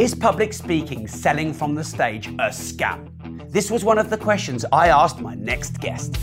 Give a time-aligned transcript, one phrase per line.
[0.00, 3.52] Is public speaking selling from the stage a scam?
[3.52, 6.16] This was one of the questions I asked my next guest.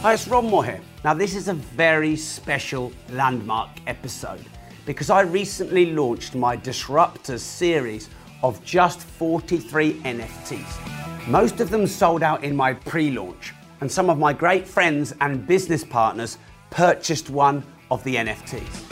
[0.00, 0.80] Hi, it's Rob Moore here.
[1.04, 4.42] Now, this is a very special landmark episode
[4.86, 8.08] because I recently launched my Disruptors series
[8.42, 11.28] of just 43 NFTs.
[11.28, 13.52] Most of them sold out in my pre launch,
[13.82, 16.38] and some of my great friends and business partners
[16.70, 18.89] purchased one of the NFTs.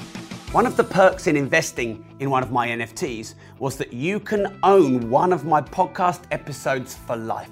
[0.52, 4.58] One of the perks in investing in one of my NFTs was that you can
[4.62, 7.50] own one of my podcast episodes for life.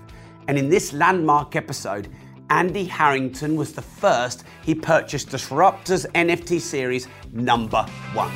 [0.48, 2.08] And in this landmark episode,
[2.48, 7.82] Andy Harrington was the first he purchased Disruptors NFT series number
[8.14, 8.32] one.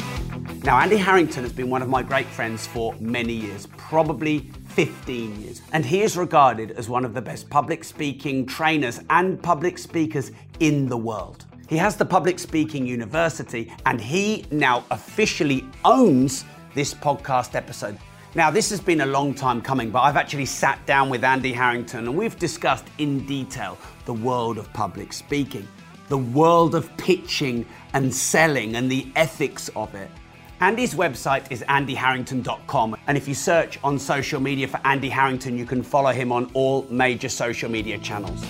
[0.62, 5.40] Now, Andy Harrington has been one of my great friends for many years, probably 15
[5.40, 9.78] years, and he is regarded as one of the best public speaking trainers and public
[9.78, 11.46] speakers in the world.
[11.70, 17.96] He has the Public Speaking University, and he now officially owns this podcast episode.
[18.34, 21.52] Now, this has been a long time coming, but I've actually sat down with Andy
[21.52, 25.66] Harrington and we've discussed in detail the world of public speaking,
[26.08, 30.10] the world of pitching and selling, and the ethics of it.
[30.58, 35.66] Andy's website is andyharrington.com, and if you search on social media for Andy Harrington, you
[35.66, 38.44] can follow him on all major social media channels.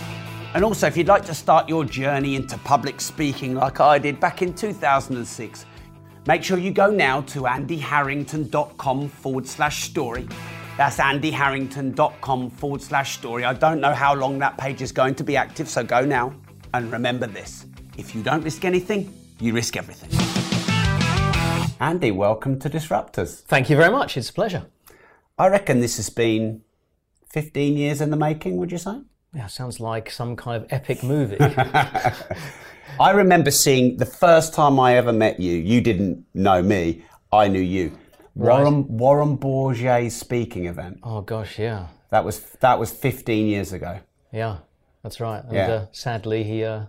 [0.52, 4.18] And also, if you'd like to start your journey into public speaking like I did
[4.18, 5.64] back in 2006,
[6.26, 10.26] make sure you go now to andyharrington.com forward slash story.
[10.76, 13.44] That's andyharrington.com forward slash story.
[13.44, 16.34] I don't know how long that page is going to be active, so go now.
[16.74, 20.10] And remember this if you don't risk anything, you risk everything.
[21.78, 23.42] Andy, welcome to Disruptors.
[23.42, 24.16] Thank you very much.
[24.16, 24.66] It's a pleasure.
[25.38, 26.62] I reckon this has been
[27.28, 29.00] 15 years in the making, would you say?
[29.34, 31.36] Yeah, sounds like some kind of epic movie.
[32.98, 37.48] I remember seeing the first time I ever met you, you didn't know me, I
[37.48, 37.96] knew you.
[38.34, 40.98] Warren, Warren Bourget's speaking event.
[41.02, 44.00] oh gosh, yeah, That was that was 15 years ago.
[44.32, 44.58] yeah,
[45.02, 45.42] that's right.
[45.44, 45.70] And Yeah.
[45.70, 46.84] uh, sadly, he uh,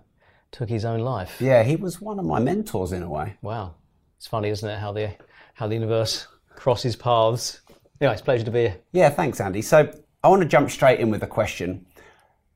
[0.51, 1.38] took his own life.
[1.40, 3.35] Yeah, he was one of my mentors in a way.
[3.41, 3.75] Wow,
[4.18, 5.12] it's funny, isn't it, how the
[5.53, 7.62] how the universe crosses paths.
[8.00, 8.78] Anyway, it's a pleasure to be here.
[8.94, 9.62] Yeah, thanks, Andy.
[9.62, 9.91] So
[10.24, 11.85] I want to jump straight in with a question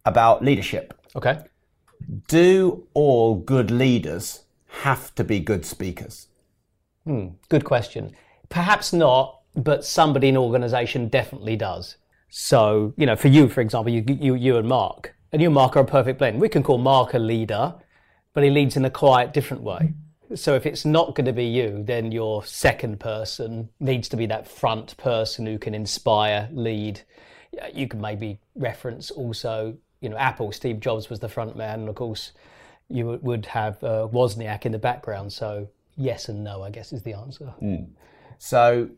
[0.06, 0.94] about leadership.
[1.16, 1.40] Okay.
[2.28, 6.28] Do all good leaders have to be good speakers?
[7.06, 8.16] Hmm, good question.
[8.50, 11.98] Perhaps not, but somebody in an organisation definitely does.
[12.30, 15.56] So, you know, for you, for example, you, you, you and Mark, and you and
[15.56, 16.42] Mark are a perfect blend.
[16.42, 17.74] We can call Mark a leader,
[18.34, 19.94] but he leads in a quite different way.
[20.34, 24.26] So if it's not going to be you, then your second person needs to be
[24.26, 27.02] that front person who can inspire, lead.
[27.74, 31.90] You can maybe reference also, you know, Apple, Steve Jobs was the front man, and
[31.90, 32.32] of course,
[32.90, 35.34] you would- would have uh, Wozniak in the background.
[35.34, 35.68] So
[35.98, 37.52] yes and no, I guess, is the answer.
[38.38, 38.90] So,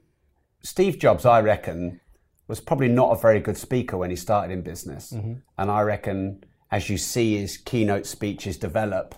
[0.62, 2.02] Steve Jobs, I reckon,
[2.50, 5.14] was probably not a very good speaker when he started in business.
[5.58, 9.16] And I reckon, as you see his keynote speeches develop,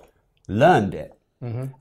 [0.48, 1.12] learned it.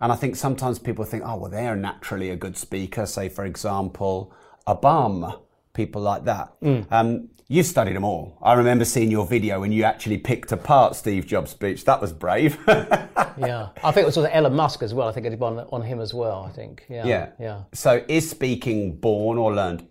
[0.01, 3.05] And I think sometimes people think, oh, well, they're naturally a good speaker.
[3.07, 4.33] Say, for example,
[4.69, 5.41] Obama,
[5.75, 6.53] people like that.
[6.91, 8.39] Um, you've studied them all.
[8.43, 11.85] I remember seeing your video when you actually picked apart Steve Jobs' speech.
[11.85, 12.59] That was brave.
[12.69, 15.09] yeah, I think it was also Elon Musk as well.
[15.09, 16.45] I think I did one on him as well.
[16.49, 16.85] I think.
[16.89, 17.07] Yeah.
[17.07, 17.29] yeah.
[17.41, 17.63] Yeah.
[17.73, 19.89] So, is speaking born or learned?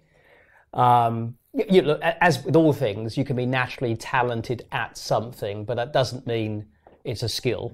[0.74, 5.76] Um, you, look, as with all things, you can be naturally talented at something, but
[5.76, 6.68] that doesn't mean
[7.04, 7.74] it's a skill.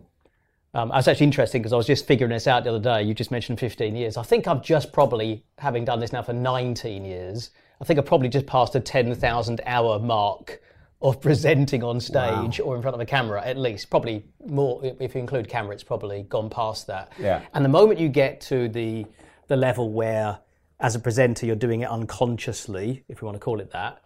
[0.76, 3.04] Um, was actually interesting because I was just figuring this out the other day.
[3.04, 4.18] You just mentioned 15 years.
[4.18, 7.52] I think I've just probably, having done this now for 19 years,
[7.82, 10.62] I think I've probably just passed a 10,000 hour mark
[11.04, 13.90] of presenting on stage or in front of a camera, at least.
[13.90, 17.12] Probably more, if you include camera, it's probably gone past that.
[17.20, 17.42] Yeah.
[17.54, 19.06] And the moment you get to the
[19.48, 20.40] the level where,
[20.80, 24.02] as a presenter, you're doing it unconsciously, if you want to call it that,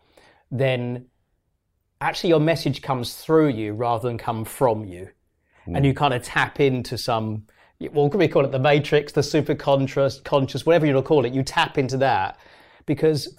[0.50, 1.06] then
[2.02, 5.08] actually your message comes through you rather than come from you,
[5.66, 5.76] hmm.
[5.76, 7.46] and you kind of tap into some.
[7.80, 11.08] Well, can we call it the matrix, the super conscious, conscious, whatever you want to
[11.08, 11.34] call it?
[11.34, 12.40] You tap into that
[12.88, 13.38] because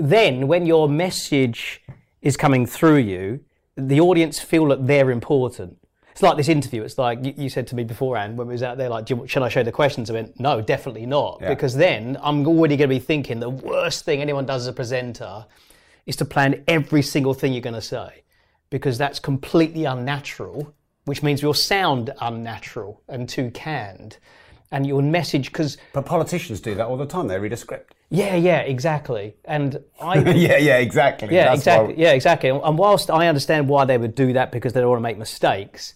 [0.00, 1.82] then when your message
[2.22, 3.40] is coming through you,
[3.76, 5.76] the audience feel that they're important.
[6.12, 6.82] It's like this interview.
[6.82, 9.26] It's like you, you said to me beforehand when we was out there, like, you,
[9.26, 10.10] should I show the questions?
[10.10, 11.40] I went, no, definitely not.
[11.48, 14.72] Because then I'm already going to be thinking the worst thing anyone does as a
[14.72, 15.46] presenter
[16.06, 18.24] is to plan every single thing you're going to say.
[18.68, 20.74] Because that's completely unnatural,
[21.04, 24.18] which means you'll sound unnatural and too canned.
[24.72, 27.26] And your message, because, But politicians do that all the time.
[27.26, 27.94] They read a script.
[28.08, 29.34] yeah, yeah, exactly.
[29.44, 30.18] And I.
[30.34, 31.34] yeah, yeah, exactly.
[31.34, 31.94] Yeah, That's exactly.
[31.94, 32.50] why- Yeah, exactly.
[32.50, 35.18] And whilst I understand why they would do that because they don't want to make
[35.18, 35.94] mistakes,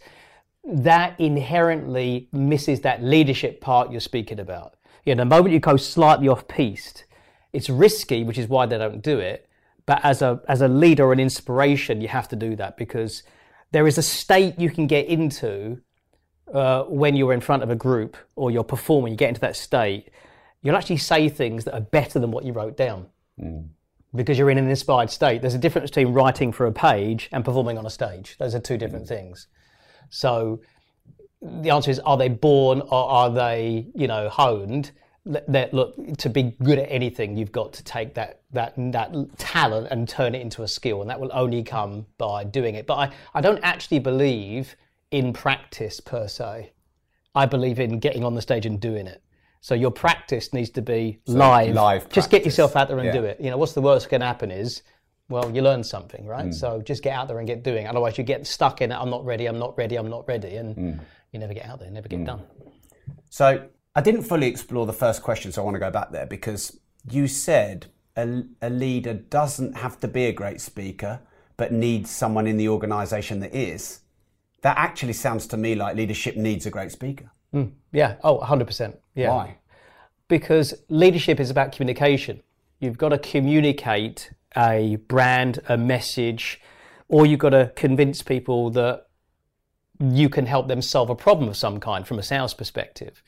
[0.64, 4.74] that inherently misses that leadership part you're speaking about.
[5.04, 7.04] You know, the moment you go slightly off piste,
[7.52, 9.48] It's risky, which is why they don't do it.
[9.86, 13.22] But as a as a leader or an inspiration, you have to do that because
[13.70, 15.80] there is a state you can get into
[16.52, 19.12] uh, when you're in front of a group or you're performing.
[19.12, 20.10] You get into that state,
[20.62, 23.06] you'll actually say things that are better than what you wrote down.
[23.40, 23.68] Mm.
[24.14, 25.40] Because you're in an inspired state.
[25.40, 28.36] There's a difference between writing for a page and performing on a stage.
[28.38, 29.08] Those are two different mm.
[29.08, 29.48] things.
[30.08, 30.60] So
[31.42, 34.92] the answer is: Are they born or are they, you know, honed?
[35.26, 39.88] That look to be good at anything, you've got to take that that that talent
[39.90, 42.86] and turn it into a skill, and that will only come by doing it.
[42.86, 44.76] But I, I don't actually believe
[45.10, 46.72] in practice per se.
[47.34, 49.22] I believe in getting on the stage and doing it.
[49.60, 51.74] So your practice needs to be so live.
[51.74, 52.08] Live.
[52.10, 53.12] Just get yourself out there and yeah.
[53.12, 53.40] do it.
[53.40, 54.82] You know, what's the worst that can happen is
[55.28, 56.46] well, you learn something, right?
[56.46, 56.54] Mm.
[56.54, 57.86] So just get out there and get doing.
[57.86, 58.96] Otherwise, you get stuck in it.
[58.96, 59.46] I'm not ready.
[59.46, 59.96] I'm not ready.
[59.96, 61.00] I'm not ready, and mm.
[61.32, 61.90] you never get out there.
[61.90, 62.26] Never get mm.
[62.26, 62.42] done.
[63.30, 66.26] So I didn't fully explore the first question, so I want to go back there
[66.26, 66.78] because
[67.10, 67.86] you said
[68.16, 71.20] a, a leader doesn't have to be a great speaker,
[71.56, 74.00] but needs someone in the organisation that is.
[74.64, 77.30] That actually sounds to me like leadership needs a great speaker.
[77.54, 77.72] Mm.
[77.92, 78.16] Yeah.
[78.24, 78.96] Oh, 100%.
[79.14, 79.28] Yeah.
[79.28, 79.58] Why?
[80.26, 82.42] Because leadership is about communication.
[82.80, 86.62] You've got to communicate a brand, a message,
[87.08, 89.08] or you've got to convince people that
[90.00, 93.22] you can help them solve a problem of some kind from a sales perspective.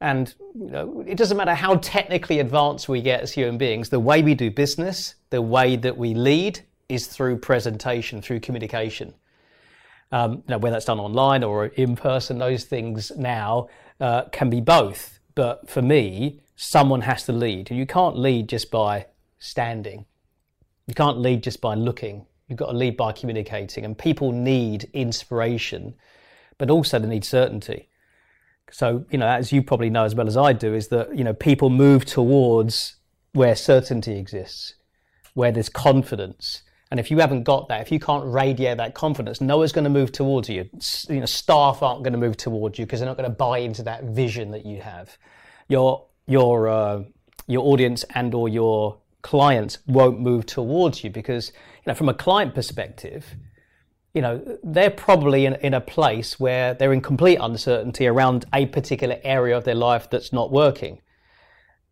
[0.00, 4.00] And you know, it doesn't matter how technically advanced we get as human beings, the
[4.00, 9.14] way we do business, the way that we lead is through presentation, through communication.
[10.12, 13.68] Um, you know, whether that's done online or in person, those things now
[14.00, 15.20] uh, can be both.
[15.34, 17.70] But for me, someone has to lead.
[17.70, 19.06] And you can't lead just by
[19.38, 20.06] standing.
[20.86, 22.26] You can't lead just by looking.
[22.48, 23.84] You've got to lead by communicating.
[23.84, 25.94] And people need inspiration,
[26.58, 27.88] but also they need certainty.
[28.72, 31.24] So, you know, as you probably know as well as I do, is that, you
[31.24, 32.96] know, people move towards
[33.32, 34.74] where certainty exists,
[35.34, 36.62] where there's confidence.
[36.90, 39.84] And if you haven't got that, if you can't radiate that confidence, no one's going
[39.84, 40.68] to move towards you.
[41.08, 43.58] You know, staff aren't going to move towards you because they're not going to buy
[43.58, 45.16] into that vision that you have.
[45.68, 47.02] Your your uh,
[47.46, 52.14] your audience and or your clients won't move towards you because, you know, from a
[52.14, 53.36] client perspective,
[54.14, 58.66] you know, they're probably in, in a place where they're in complete uncertainty around a
[58.66, 61.00] particular area of their life that's not working.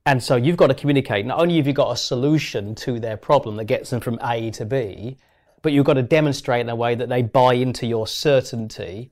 [0.08, 1.26] And so you've got to communicate.
[1.26, 4.50] Not only have you got a solution to their problem that gets them from A
[4.52, 5.18] to B,
[5.60, 9.10] but you've got to demonstrate in a way that they buy into your certainty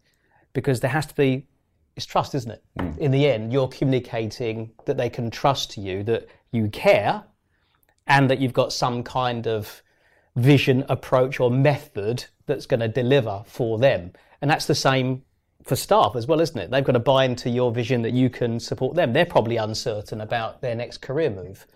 [0.54, 1.46] because there has to be
[1.96, 2.64] it's trust, isn't it?
[2.78, 2.96] Mm.
[2.96, 7.24] In the end, you're communicating that they can trust you, that you care,
[8.06, 9.82] and that you've got some kind of
[10.34, 14.12] vision, approach, or method that's going to deliver for them.
[14.40, 15.24] And that's the same
[15.66, 16.70] for staff as well, isn't it?
[16.70, 19.12] They've got to buy into your vision that you can support them.
[19.12, 21.66] They're probably uncertain about their next career move.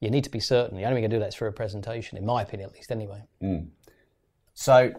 [0.00, 0.76] You need to be certain.
[0.76, 2.74] The only way you can do that is through a presentation, in my opinion, at
[2.74, 3.22] least, anyway.
[3.42, 3.68] Mm.
[4.54, 4.92] So,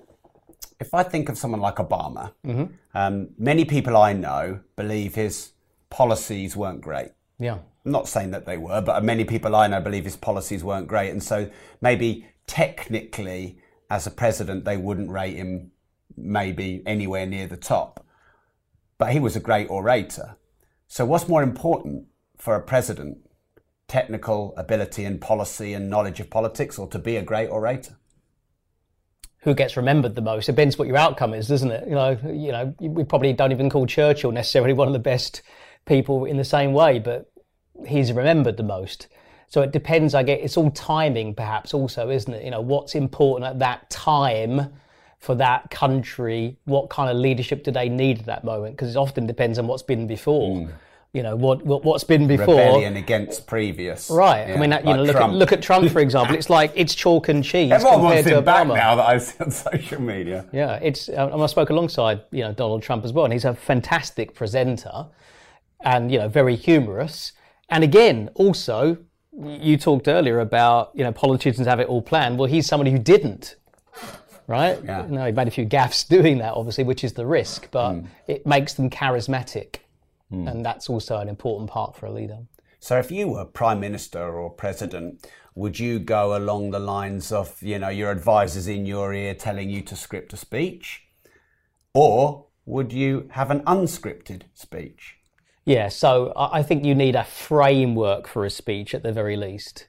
[0.79, 2.65] if I think of someone like Obama, mm-hmm.
[2.93, 5.53] um, many people I know believe his
[5.89, 7.11] policies weren't great.
[7.39, 7.59] Yeah.
[7.85, 10.87] I'm not saying that they were, but many people I know believe his policies weren't
[10.87, 11.09] great.
[11.09, 11.49] And so
[11.81, 13.59] maybe technically,
[13.89, 15.71] as a president, they wouldn't rate him
[16.15, 18.04] maybe anywhere near the top.
[18.97, 20.37] But he was a great orator.
[20.87, 22.05] So, what's more important
[22.37, 23.17] for a president?
[23.87, 27.97] Technical ability and policy and knowledge of politics, or to be a great orator?
[29.45, 30.49] who gets remembered the most.
[30.49, 31.87] It depends what your outcome is, doesn't it?
[31.87, 35.43] You know, you know, we probably don't even call Churchill necessarily one of the best
[35.85, 37.31] people in the same way, but
[37.87, 39.07] he's remembered the most.
[39.47, 40.15] So it depends.
[40.15, 42.43] I get it's all timing, perhaps also, isn't it?
[42.43, 44.73] You know, what's important at that time
[45.19, 46.57] for that country?
[46.65, 48.75] What kind of leadership do they need at that moment?
[48.75, 50.57] Because it often depends on what's been before.
[50.57, 50.71] Mm.
[51.13, 52.57] You know what, what has been before.
[52.57, 54.09] Rebellion against previous.
[54.09, 54.49] Right.
[54.49, 56.35] Yeah, I mean, that, you like know, look at, look at Trump for example.
[56.35, 57.71] It's like it's chalk and cheese.
[57.71, 60.45] Everyone wants him back now that I see on social media.
[60.51, 61.07] Yeah, it's.
[61.07, 65.05] Um, I spoke alongside you know Donald Trump as well, and he's a fantastic presenter,
[65.85, 67.31] and you know very humorous
[67.69, 68.97] and again, also,
[69.37, 72.37] you talked earlier about you know politicians have it all planned.
[72.37, 73.55] Well, he's somebody who didn't,
[74.47, 74.79] right?
[74.83, 75.05] Yeah.
[75.09, 78.07] No, he made a few gaffes doing that, obviously, which is the risk, but mm.
[78.27, 79.77] it makes them charismatic,
[80.31, 80.49] mm.
[80.49, 82.39] and that's also an important part for a leader.
[82.79, 87.61] So, if you were prime minister or president, would you go along the lines of
[87.61, 91.03] you know your advisors in your ear telling you to script a speech,
[91.93, 95.17] or would you have an unscripted speech?
[95.65, 99.87] Yeah, so I think you need a framework for a speech at the very least,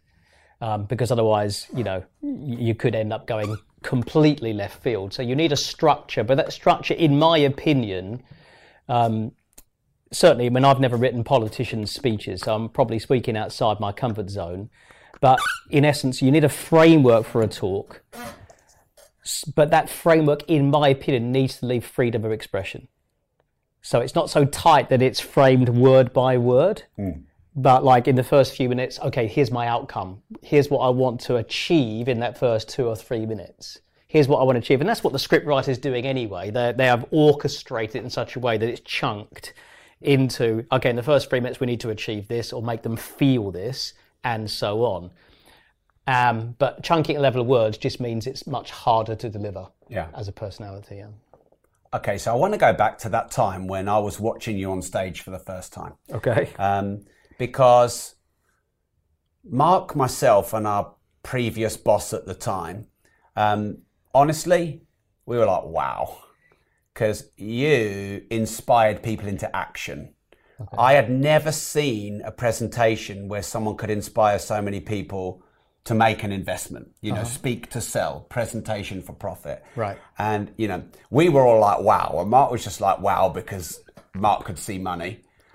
[0.62, 5.14] um, because otherwise, you know, you could end up going completely left field.
[5.14, 8.22] So you need a structure, but that structure, in my opinion,
[8.88, 9.32] um,
[10.12, 14.28] certainly, I mean, I've never written politicians' speeches, so I'm probably speaking outside my comfort
[14.28, 14.70] zone.
[15.20, 15.38] But
[15.70, 18.02] in essence, you need a framework for a talk.
[19.54, 22.88] But that framework, in my opinion, needs to leave freedom of expression.
[23.82, 26.82] So it's not so tight that it's framed word by word.
[27.56, 30.22] But like in the first few minutes, okay, here's my outcome.
[30.42, 33.78] Here's what I want to achieve in that first two or three minutes.
[34.08, 34.80] Here's what I want to achieve.
[34.80, 36.50] And that's what the script writer is doing anyway.
[36.50, 39.54] They, they have orchestrated it in such a way that it's chunked
[40.02, 42.96] into, okay, in the first three minutes, we need to achieve this or make them
[42.96, 45.10] feel this, and so on.
[46.06, 50.08] Um, but chunking a level of words just means it's much harder to deliver Yeah.
[50.14, 50.96] as a personality.
[50.96, 51.08] Yeah.
[51.94, 54.70] Okay, so I want to go back to that time when I was watching you
[54.70, 55.94] on stage for the first time.
[56.12, 56.50] Okay.
[56.58, 57.00] um,
[57.38, 58.14] because
[59.44, 62.86] Mark, myself, and our previous boss at the time,
[63.36, 63.78] um,
[64.14, 64.82] honestly,
[65.26, 66.18] we were like, wow,
[66.92, 70.14] because you inspired people into action.
[70.78, 75.42] I had never seen a presentation where someone could inspire so many people
[75.84, 79.62] to make an investment, you know, speak to sell, presentation for profit.
[79.76, 79.98] Right.
[80.18, 82.16] And, you know, we were all like, wow.
[82.20, 85.20] And Mark was just like, wow, because Mark could see money.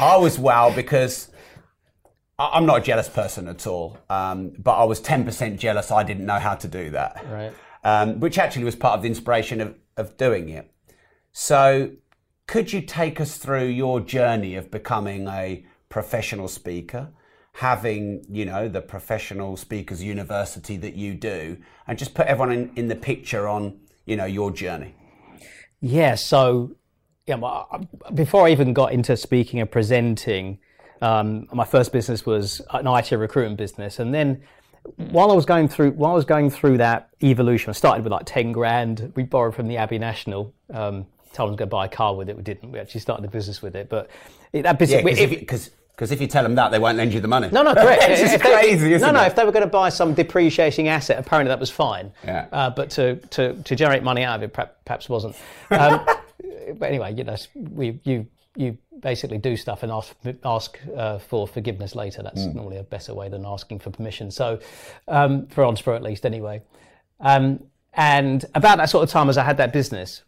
[0.00, 1.28] I was wow because
[2.38, 6.24] I'm not a jealous person at all, um, but I was 10% jealous I didn't
[6.24, 7.52] know how to do that, Right.
[7.82, 10.70] um, which actually was part of the inspiration of, of doing it.
[11.32, 11.92] So,
[12.46, 17.10] could you take us through your journey of becoming a professional speaker,
[17.54, 22.70] having, you know, the professional speakers university that you do, and just put everyone in,
[22.76, 24.94] in the picture on, you know, your journey?
[25.80, 26.72] Yeah, so
[27.28, 27.64] yeah, my-
[28.14, 30.58] before I even got into speaking and presenting,
[31.02, 34.42] um, my first business was an IT recruitment business, and then
[34.96, 38.12] while I was going through while I was going through that evolution, I started with
[38.12, 39.12] like ten grand.
[39.14, 40.54] We borrowed from the Abbey National.
[40.72, 42.36] Um, told them to go buy a car with it.
[42.36, 42.72] We didn't.
[42.72, 44.08] We actually started the business with it, but
[44.52, 45.02] it, that business.
[45.04, 45.40] Yeah, if-
[45.98, 47.48] because if, you tell them that, they won't lend you the money.
[47.50, 48.04] no, no, correct.
[48.06, 49.24] it's just they- crazy, isn't no, no.
[49.24, 49.26] it?
[49.26, 52.12] If they were going to buy some depreciating asset, apparently that was fine.
[52.22, 52.46] Yeah.
[52.52, 55.34] Uh, but to, to, to generate money out of it, perhaps, perhaps wasn't.
[55.70, 56.06] Um,
[56.74, 61.46] but anyway, you know, we you you basically do stuff and ask ask uh, for
[61.46, 62.22] forgiveness later.
[62.22, 62.56] That's Hmm.
[62.56, 64.30] normally a better way than asking for permission.
[64.30, 64.58] So,
[65.06, 66.62] um, for entrepreneur at least, anyway.
[67.20, 70.22] Um, and about that sort of time, as I had that business,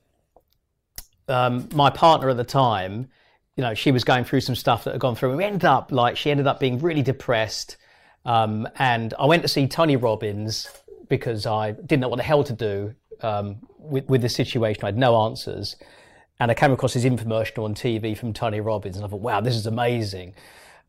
[1.29, 3.09] um, my partner at the time,
[3.57, 5.65] you know, she was going through some stuff that had gone through, and we ended
[5.65, 7.77] up like she ended up being really depressed.
[8.25, 10.69] Um, and I went to see Tony Robbins
[11.09, 14.85] because I didn't know what the hell to do um, with, with the situation.
[14.85, 15.77] I had no answers.
[16.41, 19.41] And I came across his infomercial on TV from Tony Robbins, and I thought, wow,
[19.43, 20.35] this is amazing.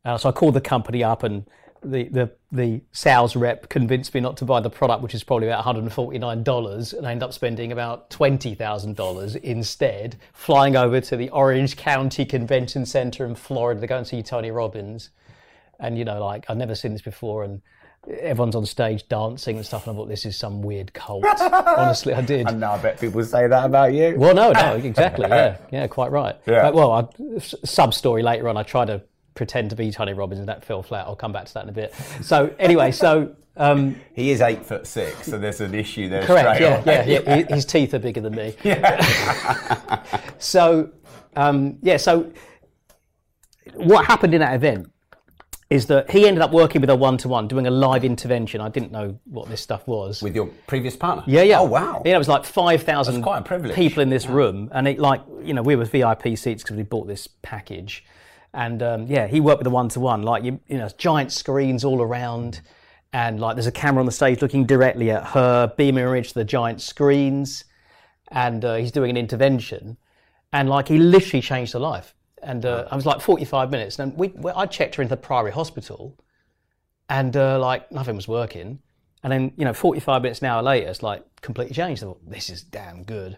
[0.06, 1.46] Uh, so I called the company up, and
[1.84, 5.48] the, the, the sales rep convinced me not to buy the product, which is probably
[5.48, 11.76] about $149, and I ended up spending about $20,000 instead, flying over to the Orange
[11.76, 15.10] County Convention Center in Florida to go and see Tony Robbins.
[15.82, 17.62] And, you know, like, I've never seen this before, and
[18.22, 21.26] everyone's on stage dancing and stuff, and I thought, this is some weird cult.
[21.42, 22.48] Honestly, I did.
[22.48, 24.16] And now I bet people say that about you.
[24.18, 25.28] Well, no, no, exactly.
[25.28, 26.36] Yeah, yeah, quite right.
[26.46, 26.64] Yeah.
[26.64, 29.02] But, well, I, sub story later on, I try to
[29.34, 31.08] pretend to be Tony Robbins, and that fell flat.
[31.08, 31.94] I'll come back to that in a bit.
[32.22, 36.26] So, anyway, so um, He is eight foot six, so there's an issue there.
[36.26, 36.56] correct.
[36.56, 37.56] straight Yeah, yeah, yeah.
[37.56, 38.56] His teeth are bigger than me.
[38.64, 40.04] Yeah.
[40.40, 40.92] so,
[41.36, 41.98] um, yeah.
[41.98, 42.32] So,
[43.76, 44.92] what happened in that event
[45.72, 48.60] is that he ended up working with a one-to-one, doing a live intervention.
[48.60, 50.22] I didn't know what this stuff was.
[50.22, 51.24] With your previous partner.
[51.26, 51.62] Yeah, yeah.
[51.62, 52.02] Oh wow.
[52.06, 53.74] Yeah, it was like five thousand That's quite a privilege.
[53.74, 56.84] people in this room, and it like you know we were VIP seats because we
[56.84, 58.04] bought this package,
[58.54, 61.32] and um, yeah, he worked with a one to one, like you you know giant
[61.32, 62.60] screens all around,
[63.14, 66.34] and like there's a camera on the stage looking directly at her, beaming her into
[66.34, 67.64] the giant screens,
[68.28, 69.96] and uh, he's doing an intervention,
[70.52, 72.14] and like he literally changed her life.
[72.44, 75.22] And uh, I was like 45 minutes, and we, we I checked her into the
[75.22, 76.18] Priory Hospital,
[77.10, 78.80] and uh, like nothing was working.
[79.24, 82.02] And then you know, 45 minutes an hour later, it's like completely changed.
[82.02, 83.38] I thought this is damn good.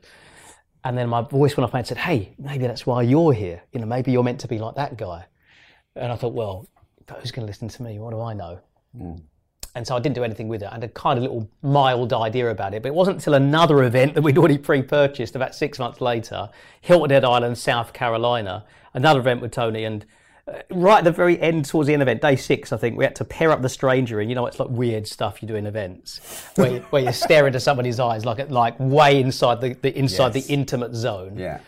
[0.86, 3.63] And then my voice went off and said, "Hey, maybe that's why you're here.
[3.72, 5.25] You know, maybe you're meant to be like that guy."
[5.95, 6.67] And I thought, well,
[7.19, 8.00] who's going to listen to me?
[8.00, 8.60] What do I know?
[9.75, 10.67] And so I didn't do anything with it.
[10.69, 13.83] I had a kind of little mild idea about it, but it wasn't until another
[13.83, 16.49] event that we'd already pre-purchased about six months later,
[16.81, 20.05] Hilton Head Island, South Carolina, another event with Tony, and
[20.47, 22.97] uh, right at the very end, towards the end of it, day six, I think
[22.97, 25.47] we had to pair up the stranger, and you know it's like weird stuff you
[25.47, 26.19] do in events,
[26.55, 30.35] where you, where you stare into somebody's eyes, like like way inside the, the inside
[30.35, 30.45] Yes.
[30.45, 31.37] the intimate zone.
[31.37, 31.59] Yeah.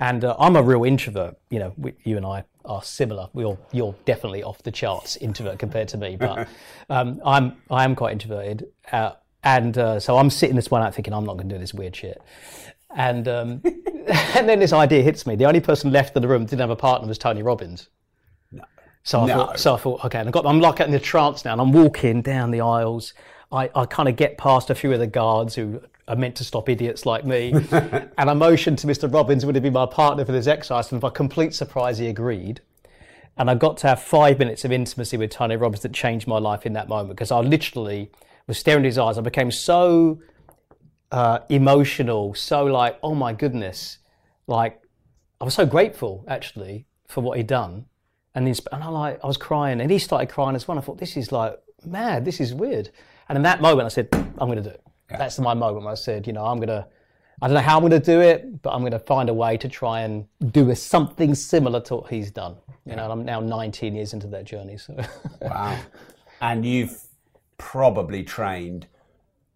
[0.00, 1.38] And uh, I'm a real introvert.
[1.50, 3.28] You know, you and I are similar.
[3.32, 6.48] We're, you're definitely off the charts introvert compared to me, but
[6.90, 8.66] um, I'm I am quite introverted.
[8.90, 9.12] Uh,
[9.44, 11.72] and uh, so I'm sitting this one out thinking I'm not going to do this
[11.74, 12.20] weird shit.
[12.94, 13.60] And um,
[14.34, 15.36] and then this idea hits me.
[15.36, 17.88] The only person left in the room that didn't have a partner was Tony Robbins.
[19.02, 19.34] So I No.
[19.34, 21.60] thought, so I thought, okay, and I got, I'm like in the trance now, and
[21.60, 23.14] I'm walking down the aisles.
[23.52, 26.44] I, I kind of get past a few of the guards who are meant to
[26.44, 29.12] stop idiots like me, and I motioned to Mr.
[29.12, 30.92] Robbins, would he be my partner for this exercise?
[30.92, 32.60] And by complete surprise, he agreed.
[33.36, 36.38] And I got to have five minutes of intimacy with Tony Robbins that changed my
[36.38, 38.10] life in that moment because I literally
[38.46, 39.18] was staring at his eyes.
[39.18, 40.20] I became so
[41.12, 43.98] uh, emotional, so like, oh my goodness,
[44.46, 44.80] like
[45.40, 47.86] I was so grateful actually for what he'd done,
[48.34, 50.78] and, insp- and I like I was crying, and he started crying as well.
[50.78, 52.90] I thought this is like mad, this is weird.
[53.28, 54.82] And in that moment, I said, I'm going to do it.
[55.08, 55.86] That's my moment.
[55.86, 56.86] I said, you know, I'm going to.
[57.42, 59.34] I don't know how I'm going to do it, but I'm going to find a
[59.34, 62.56] way to try and do a, something similar to what he's done.
[62.86, 64.78] You know, and I'm now 19 years into that journey.
[64.78, 64.96] So,
[65.42, 65.78] Wow.
[66.40, 66.98] and you've
[67.58, 68.86] probably trained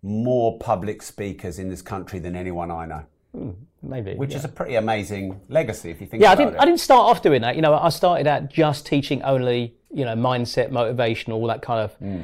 [0.02, 4.14] more public speakers in this country than anyone I know, maybe.
[4.14, 4.38] which yeah.
[4.38, 6.54] is a pretty amazing legacy if you think Yeah, I didn't.
[6.54, 6.60] it.
[6.60, 7.56] I didn't start off doing that.
[7.56, 11.80] You know, I started out just teaching only, you know, mindset, motivation, all that kind
[11.80, 12.22] of Hmm.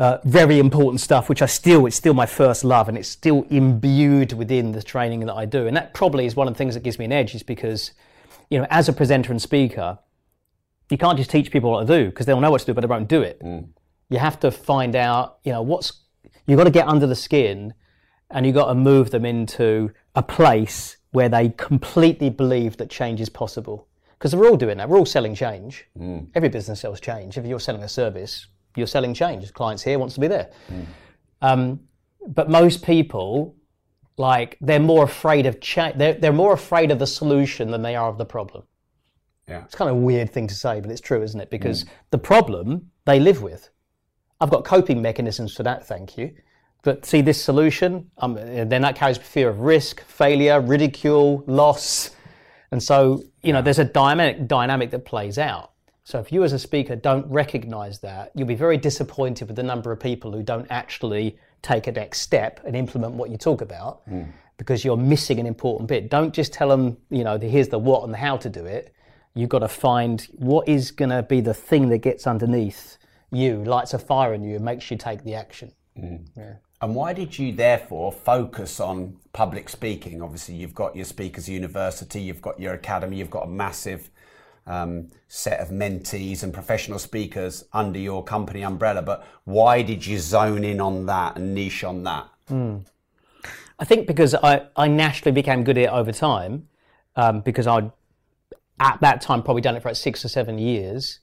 [0.00, 1.28] Uh, very important stuff.
[1.28, 5.20] Which I still, it's still my first love, and it's still imbued within the training
[5.26, 5.68] that I do.
[5.68, 7.92] And that probably is one of the things that gives me an edge, is because,
[8.50, 9.98] you know, as a presenter and speaker,
[10.90, 12.80] you can't just teach people what to do because they'll know what to do, but
[12.80, 13.40] they won't do it.
[14.08, 15.92] You have to find out, you know, what's.
[16.46, 17.74] You've got to get under the skin,
[18.30, 23.20] and you've got to move them into a place where they completely believe that change
[23.20, 23.86] is possible.
[24.18, 24.88] Because we're all doing that.
[24.88, 25.86] We're all selling change.
[26.34, 27.38] Every business sells change.
[27.38, 29.52] If you're selling a service, you're selling change.
[29.52, 30.50] Clients here wants to be there.
[31.42, 31.80] Um,
[32.26, 33.56] but most people,
[34.16, 35.96] like, they're more afraid of change.
[35.96, 38.64] They're, they're more afraid of the solution than they are of the problem.
[39.48, 39.64] Yeah.
[39.64, 41.50] It's kind of a weird thing to say, but it's true, isn't it?
[41.50, 43.70] Because the problem they live with.
[44.40, 46.34] I've got coping mechanisms for that, thank you.
[46.82, 52.10] But see, this solution, um, then that carries fear of risk, failure, ridicule, loss.
[52.70, 55.69] And so, you know, there's a dynamic dynamic that plays out.
[56.10, 59.62] So if you as a speaker don't recognize that, you'll be very disappointed with the
[59.62, 63.60] number of people who don't actually take a next step and implement what you talk
[63.60, 64.24] about hmm.
[64.56, 66.10] because you're missing an important bit.
[66.10, 68.66] Don't just tell them, you know, the, here's the what and the how to do
[68.66, 68.92] it.
[69.34, 72.98] You've got to find what is going to be the thing that gets underneath
[73.30, 75.70] you, lights a fire in you, and makes you take the action.
[75.96, 76.16] Hmm.
[76.80, 80.22] And why did you therefore focus on public speaking?
[80.22, 84.10] Obviously, you've got your Speakers University, you've got your academy, you've got a massive
[84.66, 89.02] um, set of mentees and professional speakers under your company umbrella.
[89.02, 92.28] But why did you zone in on that and niche on that?
[93.78, 96.68] I think because I, I naturally became good at it over time,
[97.16, 97.90] um, because I'd
[98.78, 101.20] at that time probably done it for like six or seven years.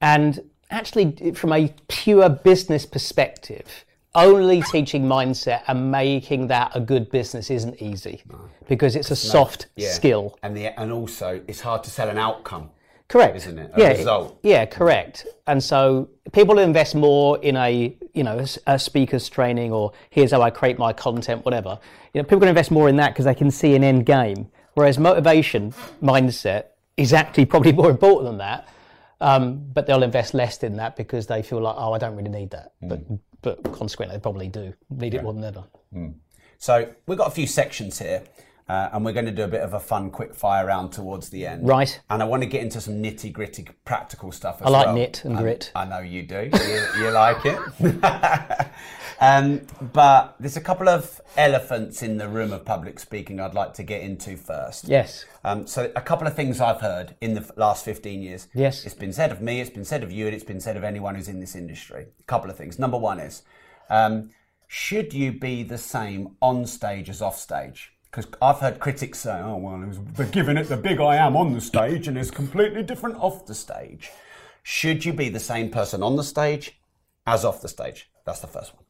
[0.00, 7.10] And actually, from a pure business perspective, only teaching mindset and making that a good
[7.10, 8.22] business isn't easy
[8.68, 9.90] because it's a soft Yeah.
[9.90, 10.38] skill.
[10.42, 12.70] And the and also it's hard to sell an outcome.
[13.08, 13.36] Correct.
[13.36, 13.70] Isn't it?
[13.74, 14.38] A yeah, result.
[14.42, 15.26] Yeah, correct.
[15.46, 20.42] And so people invest more in a you know a speaker's training or here's how
[20.42, 21.78] I create my content, whatever.
[22.12, 24.48] You know, people can invest more in that because they can see an end game.
[24.74, 26.64] Whereas motivation mindset
[26.96, 28.68] is actually probably more important than that.
[29.20, 32.30] Um, but they'll invest less in that because they feel like, oh, I don't really
[32.30, 32.72] need that.
[32.82, 33.00] But
[33.42, 35.64] but consequently, they probably do need it more than ever.
[36.58, 38.22] So we've got a few sections here,
[38.68, 41.30] uh, and we're going to do a bit of a fun quick fire round towards
[41.30, 41.66] the end.
[41.66, 41.98] Right.
[42.10, 44.94] And I want to get into some nitty gritty practical stuff as I like well.
[44.96, 45.72] knit and Um, grit.
[45.74, 46.50] I know you do.
[46.52, 47.58] You, you like it.
[49.20, 53.74] um, but there's a couple of elephants in the room of public speaking I'd like
[53.74, 54.86] to get into first.
[54.88, 55.24] Yes.
[55.44, 58.48] Um, so a couple of things I've heard in the last 15 years.
[58.54, 58.84] Yes.
[58.84, 60.84] It's been said of me, it's been said of you, and it's been said of
[60.84, 62.06] anyone who's in this industry.
[62.20, 62.78] A couple of things.
[62.78, 63.42] Number one is,
[63.88, 64.30] um,
[64.66, 67.92] should you be the same on stage as off stage?
[68.10, 71.16] Because I've heard critics say, oh, well, it was- they're giving it the big I
[71.16, 74.10] am on the stage and it's completely different off the stage.
[74.62, 76.80] Should you be the same person on the stage
[77.26, 78.10] as off the stage?
[78.24, 78.84] That's the first one.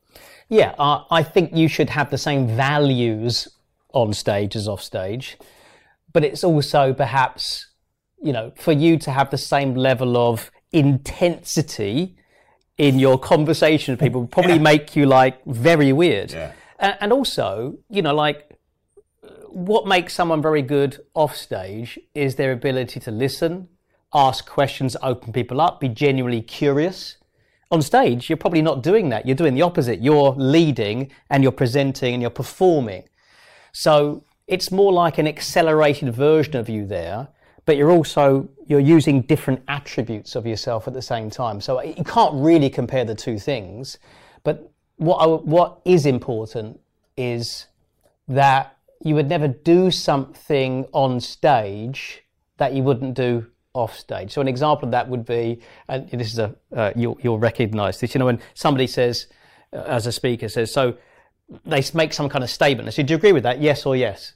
[0.48, 3.48] Yeah, uh, I think you should have the same values
[3.92, 5.36] on stage as off stage,
[6.12, 7.66] but it's also perhaps,
[8.22, 12.16] you know, for you to have the same level of intensity
[12.78, 16.32] in your conversation with people would probably make you like very weird.
[16.32, 16.52] Yeah.
[16.78, 18.47] A- And also, you know, like
[19.50, 23.68] what makes someone very good off stage is their ability to listen,
[24.14, 27.16] ask questions, open people up, be genuinely curious.
[27.70, 29.26] On stage, you're probably not doing that.
[29.26, 30.00] You're doing the opposite.
[30.00, 33.04] You're leading and you're presenting and you're performing.
[33.72, 37.28] So it's more like an accelerated version of you there,
[37.66, 41.60] but you're also you're using different attributes of yourself at the same time.
[41.60, 43.98] So you can't really compare the two things.
[44.44, 46.80] But what I, what is important
[47.16, 47.66] is
[48.28, 52.24] that you would never do something on stage
[52.56, 54.32] that you wouldn't do off stage.
[54.32, 58.00] So an example of that would be, and this is a uh, you'll, you'll recognise
[58.00, 58.14] this.
[58.14, 59.26] You know, when somebody says,
[59.72, 60.96] uh, as a speaker says, so
[61.64, 62.86] they make some kind of statement.
[62.86, 63.60] They say, "Do you agree with that?
[63.60, 64.34] Yes or yes?"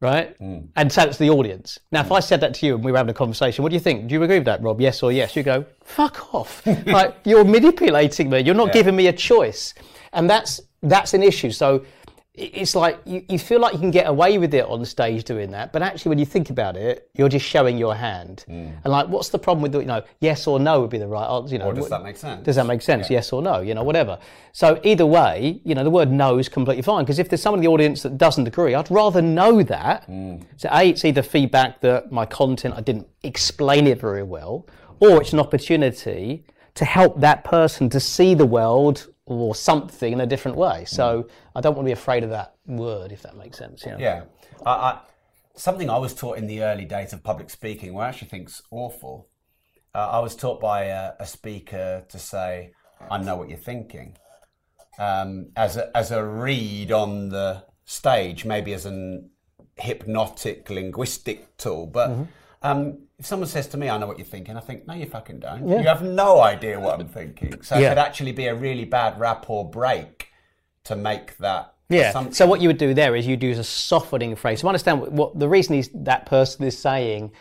[0.00, 0.68] Right, mm.
[0.76, 1.78] and so it's the audience.
[1.90, 2.06] Now, mm.
[2.06, 3.80] if I said that to you and we were having a conversation, what do you
[3.80, 4.06] think?
[4.06, 4.80] Do you agree with that, Rob?
[4.80, 5.34] Yes or yes?
[5.34, 8.40] You go, "Fuck off!" like you're manipulating me.
[8.40, 8.74] You're not yeah.
[8.74, 9.74] giving me a choice,
[10.12, 11.50] and that's that's an issue.
[11.50, 11.84] So
[12.38, 15.50] it's like you, you feel like you can get away with it on stage doing
[15.50, 18.44] that, but actually, when you think about it, you're just showing your hand.
[18.48, 18.72] Mm.
[18.84, 21.26] And like, what's the problem with you know, yes or no would be the right
[21.26, 21.54] answer.
[21.54, 22.44] You know, or does that make sense?
[22.44, 23.10] Does that make sense?
[23.10, 23.16] Yeah.
[23.16, 23.60] Yes or no?
[23.60, 24.18] You know, whatever.
[24.52, 27.58] So either way, you know, the word no is completely fine because if there's someone
[27.58, 30.08] in the audience that doesn't agree, I'd rather know that.
[30.08, 30.44] Mm.
[30.56, 34.66] So a, it's either feedback that my content I didn't explain it very well,
[35.00, 40.20] or it's an opportunity to help that person to see the world or something in
[40.22, 40.84] a different way.
[40.86, 41.30] So mm.
[41.54, 43.84] I don't want to be afraid of that word, if that makes sense.
[43.84, 43.98] You know?
[43.98, 44.22] Yeah.
[44.64, 45.00] I, I,
[45.54, 48.62] something I was taught in the early days of public speaking, what I actually think's
[48.70, 49.28] awful.
[49.94, 52.72] Uh, I was taught by a, a, speaker to say,
[53.10, 54.16] "I know what you're thinking,"
[54.98, 59.30] um, as a as a read on the stage, maybe as an
[59.76, 62.10] hypnotic linguistic tool, but.
[62.10, 62.24] Mm-hmm
[62.62, 65.06] um, if someone says to me, I know what you're thinking, I think, no, you
[65.06, 65.68] fucking don't.
[65.68, 65.80] Yeah.
[65.80, 67.62] You have no idea what I'm thinking.
[67.62, 67.86] So yeah.
[67.86, 70.28] it could actually be a really bad rapport break
[70.84, 71.74] to make that.
[71.88, 72.12] Yeah.
[72.12, 72.34] Something.
[72.34, 74.60] So what you would do there is you'd use a softening phrase.
[74.60, 77.32] So understand what, what the reason is that person is saying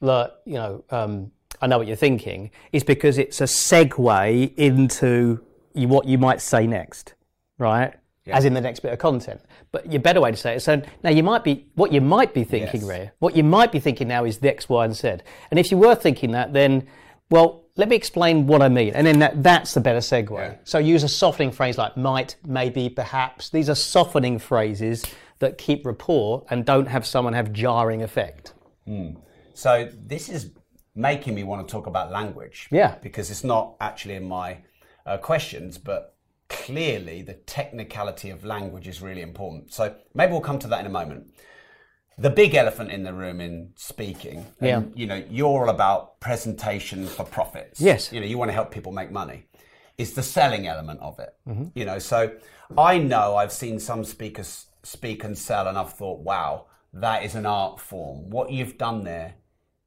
[0.00, 5.44] that, you know, um, I know what you're thinking, is because it's a segue into
[5.74, 7.14] what you might say next,
[7.58, 7.94] right?
[8.26, 8.36] Yeah.
[8.36, 9.40] as in the next bit of content.
[9.72, 10.60] But your better way to say it.
[10.60, 12.88] So now you might be what you might be thinking, yes.
[12.88, 13.10] Ray.
[13.18, 15.08] What you might be thinking now is the X, Y, and Z.
[15.50, 16.86] And if you were thinking that, then
[17.30, 20.30] well, let me explain what I mean, and then that, that's the better segue.
[20.30, 20.54] Yeah.
[20.64, 23.50] So use a softening phrase like might, maybe, perhaps.
[23.50, 25.04] These are softening phrases
[25.40, 28.54] that keep rapport and don't have someone have jarring effect.
[28.88, 29.20] Mm.
[29.52, 30.52] So this is
[30.94, 32.68] making me want to talk about language.
[32.70, 32.96] Yeah.
[33.02, 34.58] Because it's not actually in my
[35.04, 36.15] uh, questions, but
[36.48, 39.72] clearly the technicality of language is really important.
[39.72, 41.32] So maybe we'll come to that in a moment.
[42.18, 44.78] The big elephant in the room in speaking, yeah.
[44.78, 47.78] And, you know, you're all about presentation for profits.
[47.78, 48.10] Yes.
[48.10, 49.48] You know, you want to help people make money.
[49.98, 51.34] It's the selling element of it.
[51.46, 51.66] Mm-hmm.
[51.74, 52.34] You know, so
[52.76, 57.34] I know I've seen some speakers speak and sell, and I've thought, wow, that is
[57.34, 58.30] an art form.
[58.30, 59.34] What you've done there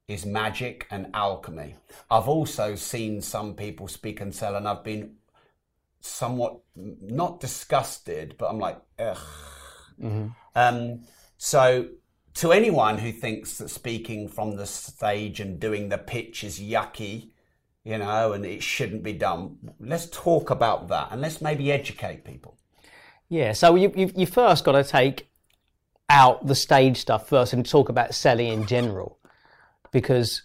[0.06, 1.74] is magic and alchemy.
[2.10, 5.16] I've also seen some people speak and sell, and I've been
[6.00, 9.18] somewhat not disgusted, but I'm like, ugh.
[10.00, 10.28] Mm-hmm.
[10.54, 11.00] Um,
[11.36, 11.88] so,
[12.34, 17.30] to anyone who thinks that speaking from the stage and doing the pitch is yucky,
[17.84, 22.24] you know, and it shouldn't be done, let's talk about that and let's maybe educate
[22.24, 22.56] people.
[23.28, 25.30] Yeah, so you, you, you first got to take
[26.08, 29.18] out the stage stuff first and talk about selling in general
[29.92, 30.42] because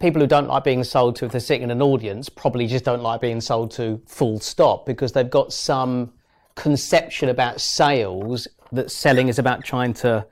[0.00, 2.84] people who don't like being sold to if they're sitting in an audience probably just
[2.84, 6.12] don't like being sold to full stop because they've got some
[6.54, 10.26] conception about sales that selling is about trying to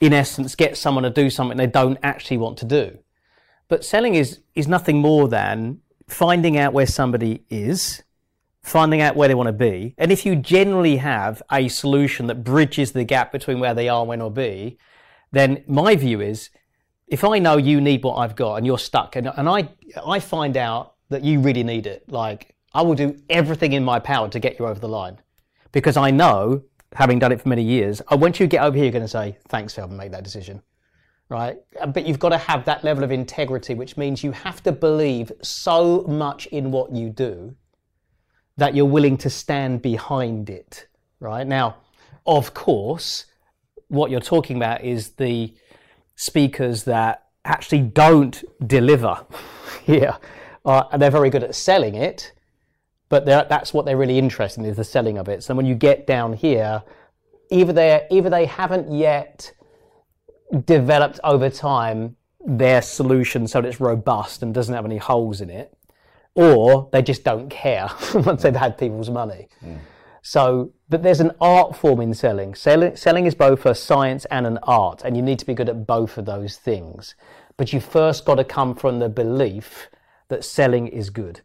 [0.00, 2.98] in essence get someone to do something they don't actually want to do.
[3.68, 8.02] But selling is is nothing more than finding out where somebody is
[8.62, 9.94] finding out where they want to be.
[9.98, 14.00] And if you generally have a solution that bridges the gap between where they are
[14.00, 14.78] and where they want to be
[15.34, 16.48] then my view is
[17.06, 19.68] if I know you need what I've got and you're stuck, and, and I
[20.04, 23.98] I find out that you really need it, like I will do everything in my
[23.98, 25.20] power to get you over the line,
[25.72, 26.62] because I know,
[26.94, 29.36] having done it for many years, once you get over here, you're going to say
[29.48, 30.62] thanks for helping make that decision,
[31.28, 31.56] right?
[31.88, 35.30] But you've got to have that level of integrity, which means you have to believe
[35.42, 37.54] so much in what you do
[38.56, 40.86] that you're willing to stand behind it,
[41.20, 41.46] right?
[41.46, 41.76] Now,
[42.26, 43.26] of course,
[43.88, 45.52] what you're talking about is the
[46.16, 49.24] speakers that actually don't deliver
[49.84, 50.16] here.
[50.64, 52.32] Uh, and they're very good at selling it,
[53.08, 55.42] but that's what they're really interested in is the selling of it.
[55.42, 56.82] So when you get down here,
[57.50, 59.52] either they either they haven't yet
[60.64, 65.50] developed over time their solution so that it's robust and doesn't have any holes in
[65.50, 65.76] it,
[66.34, 69.48] or they just don't care once they've had people's money.
[69.64, 69.78] Mm.
[70.26, 72.54] So, but there's an art form in selling.
[72.54, 72.96] selling.
[72.96, 75.86] Selling is both a science and an art, and you need to be good at
[75.86, 77.14] both of those things.
[77.58, 79.90] But you first got to come from the belief
[80.28, 81.42] that selling is good.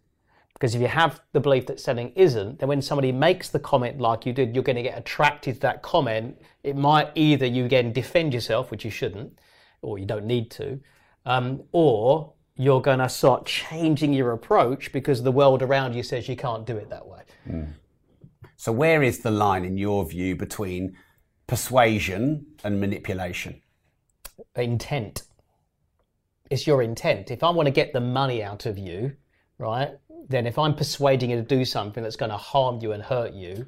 [0.54, 4.00] Because if you have the belief that selling isn't, then when somebody makes the comment
[4.00, 6.42] like you did, you're going to get attracted to that comment.
[6.64, 9.40] It might either you again defend yourself, which you shouldn't,
[9.82, 10.80] or you don't need to,
[11.26, 16.30] um, or you're going to start changing your approach because the world around you says
[16.30, 17.22] you can't do it that way.
[17.46, 17.74] Mm.
[18.60, 20.98] So, where is the line, in your view, between
[21.48, 23.62] persuasion and manipulation?
[24.54, 25.22] Intent.
[26.50, 27.32] It's your intent.
[27.32, 29.14] If I want to get the money out of you,
[29.60, 29.92] right,
[30.28, 33.34] then if I'm persuading you to do something that's going to harm you and hurt
[33.34, 33.66] you,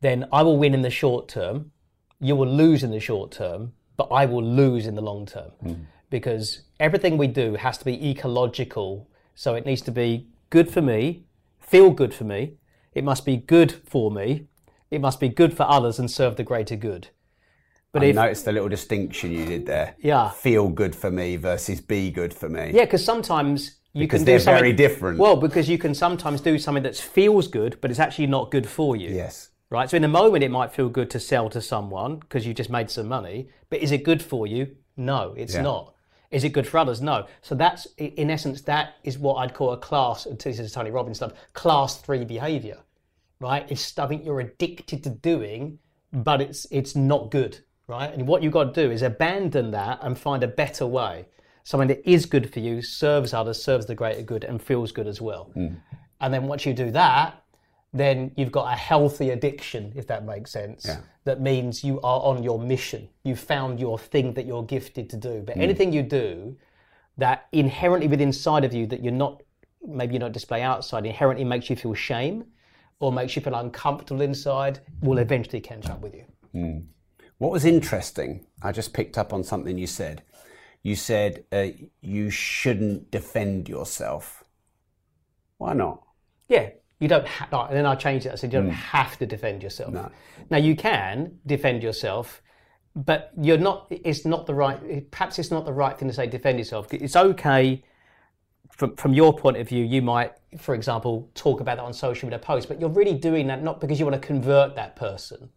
[0.00, 1.70] then I will win in the short term.
[2.18, 5.50] You will lose in the short term, but I will lose in the long term.
[5.60, 5.74] Hmm.
[6.08, 9.06] Because everything we do has to be ecological.
[9.34, 11.26] So it needs to be good for me,
[11.58, 12.54] feel good for me.
[12.94, 14.46] It must be good for me.
[14.90, 17.08] It must be good for others and serve the greater good.
[17.92, 19.94] But I if noticed the little distinction you did there.
[19.98, 20.30] Yeah.
[20.30, 22.70] Feel good for me versus be good for me.
[22.72, 24.60] Yeah, because sometimes you Because can do they're something.
[24.62, 25.18] very different.
[25.18, 28.68] Well, because you can sometimes do something that feels good, but it's actually not good
[28.68, 29.10] for you.
[29.10, 29.48] Yes.
[29.70, 29.88] Right.
[29.90, 32.70] So in the moment, it might feel good to sell to someone because you just
[32.70, 33.48] made some money.
[33.70, 34.76] But is it good for you?
[34.96, 35.62] No, it's Yeah.
[35.62, 35.94] not.
[36.30, 37.00] Is it good for others?
[37.00, 37.26] No.
[37.42, 40.24] So that's in essence that is what I'd call a class.
[40.24, 41.32] This is Tony Robbins stuff.
[41.52, 42.78] Class three behavior.
[43.40, 43.66] Right.
[43.70, 45.78] It's something you're addicted to doing,
[46.12, 47.58] but it's it's not good.
[47.88, 48.12] Right.
[48.12, 51.26] And what you've got to do is abandon that and find a better way.
[51.64, 55.06] Something that is good for you, serves others, serves the greater good, and feels good
[55.06, 55.50] as well.
[55.54, 55.74] Hmm.
[56.20, 57.39] And then once you do that,
[57.92, 60.88] then you've got a healthy addiction, if that makes sense.
[61.24, 63.08] That means you are on your mission.
[63.24, 65.42] You've found your thing that you're gifted to do.
[65.44, 66.56] But anything you do
[67.18, 69.42] that inherently within inside of you that you're not,
[69.86, 72.44] maybe you don't display outside, inherently makes you feel shame
[73.00, 76.84] or makes you feel uncomfortable inside, will eventually catch up with you.
[77.38, 80.22] What was interesting, I just picked up on something you said.
[80.82, 81.68] You said uh,
[82.00, 84.44] you shouldn't defend yourself.
[85.58, 86.02] Why not?
[86.48, 88.32] Yeah, you don't have, and then I changed it.
[88.32, 88.74] I said you don't mm.
[88.74, 89.92] have to defend yourself.
[89.92, 90.10] No.
[90.50, 92.42] Now you can defend yourself,
[92.94, 93.86] but you're not.
[93.90, 95.10] It's not the right.
[95.10, 96.92] Perhaps it's not the right thing to say defend yourself.
[96.92, 97.82] It's okay
[98.70, 99.82] from from your point of view.
[99.82, 103.46] You might, for example, talk about that on social media posts, but you're really doing
[103.46, 105.48] that not because you want to convert that person.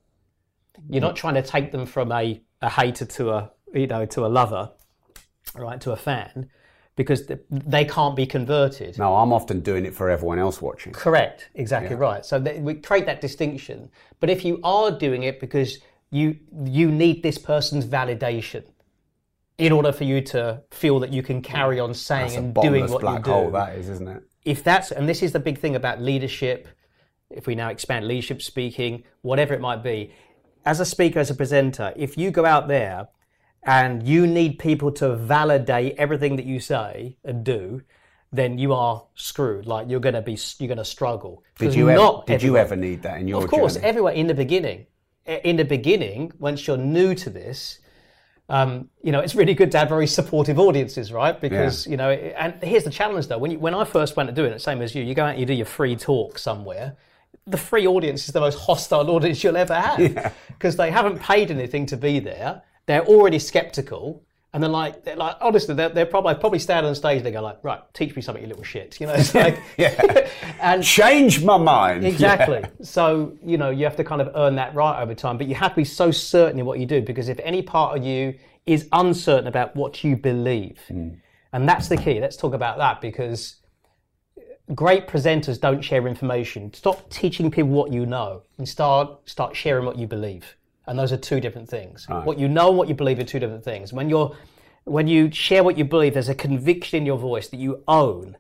[0.89, 1.07] You're mm.
[1.07, 4.27] not trying to take them from a, a hater to a you know to a
[4.27, 4.71] lover,
[5.55, 5.81] right?
[5.81, 6.49] To a fan,
[6.95, 8.97] because they can't be converted.
[8.97, 10.93] No, I'm often doing it for everyone else watching.
[10.93, 12.25] Correct, exactly right.
[12.25, 13.89] So we create that distinction.
[14.19, 15.79] But if you are doing it because
[16.11, 18.63] you you need this person's validation
[19.57, 23.01] in order for you to feel that you can carry on saying and doing what
[23.01, 23.31] black you do.
[23.31, 24.23] hole, that is, isn't it?
[24.45, 26.67] If that's and this is the big thing about leadership,
[27.31, 30.13] if we now expand leadership speaking, whatever it might be,
[30.65, 33.07] as a speaker, as a presenter, if you go out there
[33.65, 37.81] and you need people to validate everything that you say and do,
[38.31, 39.65] then you are screwed.
[39.65, 41.43] Like you're going to be, you're going to struggle.
[41.57, 43.85] Did you ever, did you ever need that in your Of course, journey?
[43.85, 44.87] everywhere in the beginning.
[45.25, 47.79] In the beginning, once you're new to this,
[48.49, 51.39] um, you know, it's really good to have very supportive audiences, right?
[51.39, 54.35] Because you know, and here's the challenge though: when you, when I first went to
[54.35, 56.97] doing it, same as you, you go out and you do your free talk somewhere.
[57.47, 61.51] The free audience is the most hostile audience you'll ever have because they haven't paid
[61.51, 62.61] anything to be there.
[62.85, 64.23] They're already skeptical.
[64.53, 67.23] And they're like, they're like, honestly, they're, they're probably probably stand on stage.
[67.23, 68.99] They go like, right, teach me something, you little shit.
[69.01, 70.29] You know, it's like, yeah.
[70.61, 72.05] and Change my mind.
[72.05, 72.63] Exactly.
[72.83, 75.55] So, you know, you have to kind of earn that right over time, but you
[75.55, 78.35] have to be so certain in what you do because if any part of you
[78.67, 81.09] is uncertain about what you believe, hmm.
[81.51, 83.55] and that's the key, let's talk about that because
[84.75, 86.73] great presenters don't share information.
[86.73, 90.55] Stop teaching people what you know and start start sharing what you believe.
[90.85, 92.07] And those are two different things.
[92.09, 93.93] What you know and what you believe are two different things.
[93.93, 94.35] When you're
[94.85, 98.35] when you share what you believe, there's a conviction in your voice that you own.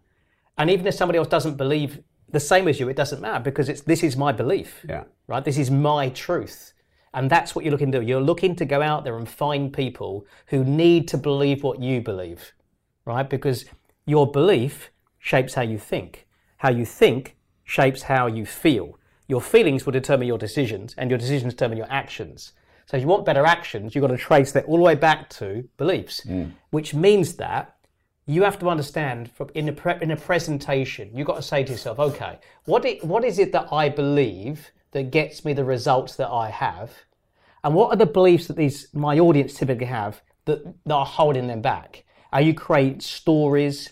[0.57, 3.69] And even if somebody else doesn't believe the same as you, it doesn't matter because
[3.69, 4.85] it's this is my belief.
[4.87, 5.05] Yeah.
[5.27, 5.43] Right?
[5.43, 6.73] This is my truth.
[7.13, 8.05] And that's what you're looking to do.
[8.05, 12.01] You're looking to go out there and find people who need to believe what you
[12.01, 12.53] believe.
[13.05, 13.29] Right?
[13.29, 13.65] Because
[14.05, 16.27] your belief shapes how you think.
[16.57, 18.97] How you think shapes how you feel.
[19.27, 22.53] Your feelings will determine your decisions, and your decisions determine your actions.
[22.85, 25.29] So, if you want better actions, you've got to trace that all the way back
[25.31, 26.45] to beliefs, hmm.
[26.71, 27.75] which means that
[28.25, 31.63] you have to understand from in a, pre- in a presentation, you've got to say
[31.63, 35.65] to yourself, okay, what, it, what is it that I believe that gets me the
[35.65, 36.91] results that I have?
[37.63, 41.47] And what are the beliefs that these my audience typically have that, that are holding
[41.47, 42.05] them back?
[42.31, 43.91] Are you create stories,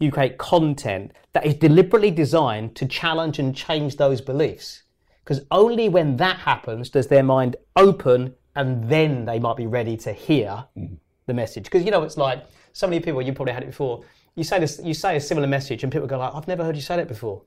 [0.00, 4.82] you create content that is deliberately designed to challenge and change those beliefs.
[5.22, 9.96] Because only when that happens does their mind open and then they might be ready
[9.98, 10.96] to hear mm.
[11.26, 11.64] the message.
[11.64, 14.02] Because you know, it's like so many people, you probably had it before.
[14.34, 16.76] You say this, you say a similar message, and people go like, "I've never heard
[16.76, 17.42] you say that before,"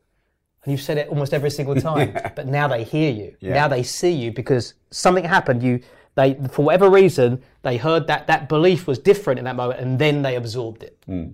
[0.64, 2.14] and you've said it almost every single time.
[2.36, 3.36] But now they hear you.
[3.42, 5.64] Now they see you because something happened.
[5.64, 5.82] You,
[6.16, 9.98] they, for whatever reason, they heard that that belief was different in that moment, and
[9.98, 10.98] then they absorbed it.
[11.10, 11.34] Mm.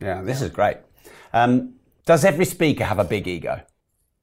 [0.00, 0.78] Yeah, this is great.
[1.32, 3.60] Um, does every speaker have a big ego?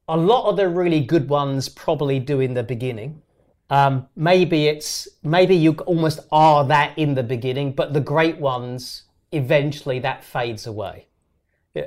[0.07, 3.21] a lot of the really good ones probably do in the beginning.
[3.69, 9.03] Um, maybe it's maybe you almost are that in the beginning, but the great ones
[9.31, 11.07] eventually that fades away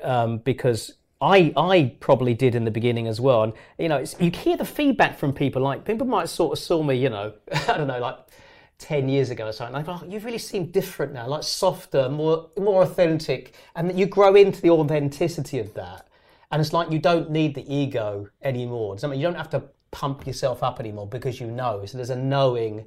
[0.03, 3.43] um, because I I probably did in the beginning as well.
[3.43, 5.63] And you know, you hear the feedback from people.
[5.63, 7.35] Like people might sort of saw me, you know,
[7.69, 8.19] I don't know, like
[8.79, 9.75] ten years ago or something.
[9.75, 14.35] Like, oh, you really seem different now, like softer, more more authentic, and you grow
[14.35, 16.09] into the authenticity of that.
[16.51, 18.97] And it's like you don't need the ego anymore.
[19.03, 21.85] I mean, you don't have to pump yourself up anymore because you know.
[21.87, 22.85] So there's a knowing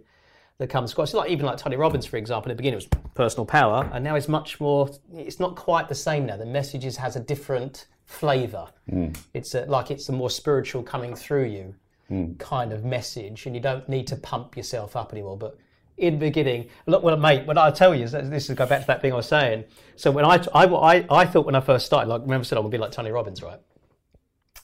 [0.59, 1.09] that comes across.
[1.09, 2.51] It's like even like Tony Robbins, for example.
[2.51, 4.89] In the beginning, it was personal power, and now it's much more.
[5.13, 6.37] It's not quite the same now.
[6.37, 8.67] The messages has a different flavour.
[8.91, 9.17] Mm.
[9.33, 11.75] It's a, like it's a more spiritual coming through you
[12.11, 12.37] mm.
[12.39, 15.37] kind of message, and you don't need to pump yourself up anymore.
[15.37, 15.57] But
[15.99, 18.81] in the beginning, look, well, mate, what I tell you is this is go back
[18.81, 19.65] to that thing I was saying.
[19.95, 22.57] So when I, I, I, I thought when I first started, like remember I said
[22.57, 23.59] I would be like Tony Robbins, right?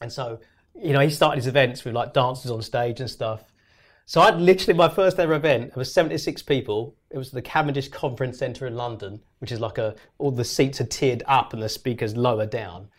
[0.01, 0.39] And so,
[0.73, 3.43] you know, he started his events with like dancers on stage and stuff.
[4.07, 5.69] So I'd literally my first ever event.
[5.69, 6.95] It was 76 people.
[7.09, 10.79] It was the Cavendish Conference Centre in London, which is like a all the seats
[10.79, 12.89] are tiered up and the speakers lower down.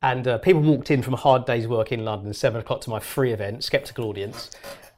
[0.00, 2.90] And uh, people walked in from a hard day's work in London, seven o'clock to
[2.90, 4.50] my free event, skeptical audience,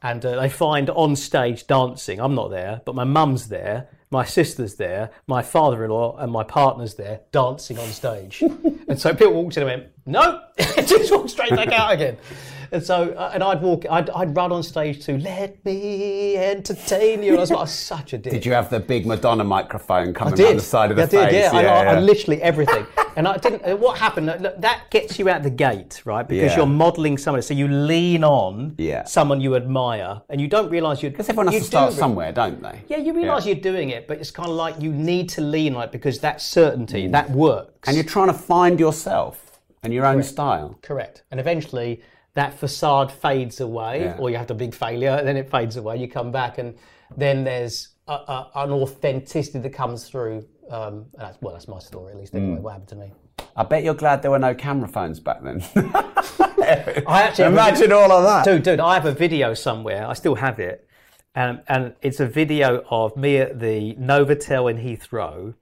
[0.03, 2.21] and uh, they find on stage dancing.
[2.21, 6.95] I'm not there, but my mum's there, my sister's there, my father-in-law, and my partner's
[6.95, 8.43] there dancing on stage.
[8.89, 12.17] and so people walked in and went, "No," just walked straight back out again.
[12.73, 17.23] And so, uh, and I'd walk, I'd, I'd run on stage to "Let me entertain
[17.23, 18.33] you." And I was like, such a dick.
[18.33, 21.21] Did you have the big Madonna microphone coming down the side of the stage?
[21.21, 21.33] I face?
[21.33, 21.91] Did, yeah, yeah, I, yeah.
[21.91, 22.87] I, I literally everything.
[23.17, 23.65] and I didn't.
[23.65, 24.29] Uh, what happened?
[24.29, 26.27] That gets you out the gate, right?
[26.27, 26.57] Because yeah.
[26.59, 29.05] you're modelling somebody, so you lean on yeah.
[29.05, 31.11] someone you admire, and you don't realise you're.
[31.11, 32.83] Because everyone has to start somewhere, don't they?
[32.89, 35.75] Yeah, you realise you're doing it, but it's kind of like you need to lean
[35.75, 37.13] on it because that certainty mm.
[37.13, 37.89] that works.
[37.89, 40.79] And you're trying to find yourself and your own style.
[40.83, 41.23] Correct.
[41.31, 42.03] And eventually
[42.35, 44.17] that facade fades away, yeah.
[44.19, 45.97] or you have a big failure, then it fades away.
[45.97, 46.77] You come back, and
[47.17, 50.47] then there's a, a, an authenticity that comes through.
[50.71, 52.35] Um, that's, well, that's my story, at least.
[52.35, 52.61] Anyway, mm.
[52.61, 53.13] what happened to me?
[53.57, 55.63] I bet you're glad there were no camera phones back then.
[55.75, 58.63] I actually imagine all of that, dude.
[58.63, 60.07] Dude, I have a video somewhere.
[60.07, 60.87] I still have it,
[61.35, 65.55] and and it's a video of me at the Novotel in Heathrow,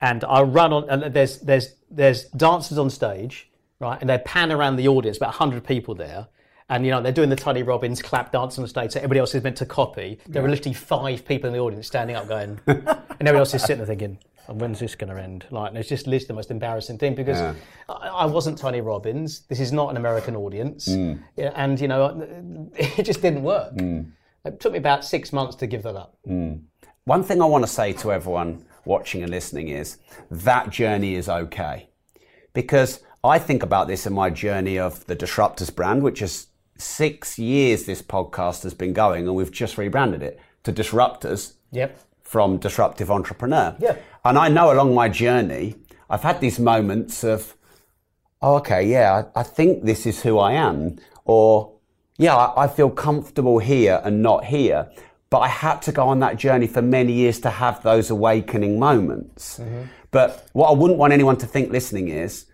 [0.00, 0.88] and I run on.
[0.88, 3.50] And there's there's there's dancers on stage
[3.84, 4.00] right?
[4.00, 6.26] And they pan around the audience, about 100 people there.
[6.70, 9.20] And, you know, they're doing the Tony Robbins clap dance on the stage, so everybody
[9.20, 10.18] else is meant to copy.
[10.26, 10.46] There yeah.
[10.46, 12.88] are literally five people in the audience standing up going, and
[13.20, 14.18] everybody else is sitting there thinking,
[14.48, 15.44] oh, when's this going to end?
[15.50, 17.54] Like, and it's just literally the most embarrassing thing because yeah.
[17.88, 19.40] I, I, wasn't Tony Robbins.
[19.40, 20.88] This is not an American audience.
[20.88, 21.22] Mm.
[21.36, 22.26] And, you know,
[22.76, 23.74] it just didn't work.
[23.74, 24.12] Mm.
[24.46, 26.16] It took me about six months to give that up.
[26.26, 26.62] Mm.
[27.04, 29.98] One thing I want to say to everyone watching and listening is
[30.30, 31.88] that journey is okay.
[32.54, 37.38] Because I think about this in my journey of the Disruptors brand, which is six
[37.38, 41.54] years this podcast has been going, and we've just rebranded it to Disruptors.
[41.72, 41.98] Yep.
[42.22, 43.76] From disruptive entrepreneur.
[43.78, 43.96] Yeah.
[44.24, 45.76] And I know along my journey,
[46.10, 47.54] I've had these moments of,
[48.42, 51.72] oh, okay, yeah, I, I think this is who I am, or
[52.18, 54.90] yeah, I, I feel comfortable here and not here.
[55.30, 58.78] But I had to go on that journey for many years to have those awakening
[58.78, 59.58] moments.
[59.58, 59.82] Mm-hmm.
[60.10, 62.46] But what I wouldn't want anyone to think listening is,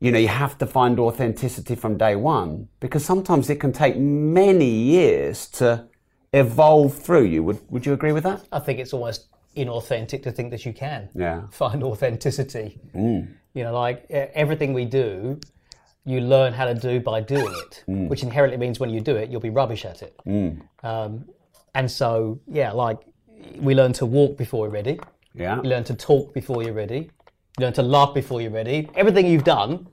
[0.00, 3.96] you know, you have to find authenticity from day one because sometimes it can take
[3.98, 5.86] many years to
[6.32, 7.42] evolve through you.
[7.44, 8.46] Would, would you agree with that?
[8.50, 11.42] I think it's almost inauthentic to think that you can yeah.
[11.50, 12.80] find authenticity.
[12.94, 13.28] Mm.
[13.52, 15.38] You know, like everything we do,
[16.06, 18.08] you learn how to do by doing it, mm.
[18.08, 20.18] which inherently means when you do it, you'll be rubbish at it.
[20.26, 20.62] Mm.
[20.82, 21.26] Um,
[21.74, 22.98] and so, yeah, like
[23.56, 24.98] we learn to walk before we're ready.
[25.34, 25.56] Yeah.
[25.56, 27.10] You learn to talk before you're ready.
[27.60, 28.88] You learn to laugh before you're ready.
[28.94, 29.86] Everything you've done,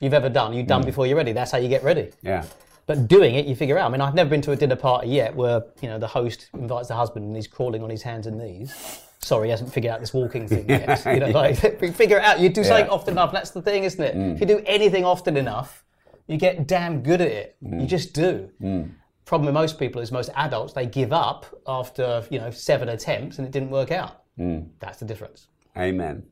[0.00, 0.86] you've ever done, you've done mm.
[0.86, 1.32] before you're ready.
[1.32, 2.10] That's how you get ready.
[2.22, 2.46] Yeah.
[2.86, 3.90] But doing it, you figure out.
[3.90, 6.48] I mean, I've never been to a dinner party yet where you know the host
[6.54, 8.74] invites the husband and he's crawling on his hands and knees.
[9.18, 11.04] Sorry, he hasn't figured out this walking thing yet.
[11.12, 11.58] you know, like
[11.94, 12.40] figure it out.
[12.40, 12.66] You do yeah.
[12.66, 13.30] something often enough.
[13.30, 14.16] That's the thing, isn't it?
[14.16, 14.34] Mm.
[14.36, 15.84] If you do anything often enough,
[16.28, 17.56] you get damn good at it.
[17.62, 17.82] Mm.
[17.82, 18.48] You just do.
[18.62, 18.92] Mm.
[19.26, 23.36] Problem with most people is most adults they give up after you know seven attempts
[23.36, 24.22] and it didn't work out.
[24.38, 24.68] Mm.
[24.78, 25.48] That's the difference.
[25.76, 26.22] Amen.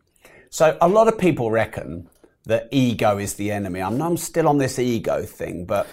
[0.55, 2.09] So a lot of people reckon
[2.44, 3.82] that ego is the enemy.
[3.82, 5.88] I'm, I'm still on this ego thing, but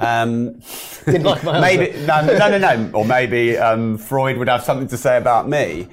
[0.00, 0.62] um,
[1.06, 5.18] like maybe no, no, no, no, or maybe um, Freud would have something to say
[5.18, 5.88] about me.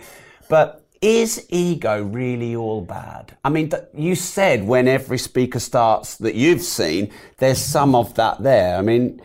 [0.47, 3.35] But is ego really all bad?
[3.43, 8.41] I mean, you said when every speaker starts that you've seen, there's some of that
[8.41, 8.77] there.
[8.77, 9.21] I mean,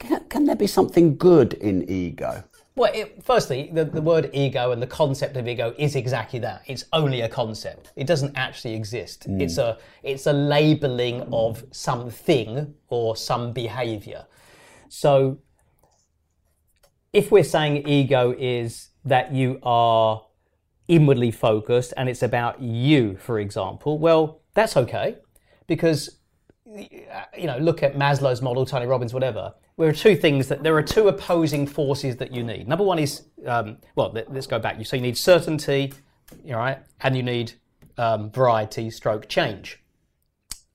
[0.00, 2.42] can, can there be something good in ego?
[2.78, 6.62] Well, it, firstly, the, the word ego and the concept of ego is exactly that.
[6.68, 7.92] It's only a concept.
[7.96, 9.28] It doesn't actually exist.
[9.28, 9.42] Mm.
[9.42, 14.26] It's a it's a labeling of something or some behavior.
[14.88, 15.40] So,
[17.12, 20.24] if we're saying ego is that you are
[20.86, 25.16] inwardly focused and it's about you, for example, well, that's okay
[25.66, 26.17] because
[26.76, 29.54] you know, look at Maslow's model, Tony Robbins, whatever.
[29.78, 32.68] There are two things that there are two opposing forces that you need.
[32.68, 34.78] Number one is, um, well, let, us go back.
[34.78, 35.94] You so you need certainty,
[36.44, 37.52] right, and you need
[37.96, 39.82] um, variety, stroke change.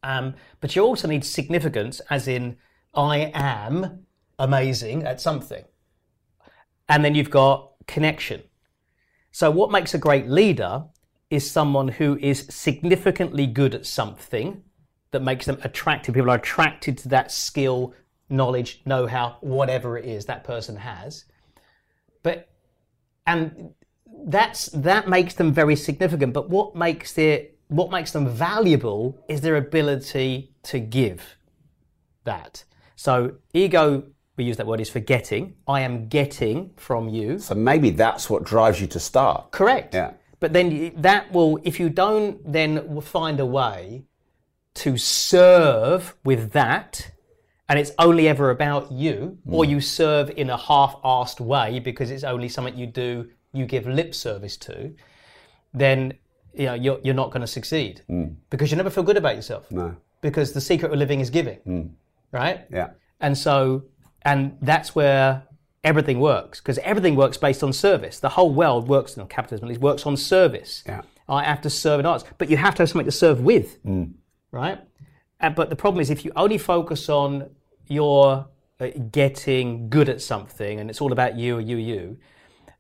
[0.01, 2.57] Um, but you also need significance, as in
[2.93, 4.05] I am
[4.39, 5.63] amazing at something,
[6.89, 8.41] and then you've got connection.
[9.31, 10.85] So what makes a great leader
[11.29, 14.63] is someone who is significantly good at something
[15.14, 16.14] that makes them attractive.
[16.14, 17.93] People are attracted to that skill,
[18.30, 21.26] knowledge, know how, whatever it is that person has.
[22.24, 22.49] But,
[23.26, 23.74] and
[24.26, 26.34] that's, that makes them very significant.
[26.34, 31.38] But what makes it, what makes them valuable is their ability to give
[32.24, 32.64] that.
[32.95, 34.03] So ego,
[34.36, 35.55] we use that word, is for getting.
[35.68, 37.38] I am getting from you.
[37.38, 39.51] So maybe that's what drives you to start.
[39.51, 39.93] Correct.
[39.93, 40.14] Yeah.
[40.39, 44.05] But then that will, if you don't then find a way
[44.76, 47.11] to serve with that,
[47.69, 49.53] and it's only ever about you, mm.
[49.53, 53.88] or you serve in a half-assed way because it's only something you do, you give
[53.88, 54.93] lip service to,
[55.74, 56.13] then
[56.53, 58.36] you know you're, you're not going to succeed mm.
[58.49, 59.71] because you never feel good about yourself.
[59.71, 59.95] No.
[60.21, 61.89] Because the secret of living is giving, mm.
[62.32, 62.65] right?
[62.71, 62.91] Yeah.
[63.19, 63.84] And so,
[64.24, 65.43] and that's where
[65.84, 68.19] everything works because everything works based on service.
[68.19, 70.84] The whole world works, on capitalism at least, works on service.
[70.86, 71.01] Yeah.
[71.28, 73.78] I have to serve in arts, but you have to have something to serve with.
[74.54, 74.80] Right?
[75.41, 77.49] Uh, but the problem is if you only focus on
[77.88, 78.47] your
[78.80, 82.18] uh, getting good at something and it's all about you, or you, you,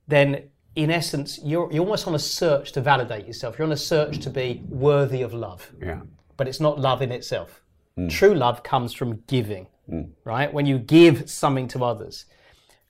[0.07, 3.57] then in essence, you're, you're almost on a search to validate yourself.
[3.57, 5.71] You're on a search to be worthy of love.
[5.81, 6.01] Yeah.
[6.37, 7.63] But it's not love in itself.
[7.97, 8.09] Mm.
[8.09, 10.09] True love comes from giving, mm.
[10.25, 10.53] right?
[10.53, 12.25] When you give something to others.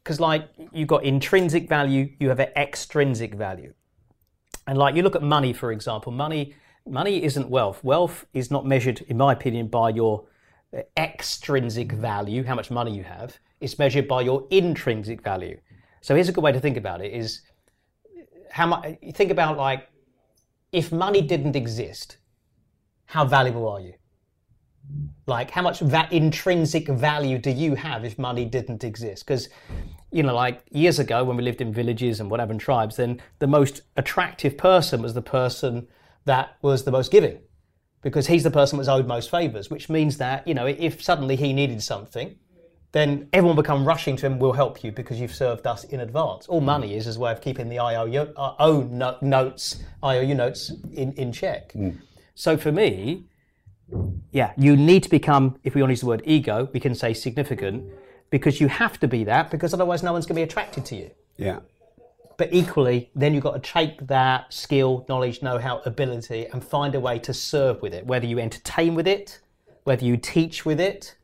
[0.03, 3.73] Because, like, you've got intrinsic value, you have an extrinsic value.
[4.67, 6.55] And, like, you look at money, for example, money
[6.87, 7.83] money isn't wealth.
[7.83, 10.25] Wealth is not measured, in my opinion, by your
[10.97, 13.37] extrinsic value, how much money you have.
[13.61, 15.59] It's measured by your intrinsic value.
[16.01, 17.41] So here's a good way to think about it: is
[18.51, 18.97] how much.
[19.13, 19.87] Think about like,
[20.71, 22.17] if money didn't exist,
[23.05, 23.93] how valuable are you?
[25.27, 29.25] Like, how much that intrinsic value do you have if money didn't exist?
[29.25, 29.47] Because,
[30.11, 33.47] you know, like years ago when we lived in villages and whatever tribes, then the
[33.47, 35.87] most attractive person was the person
[36.25, 37.39] that was the most giving
[38.01, 41.35] because he's the person that's owed most favors, which means that, you know, if suddenly
[41.35, 42.35] he needed something,
[42.91, 46.01] then everyone will come rushing to him, we'll help you because you've served us in
[46.01, 46.47] advance.
[46.47, 51.13] All money is as a way of keeping the IOU uh, notes, IOU notes in,
[51.13, 51.73] in check.
[51.73, 51.97] Mm.
[52.35, 53.25] So for me,
[54.31, 56.93] yeah, you need to become, if we want to use the word ego, we can
[56.93, 57.89] say significant,
[58.29, 60.95] because you have to be that, because otherwise no one's going to be attracted to
[60.95, 61.11] you.
[61.37, 61.59] Yeah.
[62.43, 66.93] But equally, then you've got to take that skill, knowledge, know how, ability and find
[66.93, 69.39] a way to serve with it, whether you entertain with it,
[69.85, 71.15] whether you teach with it,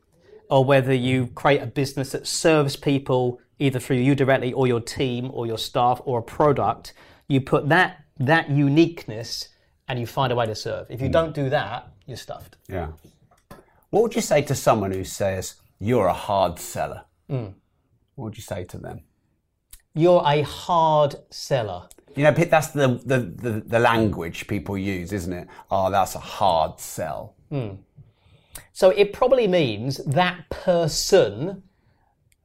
[0.48, 4.80] or whether you create a business that serves people either through you directly or your
[4.80, 6.94] team or your staff or a product.
[7.28, 9.50] You put that, that uniqueness
[9.88, 10.86] and you find a way to serve.
[10.88, 11.12] If you mm.
[11.12, 12.56] don't do that, you're stuffed.
[12.66, 12.92] Yeah.
[13.90, 17.04] What would you say to someone who says, you're a hard seller?
[17.28, 17.52] Mm.
[18.14, 19.02] What would you say to them?
[19.94, 21.88] You're a hard seller.
[22.16, 25.48] You know, that's the, the, the, the, language people use, isn't it?
[25.70, 27.36] Oh, that's a hard sell.
[27.52, 27.78] Mm.
[28.72, 31.62] So it probably means that person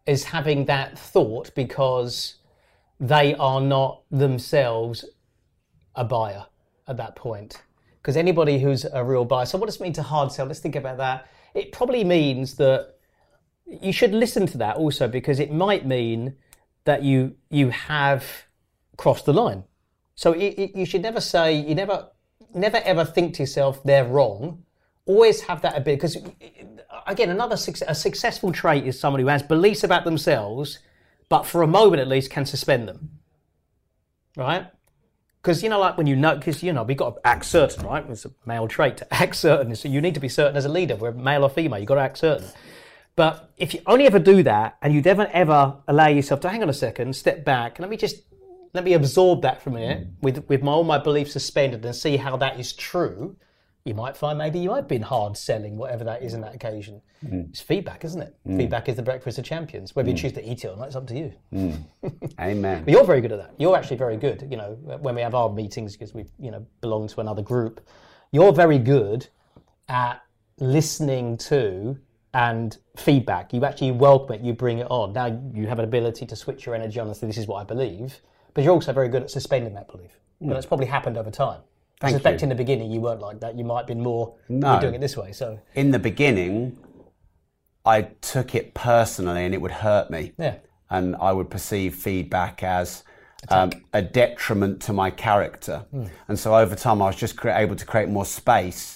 [0.05, 2.35] is having that thought because
[2.99, 5.03] they are not themselves
[5.95, 6.45] a buyer
[6.87, 7.63] at that point.
[8.01, 10.45] Because anybody who's a real buyer, so what does it mean to hard sell?
[10.45, 11.27] Let's think about that.
[11.55, 12.95] It probably means that
[13.65, 16.35] you should listen to that also because it might mean
[16.85, 18.45] that you you have
[18.97, 19.63] crossed the line.
[20.15, 22.09] So it, it, you should never say you never
[22.53, 24.63] never ever think to yourself they're wrong.
[25.05, 26.17] Always have that ability because
[27.05, 27.55] again another
[27.87, 30.79] a successful trait is someone who has beliefs about themselves,
[31.29, 33.19] but for a moment at least can suspend them.
[34.37, 34.67] Right?
[35.45, 37.85] Because you know, like when you know, because you know, we got to act certain,
[37.85, 38.03] right?
[38.09, 39.75] It's a male trait to act certain.
[39.75, 41.77] So you need to be certain as a leader, whether male or female.
[41.77, 42.47] You've got to act certain.
[43.15, 46.61] But if you only ever do that and you never ever allow yourself to hang
[46.61, 48.23] on a second, step back, let me just
[48.73, 51.95] let me absorb that for a minute with, with my, all my beliefs suspended and
[51.95, 53.37] see how that is true,
[53.85, 57.01] you might find maybe you have been hard selling, whatever that is in that occasion.
[57.23, 57.49] Mm.
[57.51, 58.35] It's feedback, isn't it?
[58.45, 58.57] Mm.
[58.57, 59.95] Feedback is the breakfast of champions.
[59.95, 60.13] Whether mm.
[60.13, 61.33] you choose to eat it or not, it's up to you.
[61.53, 61.83] Mm.
[62.41, 62.83] Amen.
[62.83, 63.53] but you're very good at that.
[63.57, 64.45] You're actually very good.
[64.49, 67.87] You know, when we have our meetings, because we, you know, belong to another group,
[68.31, 69.27] you're very good
[69.87, 70.21] at
[70.59, 71.97] listening to
[72.35, 73.53] and feedback.
[73.53, 75.13] You actually welcome it, you bring it on.
[75.13, 77.61] Now you have an ability to switch your energy on and say, this is what
[77.61, 78.19] I believe,
[78.53, 80.11] but you're also very good at suspending that belief.
[80.41, 81.61] but it's probably happened over time.
[82.01, 82.45] I Thank suspect you.
[82.45, 83.57] in the beginning you weren't like that.
[83.57, 84.79] You might have been more No.
[84.81, 85.31] doing it this way.
[85.31, 86.77] So In the beginning,
[87.85, 90.33] I took it personally and it would hurt me.
[90.37, 90.55] yeah,
[90.89, 93.03] and I would perceive feedback as
[93.47, 95.85] um, a detriment to my character.
[96.27, 98.94] And so over time, I was just cre- able to create more space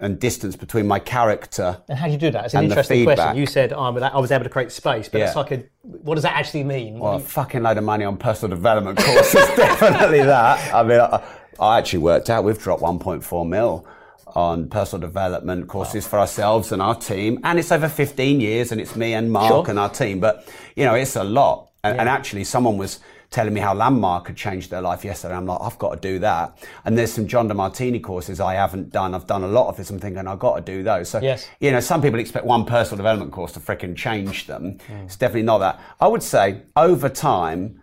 [0.00, 1.80] and distance between my character.
[1.88, 2.46] and how do you do that?
[2.46, 3.36] It's an interesting question.
[3.36, 6.22] You said oh, I was able to create space, but it's like a what does
[6.24, 6.98] that actually mean?
[6.98, 10.74] Well, a fucking load of money on personal development courses, definitely that.
[10.74, 11.22] I mean, I,
[11.60, 13.86] I actually worked out we've dropped 1.4 mil
[14.34, 18.80] on personal development courses for ourselves and our team, and it's over 15 years, and
[18.80, 19.70] it's me and Mark Sure.
[19.70, 20.18] and our team.
[20.18, 21.70] But you know, it's a lot.
[21.84, 22.98] And, and actually, someone was
[23.34, 25.34] telling me how Landmark had changed their life yesterday.
[25.34, 26.56] I'm like, I've got to do that.
[26.84, 29.12] And there's some John Demartini courses I haven't done.
[29.12, 29.90] I've done a lot of this.
[29.90, 31.08] I'm thinking I've got to do those.
[31.08, 31.48] So Yes.
[31.58, 34.78] you know, some people expect one personal development course to frickin' change them.
[34.88, 35.06] Mm.
[35.06, 35.80] It's definitely not that.
[36.00, 37.82] I would say over time,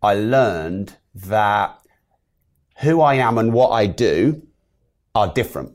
[0.00, 1.80] I learned that
[2.78, 4.46] who I am and what I do
[5.16, 5.72] are different.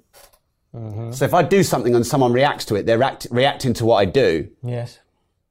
[0.74, 1.12] Mm-hmm.
[1.12, 3.98] So if I do something and someone reacts to it, they're act- reacting to what
[3.98, 5.00] I do, yes,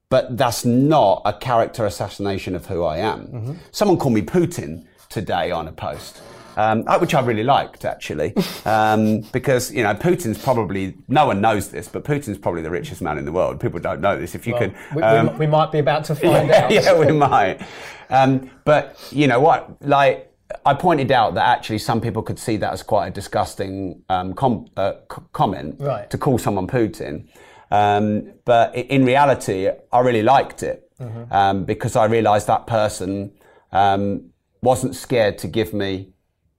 [0.09, 3.59] but that's not a character assassination of who I am.
[3.71, 6.21] Someone called me Putin today on a post.
[6.57, 8.33] Um, uh, which I really liked actually,
[8.65, 13.01] um, because you know Putin's probably no one knows this, but Putin's probably the richest
[13.01, 13.61] man in the world.
[13.61, 14.35] People don't know this.
[14.35, 16.69] If you could, we, um, we, we might be about to find out.
[16.69, 17.61] yeah, we might.
[18.09, 19.81] Um, but you know what?
[19.81, 20.33] Like
[20.65, 24.33] I pointed out that actually some people could see that as quite a disgusting um,
[24.33, 26.09] com- uh, c- comment Right.
[26.09, 27.29] to call someone Putin.
[27.71, 31.31] Um, but in reality, I really liked it Mm-hmm.
[31.33, 33.31] um, because I realised that person
[33.71, 36.09] um, wasn't scared to give me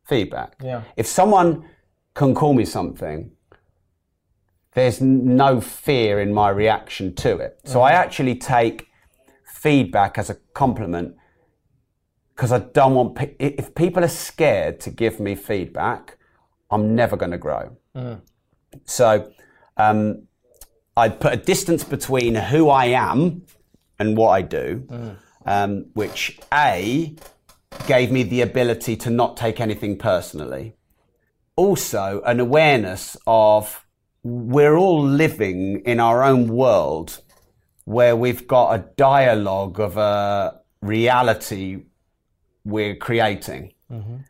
[0.09, 0.55] feedback.
[0.63, 0.83] Yeah.
[0.97, 1.69] If someone
[2.15, 3.33] can call me something
[4.75, 7.59] there's no fear in my reaction to it.
[7.65, 8.87] So I actually take
[9.45, 11.17] feedback as a compliment
[12.35, 16.17] because I don't want, pe- if people are scared to give me feedback,
[16.71, 17.77] I'm never going to grow.
[18.85, 19.33] So
[19.77, 20.23] um,
[21.01, 23.43] I put a distance between who I am
[23.99, 24.71] and what I do,
[25.45, 27.15] um, which A,
[27.87, 30.75] gave me the ability to not take anything personally
[31.61, 33.87] also an awareness of
[34.23, 37.21] we're all living in our own world
[37.85, 41.83] where we've got a dialogue of a reality
[42.65, 43.73] we're creating,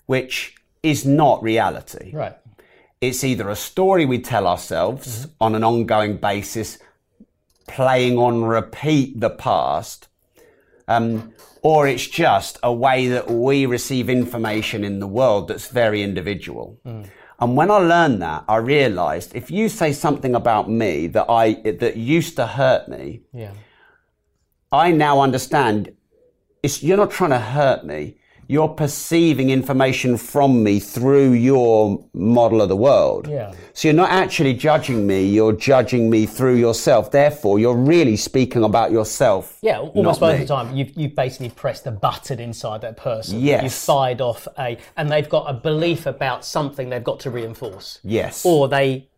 [0.07, 2.11] which is not reality.
[2.13, 2.37] Right.
[3.01, 6.79] It's either a story we tell ourselves on an ongoing basis,
[7.67, 10.09] playing on repeat the past,
[10.87, 11.33] um,
[11.63, 16.79] or it's just a way that we receive information in the world that's very individual.
[16.85, 21.55] And when I learned that, I realized if you say something about me that I
[21.55, 23.53] that used to hurt me, Yeah.
[24.71, 25.97] I now understand
[26.63, 28.20] it's you're not trying to hurt me.
[28.51, 33.29] You're perceiving information from me through your model of the world.
[33.29, 33.53] Yeah.
[33.75, 37.13] So you're not actually judging me, you're judging me through yourself.
[37.13, 39.57] Therefore, you're really speaking about yourself.
[39.63, 43.39] Yeah, almost most of the time, you've, you've basically pressed a button inside that person.
[43.39, 43.63] Yes.
[43.63, 48.01] You've fired off a, and they've got a belief about something they've got to reinforce.
[48.03, 48.45] Yes.
[48.45, 49.09] Or they,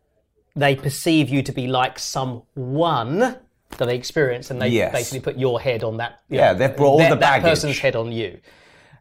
[0.55, 3.39] they perceive you to be like someone that
[3.79, 4.93] they experience, and they Yes.
[4.93, 6.21] basically put your head on that.
[6.29, 8.39] Yeah, know, they've brought all that, the that person's head on you.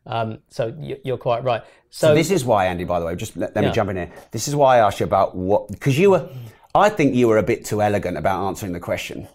[0.05, 1.61] Um, so you- you're quite right.
[1.89, 3.69] So, This is why, Andy, by the way, just let, let Yeah.
[3.69, 4.11] me jump in here.
[4.31, 6.29] This is why I asked you about what, because you were,
[6.73, 9.27] I think you were a bit too elegant about answering the question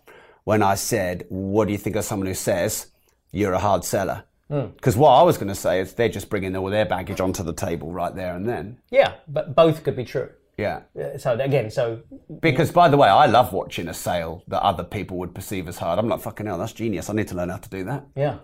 [0.44, 2.86] when I said, What do you think of someone who says
[3.32, 4.24] you're a hard seller?
[4.48, 4.66] Hmm.
[4.76, 7.42] Because what I was going to say is they're just bringing all their baggage onto
[7.42, 8.78] the table right there and then.
[8.90, 10.30] yeah, but both could be true.
[10.56, 10.80] Yeah.
[10.98, 11.98] Uh, So again, so
[12.40, 15.76] Because, by the way, I love watching a sale that other people would perceive as
[15.78, 15.98] hard.
[15.98, 17.10] I'm like, fucking hell, that's genius.
[17.10, 18.04] I need to learn how to do that.
[18.14, 18.36] yeah,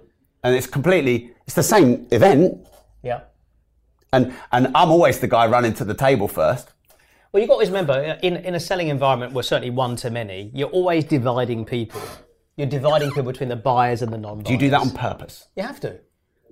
[0.44, 2.66] And it's completely, it's the same event.
[3.02, 3.20] yeah.
[4.14, 6.70] And, and I'm always the guy running to the table first.
[7.32, 9.96] Well, you've got to always remember, uh, in, in a selling environment, we're certainly one
[9.96, 10.50] to many.
[10.52, 12.02] You're always dividing people.
[12.56, 14.46] You're dividing people between the buyers and the non-buyers.
[14.46, 15.48] Do you do that on purpose.
[15.56, 15.98] You have to.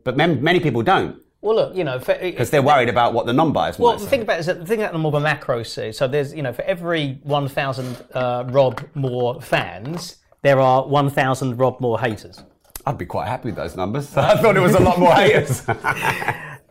[0.05, 1.20] But mem- many people don't.
[1.43, 4.38] Well, look, you know, because they're worried about what the non-buyers well, might thing about
[4.38, 5.93] it is that the thing about the more of a macro see.
[5.93, 11.80] So there's, you know, for every 1,000 uh, Rob Moore fans, there are 1,000 Rob
[11.80, 12.43] Moore haters.
[12.91, 14.16] I'd be quite happy with those numbers.
[14.16, 15.64] I thought it was a lot more haters.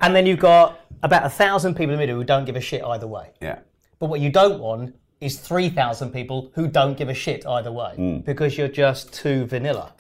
[0.02, 2.62] And then you've got about a thousand people in the middle who don't give a
[2.62, 3.32] shit either way.
[3.42, 3.60] yeah.
[4.00, 7.96] But what you don't want is 3,000 people who don't give a shit either way
[7.98, 8.24] Mm.
[8.24, 9.92] because you're just too vanilla.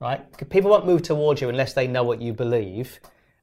[0.00, 0.20] Right?
[0.48, 2.98] People won't move towards you unless they know what you believe.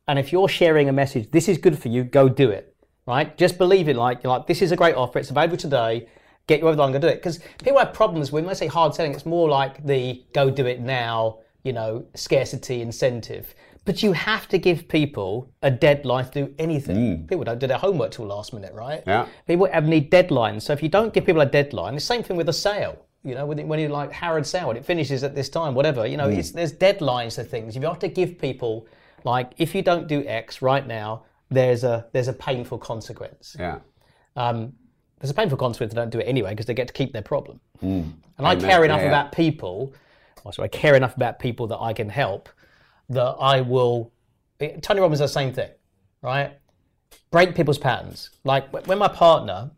[0.07, 2.75] And if you're sharing a message, this is good for you, go do it.
[3.05, 3.37] Right?
[3.37, 6.07] Just believe it like, you're like this is a great offer, it's available today,
[6.47, 7.17] get you over the line, go do it.
[7.17, 10.65] Because people have problems when I say hard selling, it's more like the go do
[10.65, 13.53] it now, you know, scarcity incentive.
[13.85, 16.95] But you have to give people a deadline to do anything.
[16.95, 17.27] Mm.
[17.27, 19.03] People don't do their homework till last minute, right?
[19.05, 19.27] Yeah.
[19.45, 20.61] People have need deadlines.
[20.61, 23.05] So if you don't give people a deadline, the same thing with a sale.
[23.25, 26.05] You know, when you like Harrods sale, and it finishes at this time, whatever.
[26.05, 26.37] You know, mm.
[26.37, 27.75] it's, there's deadlines to things.
[27.75, 28.87] You have to give people
[29.23, 33.55] like if you don't do X right now, there's a there's a painful consequence.
[33.57, 33.79] Yeah.
[34.35, 34.73] Um,
[35.19, 35.93] there's a painful consequence.
[35.93, 37.59] They don't do it anyway because they get to keep their problem.
[37.81, 38.11] Mm.
[38.37, 38.69] And I Amen.
[38.69, 39.07] care enough yeah.
[39.07, 39.93] about people.
[40.51, 42.49] So I care enough about people that I can help
[43.09, 44.11] that I will.
[44.81, 45.69] Tony Robbins does the same thing,
[46.21, 46.57] right?
[47.31, 48.31] Break people's patterns.
[48.43, 49.71] Like when my partner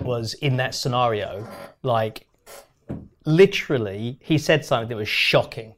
[0.00, 1.46] was in that scenario,
[1.82, 2.26] like
[3.24, 5.74] literally, he said something that was shocking.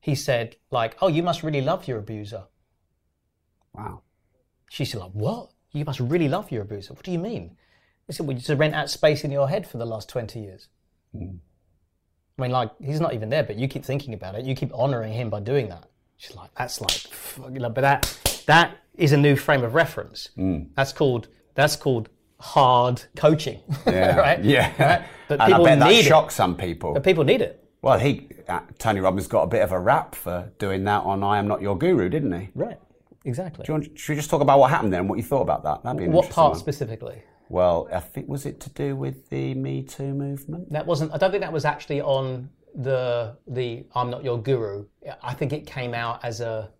[0.00, 2.44] He said, like, "Oh, you must really love your abuser."
[3.76, 4.02] Wow.
[4.70, 5.50] She said, like, what?
[5.72, 6.94] You must really love your abuser.
[6.94, 7.56] What do you mean?
[8.08, 10.40] I said, well, you just rent out space in your head for the last 20
[10.40, 10.68] years.
[11.12, 11.36] Hmm.
[12.38, 14.44] I mean, like, he's not even there, but you keep thinking about it.
[14.44, 15.88] You keep honoring him by doing that.
[16.18, 17.06] She's like, that's like,
[17.52, 20.28] you know, but that, that is a new frame of reference.
[20.74, 22.08] That's called, that's called
[22.38, 24.16] hard coaching, Yeah.
[24.16, 24.44] right?
[24.44, 24.72] Yeah.
[24.78, 25.02] Right?
[25.28, 26.04] But and I people bet that need it.
[26.04, 26.92] shocks some people.
[26.94, 27.62] But people need it.
[27.82, 31.22] Well, he uh, Tony Robbins got a bit of a rap for doing that on
[31.22, 32.48] "I Am Not Your Guru," didn't he?
[32.54, 32.78] Right.
[33.24, 33.64] Exactly.
[33.64, 35.42] Do you want, should we just talk about what happened then and what you thought
[35.42, 35.82] about that?
[35.82, 36.58] That'd be what part one.
[36.60, 37.22] specifically?
[37.48, 40.72] Well, I think was it to do with the Me Too movement?
[40.72, 41.12] That wasn't.
[41.12, 44.86] I don't think that was actually on the the I'm not your guru.
[45.22, 46.70] I think it came out as a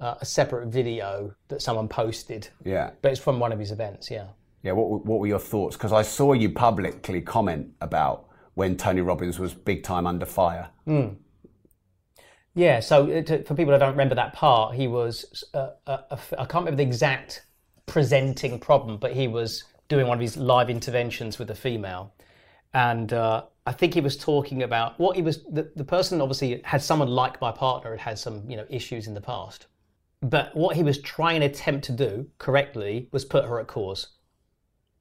[0.00, 4.10] uh, a separate video that someone posted, Yeah, but it's from one of his events.
[4.10, 4.26] Yeah.
[4.62, 4.72] yeah.
[4.72, 5.76] What were- what were your thoughts?
[5.76, 10.68] Because I saw you publicly comment about when Tony Robbins was big time under fire.
[12.54, 12.80] Yeah.
[12.80, 15.44] So uh, to, for people that don't remember that part, he was.
[15.54, 17.46] Uh, a, a, I can't remember the exact
[17.86, 19.64] presenting problem, but he was
[19.94, 22.14] doing one of his live interventions with a female,
[22.72, 25.44] and uh, I think he was talking about what he was.
[25.44, 29.06] The, the person obviously had someone like my partner had had some you know issues
[29.06, 29.66] in the past,
[30.20, 34.08] but what he was trying to attempt to do correctly was put her at cause.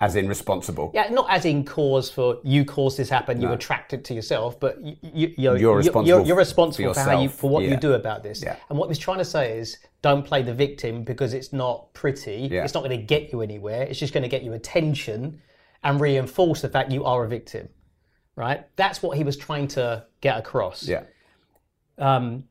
[0.03, 0.91] As in responsible.
[0.93, 4.59] Yeah, not as in cause for you cause this happen, you attract it to yourself,
[4.59, 7.63] but you, you, you're, You're responsible You're, you're for responsible for, how you for what
[7.63, 7.69] yeah.
[7.71, 8.43] you do about this.
[8.43, 8.57] Yeah.
[8.69, 12.49] And what he's trying to say is, don't play the victim because it's not pretty.
[12.51, 12.65] Yeah.
[12.65, 13.83] It's not going to get you anywhere.
[13.83, 15.41] It's just going to get you attention
[15.85, 17.69] and reinforce the fact you are a victim.
[18.35, 18.65] Right?
[18.75, 20.85] That's what he was trying to get across.
[20.85, 21.03] Yeah.
[21.97, 22.43] Um,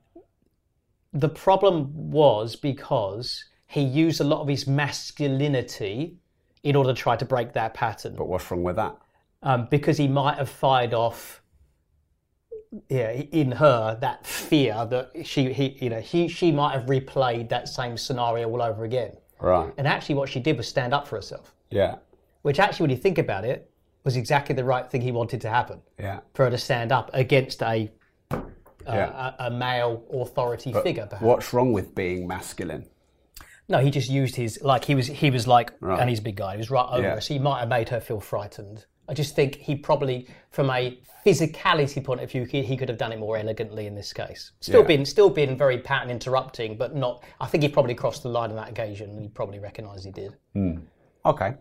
[1.12, 6.16] the problem was because he used a lot of his masculinity
[6.62, 8.96] in order to try to break that pattern But what's wrong with that?
[9.42, 11.42] um, because he might have fired off
[12.88, 17.48] yeah in her that fear that she he you know he she might have replayed
[17.50, 19.72] that same scenario all over again Right.
[19.76, 21.96] and actually what she did was stand up for herself Yeah.
[22.42, 23.70] which actually when you think about it
[24.04, 26.20] was exactly the right thing he wanted to happen Yeah.
[26.34, 27.90] for her to stand up against a
[28.30, 29.34] Yeah.
[29.38, 32.86] a, a male authority figure perhaps What's wrong with being masculine?
[33.72, 35.98] No he just used his like he was he was like Right.
[36.00, 37.14] and he's a big guy he was right over Yeah.
[37.16, 40.70] her so he might have made her feel frightened i just think he probably from
[40.70, 44.12] a physicality point of view he, he could have done it more elegantly in this
[44.12, 44.86] case still Yeah.
[44.88, 48.50] been still been very pattern interrupting but not i think he probably crossed the line
[48.50, 50.74] on that occasion and he probably recognized he did hmm.
[51.24, 51.54] Okay.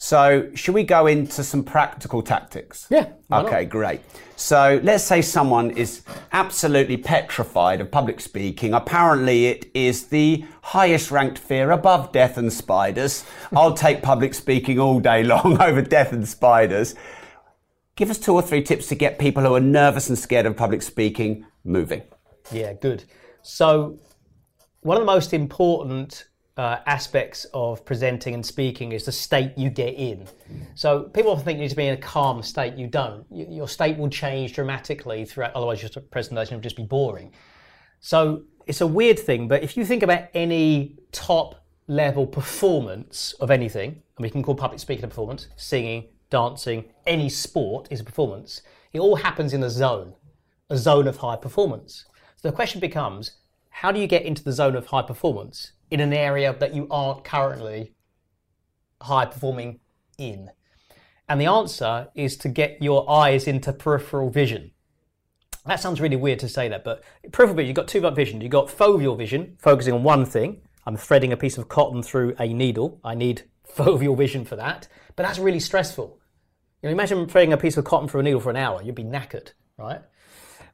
[0.00, 2.86] So, should we go into some practical tactics?
[2.88, 3.46] Yeah, why not?
[3.46, 4.00] Okay, great.
[4.36, 8.74] So, let's say someone is absolutely petrified of public speaking.
[8.74, 13.24] Apparently, it is the highest ranked fear above death and spiders.
[13.52, 16.94] I'll take public speaking all day long over death and spiders.
[17.96, 20.56] Give us two or three tips to get people who are nervous and scared of
[20.56, 22.02] public speaking moving.
[22.52, 23.02] Yeah, good.
[23.42, 23.98] So,
[24.82, 26.28] one of the most important
[26.58, 30.26] uh, aspects of presenting and speaking is the state you get in.
[30.74, 32.74] So, people often think you need to be in a calm state.
[32.74, 33.24] You don't.
[33.30, 37.32] Your state will change dramatically throughout, otherwise, your presentation will just be boring.
[38.00, 43.50] So, it's a weird thing, but if you think about any top level performance of
[43.50, 48.04] anything, and we can call public speaking a performance, singing, dancing, any sport is a
[48.04, 48.60] performance,
[48.92, 50.12] it all happens in a zone
[50.70, 52.04] a zone of high performance.
[52.36, 53.38] So the question becomes
[53.70, 56.86] how do you get into the zone of high performance in an area that you
[56.90, 57.94] aren't currently
[59.02, 59.80] high performing
[60.18, 60.50] in?
[61.28, 64.72] And the answer is to get your eyes into peripheral vision.
[65.66, 68.16] That sounds really weird to say that, but peripheral vision, you've got two types of
[68.16, 68.40] vision.
[68.40, 70.62] You've got foveal vision, focusing on one thing.
[70.86, 73.00] I'm threading a piece of cotton through a needle.
[73.04, 73.42] I need
[73.76, 76.18] foveal vision for that, but that's really stressful.
[76.82, 78.80] You know, imagine threading a piece of cotton through a needle for an hour.
[78.82, 80.00] You'd be knackered, right?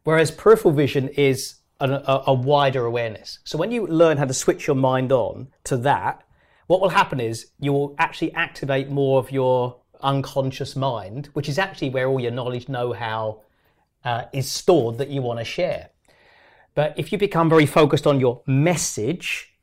[0.04, 3.38] Whereas peripheral vision is a, a wider awareness.
[3.44, 6.22] So when you learn how to switch your mind on to that,
[6.66, 11.58] what will happen is you will actually activate more of your unconscious mind, which is
[11.58, 13.42] actually where all your knowledge, know how
[14.04, 15.90] uh, is stored that you want to share.
[16.74, 19.54] But if you become very focused on your message,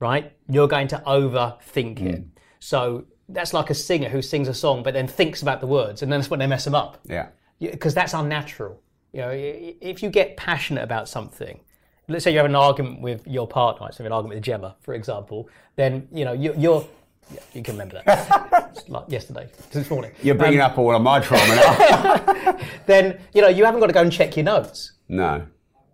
[0.00, 2.24] right, you're going to overthink it.
[2.58, 6.02] So that's like a singer who sings a song but then thinks about the words,
[6.02, 7.28] and then that's when they mess them up Yeah.
[7.58, 8.80] because that's unnatural.
[9.16, 11.58] You know, if you get passionate about something,
[12.06, 14.92] let's say you have an argument with your partner, so an argument with Gemma, for
[14.92, 16.86] example, then you know you, you're.
[17.32, 18.84] Yeah, you can remember that.
[18.88, 20.12] Like yesterday, this morning.
[20.22, 22.58] You're bringing Um, up all of my trauma now.
[22.86, 25.46] Then you know you haven't got to go and check your notes no.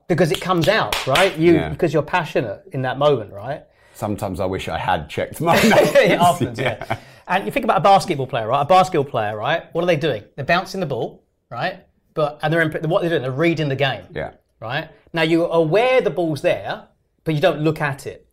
[0.08, 1.38] because it comes out, right?
[1.38, 1.68] You Yeah.
[1.68, 3.62] because you're passionate in that moment, right?
[3.94, 5.92] Sometimes I wish I had checked my notes.
[5.94, 6.98] it happens, yeah.
[7.28, 8.62] And you think about a basketball player, right?
[8.62, 9.72] A basketball player, right?
[9.72, 10.24] What are they doing?
[10.34, 11.86] They're bouncing the ball, right?
[12.14, 14.04] But and they're in, what they're doing, they're reading the game.
[14.14, 14.32] Yeah.
[14.60, 14.90] right?
[15.12, 16.88] Now you're aware the ball's there,
[17.24, 18.26] but you don't look at it.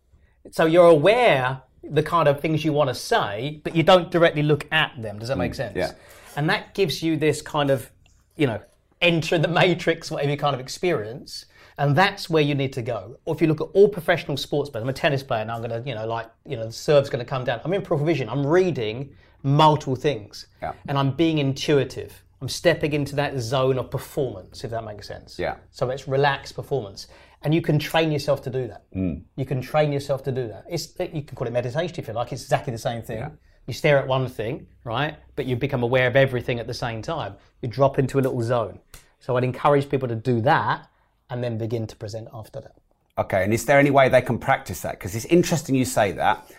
[0.51, 4.43] So you're aware the kind of things you want to say, but you don't directly
[4.43, 5.19] look at them.
[5.19, 5.75] Does that make mm, sense?
[5.75, 5.91] yeah.
[6.35, 7.89] And that gives you this kind of,
[8.35, 8.61] you know,
[9.01, 11.45] enter the matrix, whatever kind of experience.
[11.77, 13.17] And that's where you need to go.
[13.25, 15.61] Or if you look at all professional sports players, I'm a tennis player and I'm
[15.61, 17.61] going to, you know, like, you know, the serve's going to come down.
[17.63, 18.27] I'm in peripheral vision.
[18.27, 20.47] I'm reading multiple things.
[20.61, 20.73] Yeah.
[20.89, 22.21] And I'm being intuitive.
[22.41, 25.37] I'm stepping into that zone of performance, if that makes sense.
[25.37, 25.55] Yeah.
[25.71, 27.07] So it's relaxed performance.
[27.41, 28.83] And you can train yourself to do that.
[28.93, 29.23] Mm.
[29.35, 30.65] You can train yourself to do that.
[30.69, 32.31] It's, you can call it meditation if you like.
[32.31, 33.29] It's exactly the same thing.
[33.65, 35.15] You stare at one thing, right?
[35.35, 37.35] But you become aware of everything at the same time.
[37.61, 38.79] You drop into a little zone.
[39.19, 40.89] So I'd encourage people to do that
[41.29, 42.75] and then begin to present after that.
[43.17, 44.93] Okay, and is there any way they can practice that?
[44.93, 46.49] Because it's interesting you say that,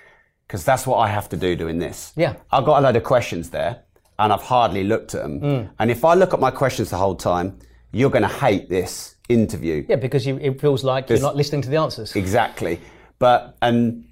[0.47, 2.13] because that's what I have to do doing this.
[2.17, 2.37] Yeah.
[2.53, 3.83] I've got a load of questions there,
[4.21, 5.41] and I've hardly looked at them.
[5.41, 5.71] Mm.
[5.79, 7.59] And if I look at my questions the whole time,
[7.91, 9.85] you're going to hate this interview.
[9.89, 12.15] Yeah, because you, it feels like you're not listening to the answers.
[12.15, 12.81] Exactly.
[13.19, 14.05] But and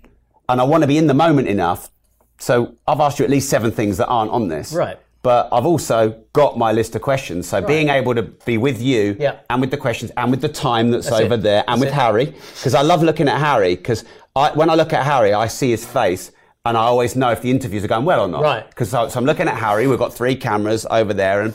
[0.49, 1.91] and I want to be in the moment enough.
[2.39, 4.73] So I've asked you at least seven things that aren't on this.
[4.73, 4.99] Right.
[5.23, 7.47] But I've also got my list of questions.
[7.49, 9.41] So being able to be with you Yeah.
[9.51, 11.43] and with the questions and with the time that's, over it.
[11.43, 12.01] there and That's with it.
[12.03, 14.05] Harry, because I love looking at Harry, because
[14.37, 16.31] I, when I look at Harry, I see his face
[16.69, 18.43] and I always know if the interviews are going well or not.
[18.43, 18.69] Right.
[18.69, 21.55] Because so, so I'm looking at Harry, we've got three cameras over there and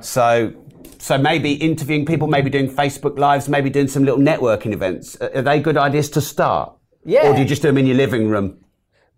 [0.00, 0.52] so
[1.00, 5.16] so maybe interviewing people, maybe doing Facebook lives, maybe doing some little networking events.
[5.20, 6.72] Are they good ideas to start?
[7.04, 7.28] Yeah.
[7.28, 8.64] Or do you just do them in your living room?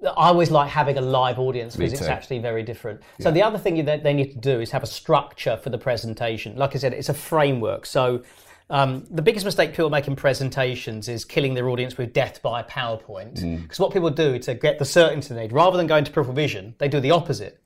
[0.02, 3.00] I always like having a live audience because it's actually very different.
[3.20, 5.78] So the other thing that they need to do is have a structure for the
[5.78, 6.56] presentation.
[6.56, 7.84] Like I said, it's a framework.
[7.84, 8.22] So
[8.70, 12.62] um, the biggest mistake people make in presentations is killing their audience with death by
[12.62, 13.62] PowerPoint.
[13.62, 16.34] Because what people do to get the certainty they need, rather than going to peripheral
[16.36, 17.60] vision, they do the opposite.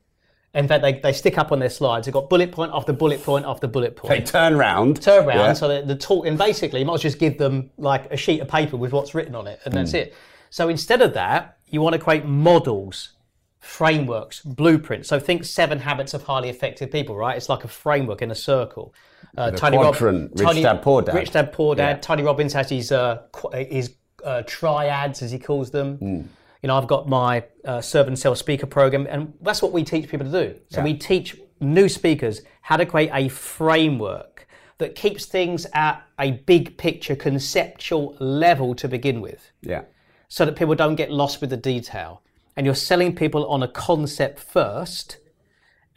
[0.55, 2.07] In fact, they, they stick up on their slides.
[2.07, 5.03] They've got bullet point after bullet point after bullet point They turn round.
[5.03, 5.53] turn around Yeah.
[5.53, 8.17] so that the talk and basically you might as well just give them like a
[8.17, 10.15] sheet of paper with what's written on it and that's it
[10.51, 13.15] so instead of that you want to create models
[13.59, 18.23] frameworks blueprints so think seven habits of highly effective people right it's like a framework
[18.23, 18.95] in a circle
[19.37, 21.15] uh, Tony quadrant, Rich Tony- Dad, Poor Dad.
[21.15, 22.01] Rich Dad Poor Dad Yeah.
[22.01, 26.21] Tony Robbins has his uh, qu- his uh, triads as he calls them Hmm.
[26.63, 29.85] you know I've got my uh, serve and sell speaker program and that's what we
[29.85, 30.85] teach people to do so Yeah.
[30.85, 34.47] we teach new speakers how to create a framework
[34.79, 39.83] that keeps things at a big picture conceptual level to begin with Yeah.
[40.29, 42.23] so that people don't get lost with the detail
[42.57, 45.19] and you're selling people on a concept first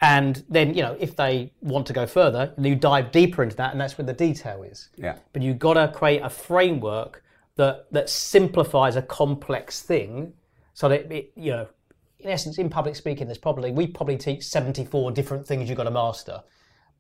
[0.02, 3.72] and then you know if they want to go further you dive deeper into that
[3.72, 5.18] and that's where the detail is Yeah.
[5.34, 7.24] but you've got to create a framework
[7.56, 10.34] that that simplifies a complex thing
[10.74, 11.68] so that it, you know
[12.20, 15.86] in essence in public speaking there's probably we probably teach 74 different things you've got
[15.86, 16.43] to master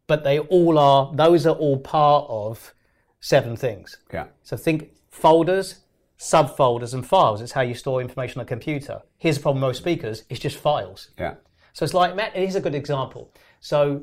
[0.07, 2.73] but they all are those are all part of
[3.19, 4.25] seven things Yeah.
[4.41, 5.81] so think folders
[6.19, 9.69] subfolders and files it's how you store information on a computer here's the problem with
[9.69, 11.35] most speakers it's just files Yeah.
[11.77, 12.35] So it's like Matt.
[12.35, 13.31] Is a good example.
[13.59, 14.01] So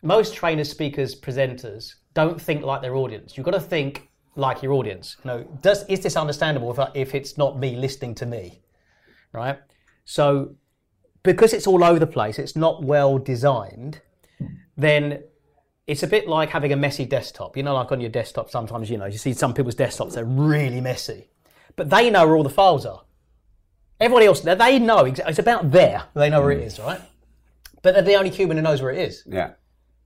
[0.00, 3.36] most trainers, speakers, presenters don't think like their audience.
[3.36, 5.16] You've got to think like your audience.
[5.24, 8.60] You know, does is this understandable if, if it's not me listening to me,
[9.32, 9.58] right?
[10.04, 10.54] So
[11.24, 14.02] because it's all over the place, it's not well designed.
[14.76, 15.24] Then
[15.88, 17.56] it's a bit like having a messy desktop.
[17.56, 20.24] You know, like on your desktop, sometimes you know you see some people's desktops they're
[20.24, 21.28] really messy,
[21.74, 23.02] but they know where all the files are.
[23.98, 26.04] Everybody else, they know it's about there.
[26.14, 27.00] They know where it is, right?
[27.86, 29.22] But they're the only human who knows where it is.
[29.30, 29.52] Yeah.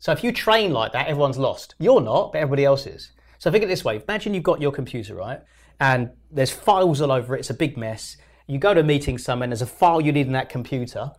[0.01, 1.77] So if you train like that, everyone's lost.
[1.79, 3.13] You're not, but everybody else is.
[3.39, 5.41] So think of it this way: Imagine you've got your computer, right,
[5.81, 7.39] and there's files all over it.
[7.39, 8.19] It's a big mess.
[8.49, 11.11] You go to a meeting somewhere, and there's a file you need in that computer,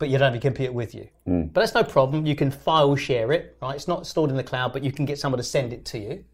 [0.00, 1.06] but you don't have your computer with you.
[1.24, 1.42] Hmm.
[1.52, 2.26] But that's no problem.
[2.26, 3.76] You can file share it, right?
[3.76, 6.00] It's not stored in the cloud, but you can get someone to send it to
[6.00, 6.24] you.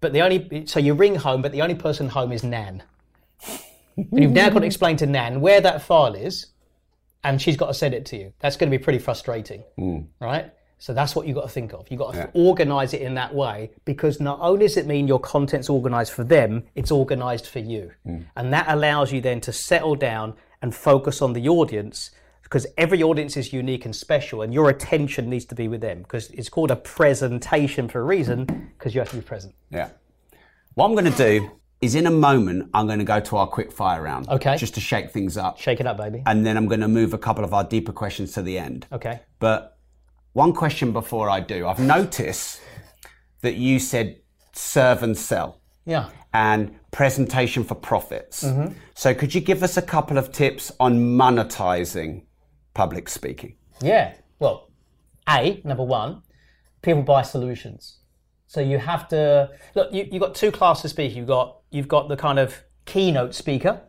[0.00, 2.82] But the only so you ring home, but the only person home is Nan.
[3.96, 6.46] and you've now got to explain to Nan where that file is,
[7.28, 8.32] and she's got to send it to you.
[8.40, 10.06] That's going to be pretty frustrating, mm.
[10.18, 10.50] right?
[10.78, 11.86] So that's what you've got to think of.
[11.90, 15.20] You've got to organize it in that way because not only does it mean your
[15.20, 17.90] content's organized for them, it's organized for you.
[18.06, 18.24] Mm.
[18.34, 22.12] And that allows you then to settle down and focus on the audience
[22.42, 25.98] because every audience is unique and special and your attention needs to be with them
[25.98, 29.54] because it's called a presentation for a reason because you have to be present.
[29.70, 29.90] Yeah.
[30.72, 31.50] What I'm going to do
[31.80, 34.28] is in a moment, I'm going to go to our quick fire round.
[34.28, 34.56] Okay.
[34.56, 35.58] Just to shake things up.
[35.60, 36.22] Shake it up, baby.
[36.26, 38.86] And then I'm going to move a couple of our deeper questions to the end.
[38.92, 39.20] Okay.
[39.38, 39.78] But
[40.32, 41.66] one question before I do.
[41.68, 42.60] I've noticed
[43.42, 44.20] that you said
[44.52, 46.08] serve and sell Yeah.
[46.34, 48.42] and presentation for profits.
[48.42, 48.72] Mm-hmm.
[48.94, 52.24] So could you give us a couple of tips on monetizing
[52.74, 53.54] public speaking?
[53.80, 54.14] Yeah.
[54.40, 54.70] Well,
[55.28, 56.22] A, number one,
[56.82, 57.97] people buy solutions.
[58.48, 59.92] So you have to look.
[59.92, 61.14] You, you've got two classes of speaker.
[61.14, 63.80] You've got you've got the kind of keynote speaker,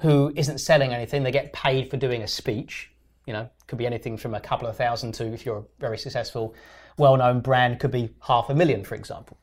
[0.00, 1.22] who isn't selling anything.
[1.22, 2.90] They get paid for doing a speech.
[3.26, 5.98] You know, could be anything from a couple of thousand to if you're a very
[5.98, 6.54] successful,
[6.96, 9.38] well-known brand, could be half a million, for example.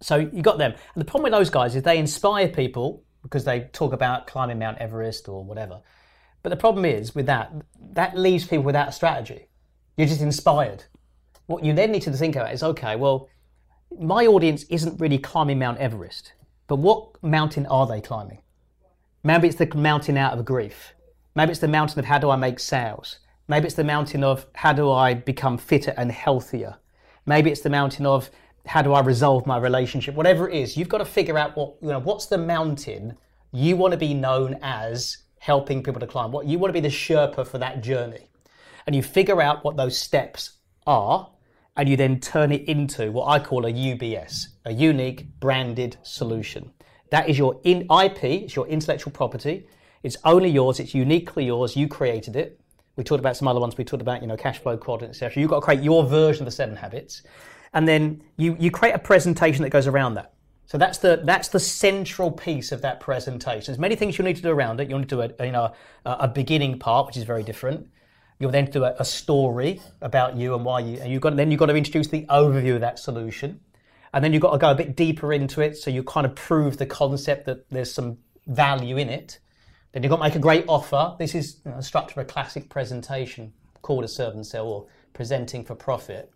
[0.00, 0.72] So you got them.
[0.72, 4.58] And the problem with those guys is they inspire people because they talk about climbing
[4.58, 5.80] Mount Everest or whatever.
[6.42, 7.52] But the problem is with that,
[7.92, 9.46] that leaves people without a strategy.
[9.96, 10.84] You're just inspired.
[11.46, 13.28] What you then need to think about is okay, well,
[14.00, 16.32] my audience isn't really climbing Mount Everest,
[16.66, 18.38] but what mountain are they climbing?
[19.22, 20.94] Maybe it's the mountain out of grief.
[21.34, 23.18] Maybe it's the mountain of how do I make sales.
[23.48, 26.76] Maybe it's the mountain of how do I become fitter and healthier.
[27.26, 28.30] Maybe it's the mountain of
[28.66, 30.14] how do I resolve my relationship.
[30.14, 32.00] Whatever it is, you've got to figure out what you know.
[32.00, 33.16] What's the mountain
[33.52, 36.32] you want to be known as helping people to climb?
[36.32, 38.28] What you want to be the Sherpa for that journey,
[38.86, 41.28] and you figure out what those steps are,
[41.76, 46.70] and you then turn it into what I call a UBS, a unique branded solution.
[47.10, 49.66] That is your in IP, it's your intellectual property.
[50.02, 52.60] It's only yours, it's uniquely yours, you created it.
[52.96, 55.40] We talked about some other ones, we talked about, you know, cash flow quadrant, etc.
[55.40, 57.22] You've got to create your version of the seven habits.
[57.72, 60.34] And then you, you create a presentation that goes around that.
[60.66, 63.66] So that's the that's the central piece of that presentation.
[63.66, 64.88] There's many things you'll need to do around it.
[64.88, 65.74] You'll need to do a you know
[66.06, 67.88] a, a beginning part, which is very different.
[68.42, 70.98] You'll then do a, a story about you and why you.
[70.98, 73.60] And you've got then you've got to introduce the overview of that solution,
[74.12, 75.76] and then you've got to go a bit deeper into it.
[75.76, 78.18] So you kind of prove the concept that there's some
[78.48, 79.38] value in it.
[79.92, 81.14] Then you've got to make a great offer.
[81.20, 84.66] This is you know, the structure of a classic presentation called a serve and sell
[84.66, 86.32] or presenting for profit.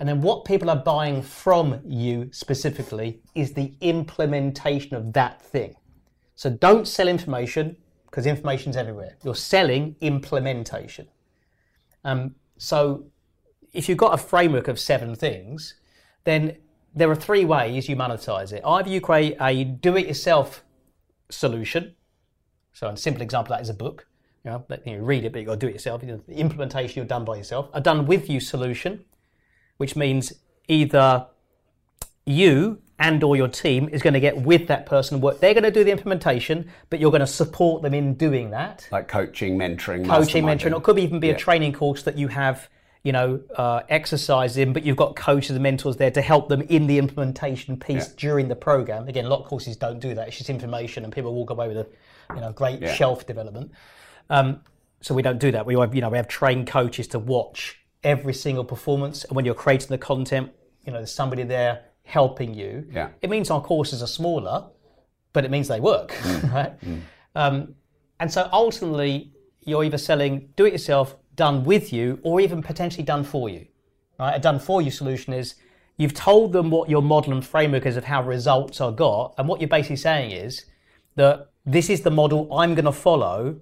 [0.00, 5.76] And then what people are buying from you specifically is the implementation of that thing.
[6.34, 7.76] So don't sell information
[8.06, 9.16] because information's everywhere.
[9.22, 11.06] You're selling implementation.
[12.04, 13.06] Um, so
[13.72, 15.74] if you've got a framework of seven things,
[16.24, 16.56] then
[16.94, 18.62] there are three ways you monetize it.
[18.64, 20.62] Either you create a do-it-yourself
[21.30, 21.94] solution.
[22.72, 24.06] So a simple example of that is a book.
[24.44, 26.02] You know, you read it, but you've got to do it yourself.
[26.02, 27.68] The implementation you're done by yourself.
[27.72, 29.04] A done with you solution,
[29.78, 30.34] which means
[30.68, 31.26] either
[32.26, 35.40] you and or your team is going to get with that person work.
[35.40, 38.88] They're going to do the implementation but you're going to support them in doing that.
[38.92, 42.28] Like coaching, mentoring, coaching mentoring or it could even be a training course that you
[42.28, 42.68] have
[43.02, 46.62] you know uh, exercise in but you've got coaches and mentors there to help them
[46.62, 48.14] in the implementation piece Yeah.
[48.16, 49.08] during the program.
[49.08, 50.28] Again a lot of courses don't do that.
[50.28, 51.86] It's just information and people walk away with a
[52.34, 52.94] you know great Yeah.
[52.94, 53.72] shelf development.
[54.30, 54.60] Um,
[55.00, 55.66] so we don't do that.
[55.66, 59.24] We have you know we have trained coaches to watch every single performance.
[59.24, 60.52] And when you're creating the content
[60.86, 63.08] you know there's somebody there helping you Yeah.
[63.22, 64.66] it means our courses are smaller
[65.32, 66.52] but it means they work Mm.
[66.54, 66.72] right
[67.34, 67.74] um,
[68.20, 69.32] and so ultimately,
[69.62, 73.66] you're either selling do it yourself, done with you, or even potentially done for you.
[74.20, 74.34] Right?
[74.36, 75.56] A done for you solution is
[75.96, 79.34] you've told them what your model and framework is of how results are got.
[79.36, 80.66] And what you're basically saying is
[81.16, 83.60] that this is the model I'm going to follow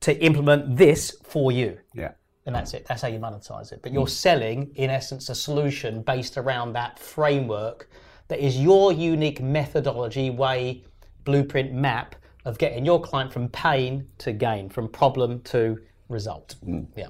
[0.00, 1.78] to implement this for you.
[1.94, 2.12] Yeah.
[2.46, 2.84] And that's it.
[2.86, 3.80] That's how you monetize it.
[3.82, 4.08] But you're hmm.
[4.08, 7.88] selling, in essence, a solution based around that framework
[8.28, 10.84] that is your unique methodology, way,
[11.24, 15.78] blueprint, map of getting your client from pain to gain, from problem to
[16.08, 16.56] result.
[16.62, 16.82] Hmm.
[16.96, 17.08] Yeah.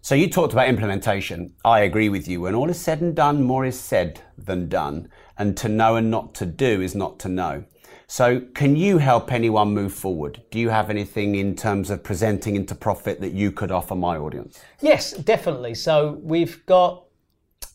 [0.00, 1.54] So you talked about implementation.
[1.64, 2.40] I agree with you.
[2.40, 5.08] When all is said and done, more is said than done.
[5.38, 7.64] And to know and not to do is not to know.
[8.12, 10.42] So can you help anyone move forward?
[10.50, 14.18] Do you have anything in terms of presenting into profit that you could offer my
[14.18, 14.60] audience?
[14.82, 15.72] Yes, definitely.
[15.72, 17.04] So we've got,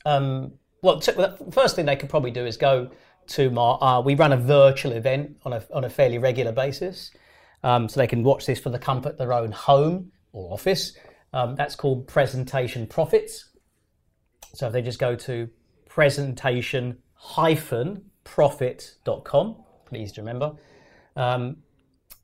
[0.06, 0.52] um,
[0.84, 1.12] well, t-
[1.50, 2.92] first thing they could probably do is go
[3.30, 7.10] to my, uh, we run a virtual event on a, on a fairly regular basis.
[7.64, 10.96] Um, so they can watch this for the comfort of their own home or office.
[11.34, 13.50] Um, that's called Presentation Profits.
[14.54, 15.50] So if they just go to
[15.90, 17.00] presentation
[18.24, 20.54] profit.com, please remember.
[21.16, 21.58] Um,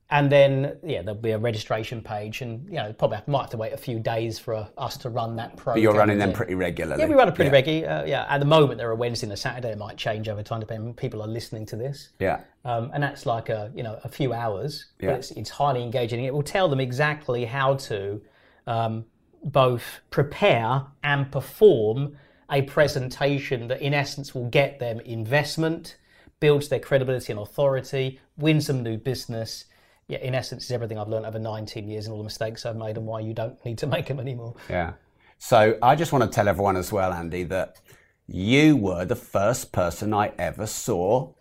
[0.10, 3.58] and then yeah, there'll be a registration page, and you know probably might have to
[3.58, 5.76] wait a few days for uh, us to run that program.
[5.76, 7.02] But you're running them pretty regularly.
[7.02, 7.88] Yeah, we run it pretty regularly.
[7.88, 9.72] Uh, yeah, at the moment there are Wednesday and a Saturday.
[9.72, 12.10] It might change over time depending on people are listening to this.
[12.20, 12.42] Yeah.
[12.64, 15.10] Um, and that's like a you know a few hours, Yeah.
[15.12, 16.24] but it's, it's highly engaging.
[16.24, 18.22] It will tell them exactly how to
[18.68, 19.06] um,
[19.44, 22.16] both prepare and perform
[22.52, 25.98] a presentation that, in essence, will get them investment,
[26.44, 29.64] builds their credibility and authority, wins them new business.
[30.10, 32.76] Yeah, in essence, is everything I've learned over 19 years and all the mistakes I've
[32.76, 34.54] made and why you don't need to make them anymore.
[34.70, 34.92] Yeah.
[35.38, 37.80] So I just want to tell everyone as well, Andy, that
[38.28, 41.32] you were the first person I ever saw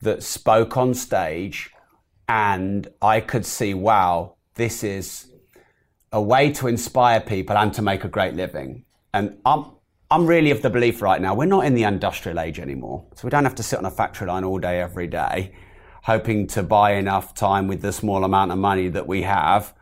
[0.00, 1.70] that spoke on stage,
[2.26, 5.26] and I could see, wow, this is
[6.12, 8.86] a way to inspire people and to make a great living.
[9.12, 9.66] And I'm
[10.12, 13.22] I'm really of the belief right now we're not in the industrial age anymore, so
[13.22, 15.52] we don't have to sit on a factory line all day every day,
[16.02, 19.72] hoping to buy enough time with the small amount of money that we have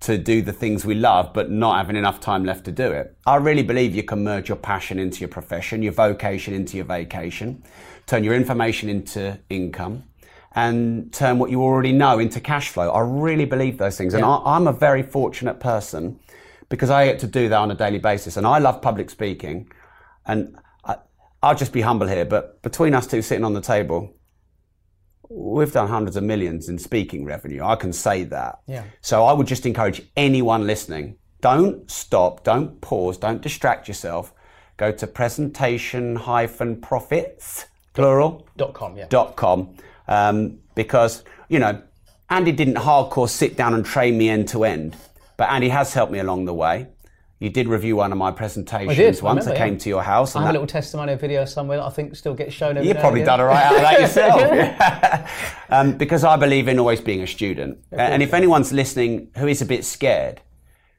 [0.00, 3.16] to do the things we love, but not having enough time left to do it.
[3.26, 6.86] I really believe you can merge your passion into your profession, your vocation into your
[6.86, 7.62] vacation,
[8.06, 10.02] turn your information into income,
[10.56, 12.90] and turn what you already know into cash flow.
[12.90, 14.14] I really believe those things.
[14.14, 16.18] And I, I'm a very fortunate person
[16.68, 18.36] because I get to do that on a daily basis.
[18.36, 19.70] And I love public speaking.
[20.26, 20.96] And I,
[21.42, 24.14] I'll just be humble here, but between us two sitting on the table,
[25.28, 27.64] we've done hundreds of millions in speaking revenue.
[27.64, 28.60] I can say that.
[28.66, 28.84] Yeah.
[29.00, 34.32] So I would just encourage anyone listening don't stop, don't pause, don't distract yourself.
[34.76, 39.06] Go to presentation hyphen profits, plural, Dot com, yeah.
[39.08, 39.76] dot com
[40.08, 41.80] um, because you know
[42.30, 44.96] Andy didn't hardcore sit down and train me end to end,
[45.36, 46.88] but Andy has helped me along the way.
[47.38, 49.46] You did review one of my presentations did, once.
[49.46, 49.78] I, remember, came yeah.
[49.80, 52.16] to your house, I and have a that- little testimonial video somewhere that I think
[52.16, 53.46] still gets shown You've probably done again.
[53.48, 54.40] all right out of that yourself.
[54.40, 55.30] Yeah.
[55.68, 57.78] um, because I believe in always being a student.
[57.92, 60.40] and if anyone's listening who is a bit scared,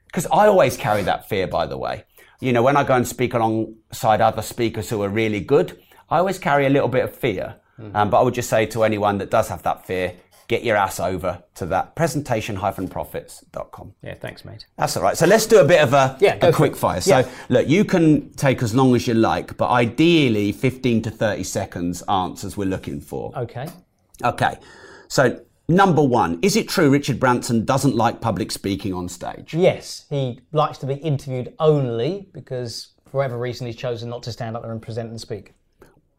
[0.06, 2.04] because I always carry that fear, by the way.
[2.40, 5.80] You know, when I go and speak alongside other speakers who are really good,
[6.10, 7.56] I always carry a little bit of fear.
[7.94, 10.14] Um, but I would just say to anyone that does have that fear,
[10.48, 13.94] get your ass over to that presentation-profits.com.
[14.02, 14.66] Yeah, thanks, mate.
[14.78, 15.18] That's all right.
[15.18, 17.02] So let's do a bit of a, Yeah, a quick fire.
[17.02, 17.30] So Yeah.
[17.50, 22.02] look, you can take as long as you like, but ideally 15 to 30 seconds
[22.08, 23.32] answers we're looking for.
[23.38, 23.68] Okay.
[24.24, 24.58] Okay.
[25.10, 29.54] So number one, is it true Richard Branson doesn't like public speaking on stage?
[29.54, 34.32] Yes, he likes to be interviewed only because for whatever reason he's chosen not to
[34.32, 35.54] stand up there and present and speak.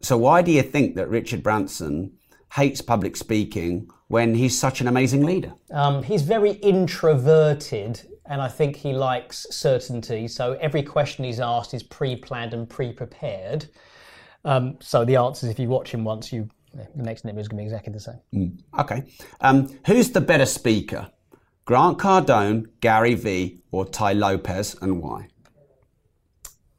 [0.00, 2.12] So why do you think that Richard Branson
[2.52, 5.54] hates public speaking when he's such an amazing leader?
[5.70, 10.28] Um, he's very introverted, and I think he likes certainty.
[10.28, 13.66] So every question he's asked is pre-planned and pre-prepared.
[14.44, 17.58] Um, so the answers, if you watch him once, you the next interview is going
[17.58, 18.58] to be exactly the same.
[18.78, 19.02] Okay.
[19.40, 21.10] Um, who's the better speaker?
[21.64, 25.28] Grant Cardone, Gary Vee, or Tai Lopez, and why?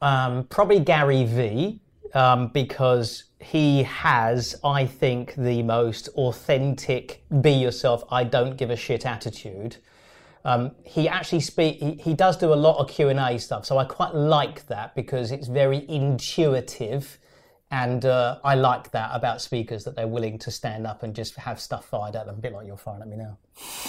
[0.02, 1.80] Um, probably Gary Vee,
[2.14, 8.76] um, because he has, I think, the most authentic "be yourself, I don't give a
[8.76, 9.76] shit" attitude.
[10.44, 11.78] Um, he actually speak.
[11.78, 14.66] He, he does do a lot of Q and A stuff, so I quite like
[14.66, 17.18] that because it's very intuitive,
[17.70, 21.34] and uh, I like that about speakers that they're willing to stand up and just
[21.36, 23.38] have stuff fired at them, a bit like you're firing at me now.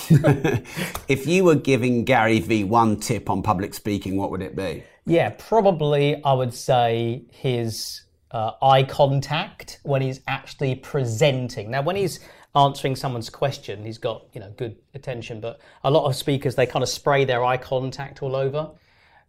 [1.07, 4.83] If you were giving Gary Vee one tip on public speaking, what would it be?
[5.05, 8.01] Yeah, probably I would say his
[8.31, 11.71] uh, eye contact when he's actually presenting.
[11.71, 12.19] Now, when he's
[12.55, 16.65] answering someone's question, he's got you know good attention, but a lot of speakers they
[16.65, 18.71] kind of spray their eye contact all over.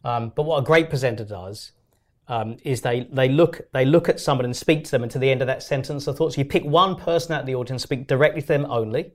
[0.04, 1.72] Um, but what a great presenter does
[2.28, 5.18] um, is they they look they look at someone and speak to them, and to
[5.18, 6.34] the end of that sentence or thought.
[6.34, 9.12] So you pick one person out of the audience, speak directly to them only.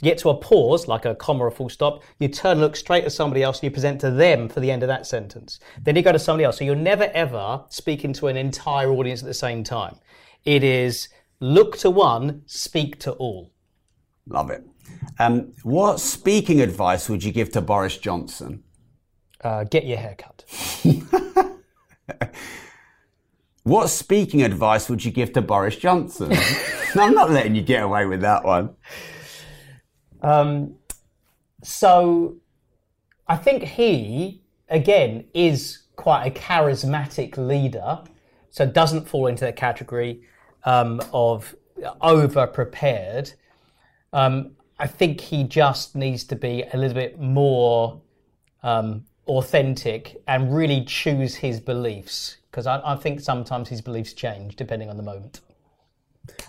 [0.00, 2.60] To get to a pause, like a comma or a full stop, you turn and
[2.62, 5.06] look straight at somebody else and you present to them for the end of that
[5.06, 5.60] sentence.
[5.82, 6.58] Then you go to somebody else.
[6.58, 9.96] So you're never ever speaking to an entire audience at the same time.
[10.44, 11.08] It is
[11.40, 13.52] look to one, speak to all.
[14.26, 14.64] Love it.
[15.18, 18.64] Um, what speaking advice would you give to Boris Johnson?
[19.42, 20.44] Uh, get your hair cut.
[23.64, 26.32] What speaking advice would you give to Boris Johnson?
[26.96, 28.70] I'm not letting you get away with that one.
[30.22, 30.74] Um,
[31.62, 32.36] so
[33.26, 37.98] I think he, again, is quite a charismatic leader,
[38.50, 40.22] so doesn't fall into the category
[40.64, 41.54] um, of
[42.00, 43.32] over prepared.
[44.12, 48.00] Um, I think he just needs to be a little bit more
[48.62, 54.56] um, authentic and really choose his beliefs because I, I think sometimes his beliefs change
[54.56, 55.40] depending on the moment.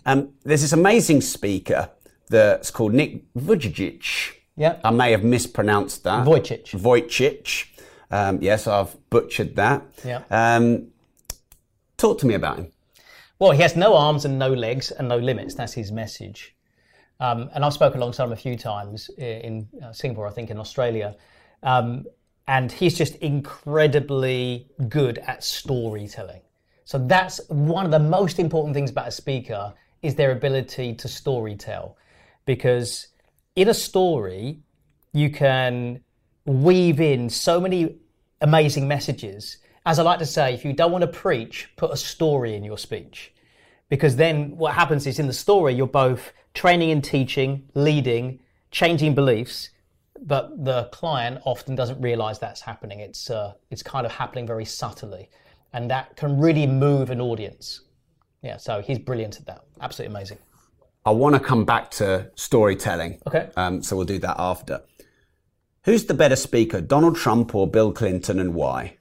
[0.06, 1.90] Um, there's this amazing speaker
[2.32, 4.38] that's called Nick Vujicic.
[4.56, 4.80] Yeah.
[4.84, 6.26] I may have mispronounced that.
[6.26, 6.72] Vujicic.
[6.72, 7.68] Vujicic.
[8.10, 9.84] Um, yes, I've butchered that.
[10.04, 10.24] Yeah.
[10.30, 10.88] Um,
[11.98, 12.72] talk to me about him.
[13.40, 15.56] Well, he has no arms and no legs and no limits.
[15.56, 16.56] That's his message.
[17.20, 20.58] Um, and I've spoken alongside him a few times in uh, Singapore, I think, in
[20.58, 21.16] Australia.
[21.64, 22.06] Um,
[22.48, 26.42] and he's just incredibly good at storytelling.
[26.86, 31.08] So that's one of the most important things about a speaker is their ability to
[31.08, 31.94] storytell.
[32.46, 33.08] Because
[33.56, 34.60] in a story,
[35.14, 36.02] you can
[36.46, 37.98] weave in so many
[38.42, 39.58] amazing messages.
[39.86, 42.64] As I like to say, if you don't want to preach, put a story in
[42.64, 43.34] your speech.
[43.90, 48.40] Because then what happens is in the story, you're both training and teaching, leading,
[48.72, 49.70] changing beliefs,
[50.24, 53.00] but the client often doesn't realize that's happening.
[53.00, 55.30] It's, uh, it's kind of happening very subtly.
[55.74, 57.82] And that can really move an audience.
[58.42, 59.64] Yeah, so he's brilliant at that.
[59.82, 60.38] Absolutely amazing.
[61.06, 63.20] I want to come back to storytelling.
[63.26, 63.50] Okay.
[63.56, 64.82] Um, so we'll do that after.
[65.84, 68.98] Who's the better speaker, Donald Trump or Bill Clinton, and why?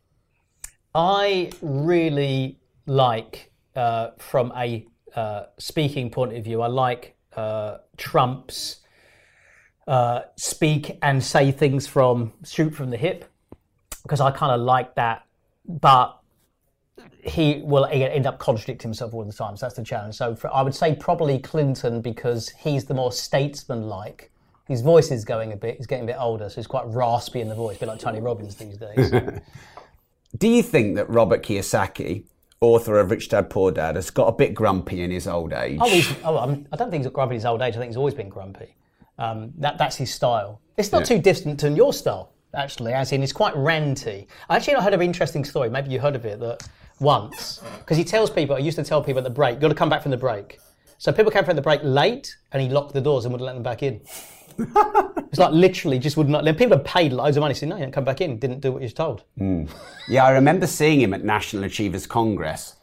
[0.95, 8.77] I really like, uh, from a uh, speaking point of view, I like uh, Trump's
[9.87, 13.25] uh, speak and say things from shoot from the hip
[14.03, 15.27] because I kind of like that,
[15.69, 16.20] but
[17.23, 19.57] he will end up contradicting himself all the time.
[19.57, 20.15] So that's the challenge.
[20.15, 24.31] So for, I would say probably Clinton because he's the more statesman-like.
[24.67, 25.79] His voice is going a bit.
[25.79, 27.99] He's getting a bit older, so he's quite raspy in the voice, a bit like
[27.99, 29.11] Tony Robbins these days.
[30.39, 32.25] Do you think that Robert Kiyosaki,
[32.61, 35.79] author of Rich Dad Poor Dad, has got a bit grumpy in his old age?
[35.81, 37.75] Oh, he's, oh I'm, I don't think he's grumpy in his old age.
[37.75, 38.77] I think he's always been grumpy.
[39.19, 40.61] Um, that, that's his style.
[40.77, 44.27] It's not too distant to your style, actually, as in it's quite ranty.
[44.49, 45.69] I actually heard an interesting story.
[45.69, 46.67] Maybe you heard of it that
[47.01, 49.69] once, because he tells people, I used to tell people at the break, you've got
[49.69, 50.59] to come back from the break.
[50.99, 53.55] So people came from the break late and he locked the doors and wouldn't let
[53.55, 54.03] them back in.
[54.59, 56.45] it's like literally just would not.
[56.45, 57.55] People had paid loads of money.
[57.55, 58.39] Said no, you don't come back in.
[58.39, 59.25] Didn't do what you was told.
[60.09, 62.77] Yeah, I remember seeing him at National Achievers Congress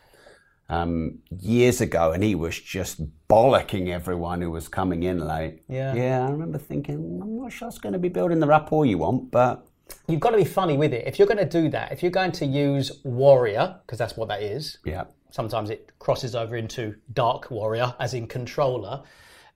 [0.70, 5.61] um, years ago, and he was just bollocking everyone who was coming in late.
[5.68, 5.93] Yeah.
[5.93, 8.97] Yeah, I remember thinking, I'm not sure it's going to be building the rapport you
[8.97, 9.66] want, but
[10.08, 11.06] You've got to be funny with it.
[11.08, 14.28] If you're going to do that, if you're going to use warrior, because that's what
[14.30, 15.06] that is, yeah.
[15.32, 19.04] sometimes it crosses over into dark warrior, as in controller.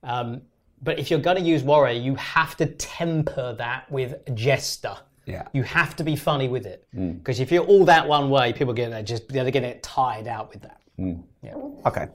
[0.04, 0.42] Um,
[0.82, 4.98] but if you're going to use warrior, you have to temper that with jester.
[5.26, 5.48] Yeah.
[5.54, 8.74] You have to be funny with it because if you're all that one way, people
[8.74, 10.82] get just they're getting it tied out with that.
[10.98, 11.56] Yeah.
[11.86, 12.08] Okay.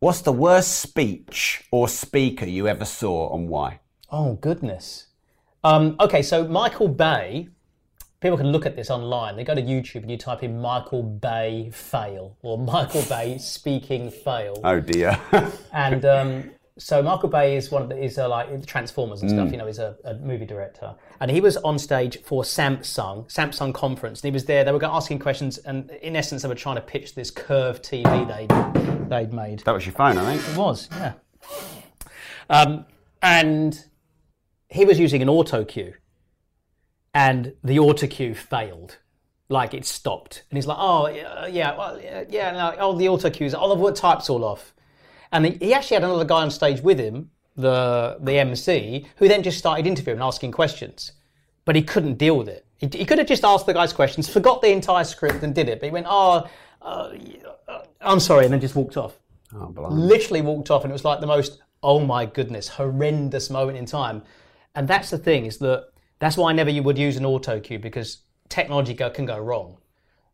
[0.00, 3.80] What's the worst speech or speaker you ever saw and why?
[4.10, 5.07] Oh goodness.
[5.64, 7.48] Um, okay, so Michael Bay.
[8.20, 9.36] People can look at this online.
[9.36, 14.10] They go to YouTube and you type in Michael Bay fail or Michael Bay speaking
[14.10, 14.60] fail.
[14.64, 15.20] Oh dear.
[15.72, 19.50] And um, so Michael Bay is one of the is uh, like Transformers and stuff.
[19.50, 23.74] You know, he's a, a movie director, and he was on stage for Samsung Samsung
[23.74, 24.64] conference, and he was there.
[24.64, 28.26] They were asking questions, and in essence, they were trying to pitch this curved TV
[28.26, 28.46] they
[29.08, 29.60] they'd made.
[29.60, 30.48] that was your phone, I think.
[30.48, 31.12] It was, yeah.
[32.48, 32.86] Um,
[33.22, 33.84] and
[34.68, 35.94] he was using an auto cue,
[37.14, 38.98] and the auto cue failed.
[39.50, 43.08] Like it stopped, and he's like, "Oh, yeah, yeah, well, yeah, yeah, no, oh, the
[43.08, 44.74] auto cues, all of what types all off."
[45.32, 49.26] And he, he actually had another guy on stage with him, the the MC, who
[49.26, 51.12] then just started interviewing and asking questions,
[51.64, 52.66] but he couldn't deal with it.
[52.76, 55.70] He, he could have just asked the guys questions, forgot the entire script, and did
[55.70, 55.80] it.
[55.80, 56.46] But he went, "Oh,
[56.82, 57.12] uh,
[57.66, 59.18] uh, I'm sorry," and then just walked off
[59.54, 63.78] Oh, literally walked off and it was like the most oh my goodness horrendous moment
[63.78, 64.22] in time
[64.74, 65.88] and that's the thing is that
[66.18, 68.18] that's why I never you would use an auto cue because
[68.48, 69.78] technology go, can go wrong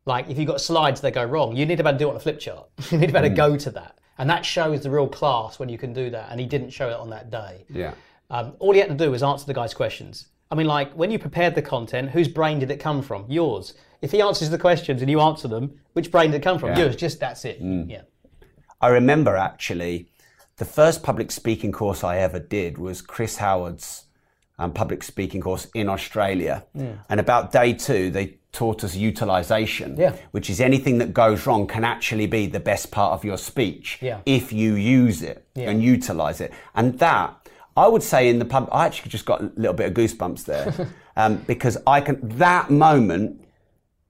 [0.06, 2.09] like if you've got slides that go wrong you need to be able to do
[2.09, 4.28] it on a flip chart you need to be able to go to that and
[4.31, 6.97] that shows the real class when you can do that and he didn't show it
[6.97, 7.94] on that day Yeah.
[8.31, 10.28] um, all he had to do was answer the guy's questions.
[10.51, 13.24] I mean, like when you prepared the content, whose brain did it come from?
[13.28, 13.74] Yours.
[14.02, 16.69] If he answers the questions and you answer them, which brain did it come from?
[16.70, 16.81] Yeah.
[16.81, 16.97] Yours.
[16.97, 17.59] Just that's it.
[17.61, 18.02] Yeah.
[18.81, 20.11] I remember actually
[20.59, 24.03] the first public speaking course I ever did was Chris Howard's
[24.59, 26.64] um, public speaking course in Australia.
[27.09, 30.12] And about day two, they taught us utilization, Yeah.
[30.31, 33.98] which is anything that goes wrong can actually be the best part of your speech
[34.01, 34.18] Yeah.
[34.26, 36.52] if you use it and utilize it.
[36.74, 37.35] And that,
[37.76, 40.44] I would say in the pub, I actually just got a little bit of goosebumps
[40.44, 43.43] there um, because I can, that moment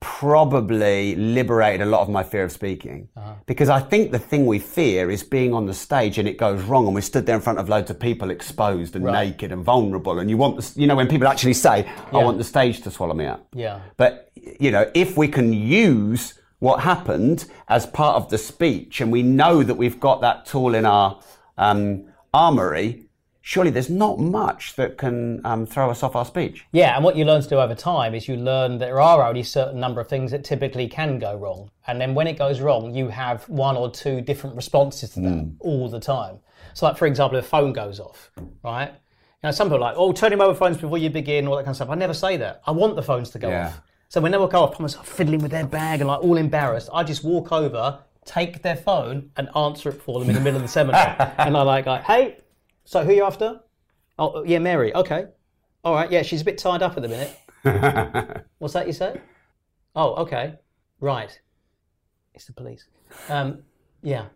[0.04, 3.08] probably liberated a lot of my fear of speaking.
[3.46, 6.62] Because I think the thing we fear is being on the stage and it goes
[6.62, 9.64] wrong and we stood there in front of loads of people exposed and naked and
[9.64, 12.82] vulnerable and you want, the, you know, when people actually say, I want the stage
[12.82, 13.48] to swallow me up.
[13.54, 13.80] Yeah.
[13.96, 19.10] But, you know, if we can use what happened as part of the speech and
[19.10, 21.18] we know that we've got that tool in our
[21.56, 22.04] um,
[22.34, 23.03] armory,
[23.46, 26.64] surely there's not much that can um, throw us off our speech.
[26.72, 29.22] Yeah, and what you learn to do over time is you learn that there are
[29.22, 31.70] only a certain number of things that typically can go wrong.
[31.86, 35.52] And then when it goes wrong, you have one or two different responses to that
[35.60, 36.38] all the time.
[36.72, 38.30] So, like, for example, if a phone goes off,
[38.64, 38.88] right?
[38.88, 41.56] You know, some people are like, oh, turn your mobile phones before you begin, all
[41.56, 41.90] that kind of stuff.
[41.90, 42.62] I never say that.
[42.66, 43.66] I want the phones to go Yeah.
[43.66, 43.82] off.
[44.08, 47.04] So when they go off, someone's fiddling with their bag and like all embarrassed, I
[47.04, 50.62] just walk over, take their phone, and answer it for them in the middle of
[50.62, 51.34] the seminar.
[51.38, 52.38] and I'm like, like, hey,
[52.84, 53.60] so who you after?
[54.18, 54.94] Oh, yeah, Mary.
[54.94, 55.26] Okay.
[55.82, 56.10] All right.
[56.10, 58.44] Yeah, she's a bit tied up at the minute.
[58.58, 59.20] What's that you say?
[59.96, 60.54] Oh, okay.
[61.00, 61.38] Right.
[62.34, 62.86] It's the police.
[63.28, 63.62] Um,
[64.02, 64.26] yeah.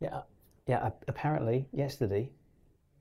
[0.00, 0.20] Yeah.
[0.66, 0.90] Yeah.
[1.08, 2.30] Apparently, yesterday,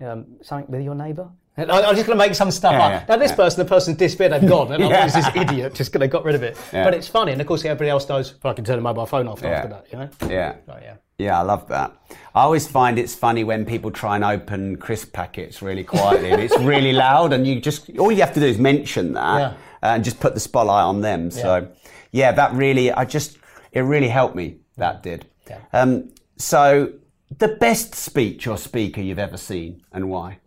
[0.02, 1.30] um, something with your neighbour.
[1.58, 2.92] I- I'm just going to make some stuff Yeah, up.
[2.92, 3.36] yeah, now, this yeah.
[3.36, 5.02] person, the person's disappeared, they've gone, and Yeah.
[5.02, 6.58] I'm this idiot just going to got rid of it.
[6.72, 8.36] But it's funny, and of course, everybody else knows.
[8.42, 10.10] Well, I can turn the mobile phone off after that, you know.
[10.34, 10.56] Yeah.
[10.70, 10.96] Oh, yeah.
[11.20, 11.92] Yeah, I love that.
[12.34, 16.42] I always find it's funny when people try and open crisp packets really quietly and
[16.42, 19.54] it's really loud and you just all you have to do is mention that Yeah.
[19.96, 21.30] and just put the spotlight on them.
[21.30, 21.68] So
[22.12, 23.38] yeah, that really I just
[23.74, 24.58] it really helped me.
[24.78, 25.28] That did.
[25.50, 25.60] Yeah.
[25.74, 26.94] Um, so
[27.38, 30.40] the best speech or speaker you've ever seen and why?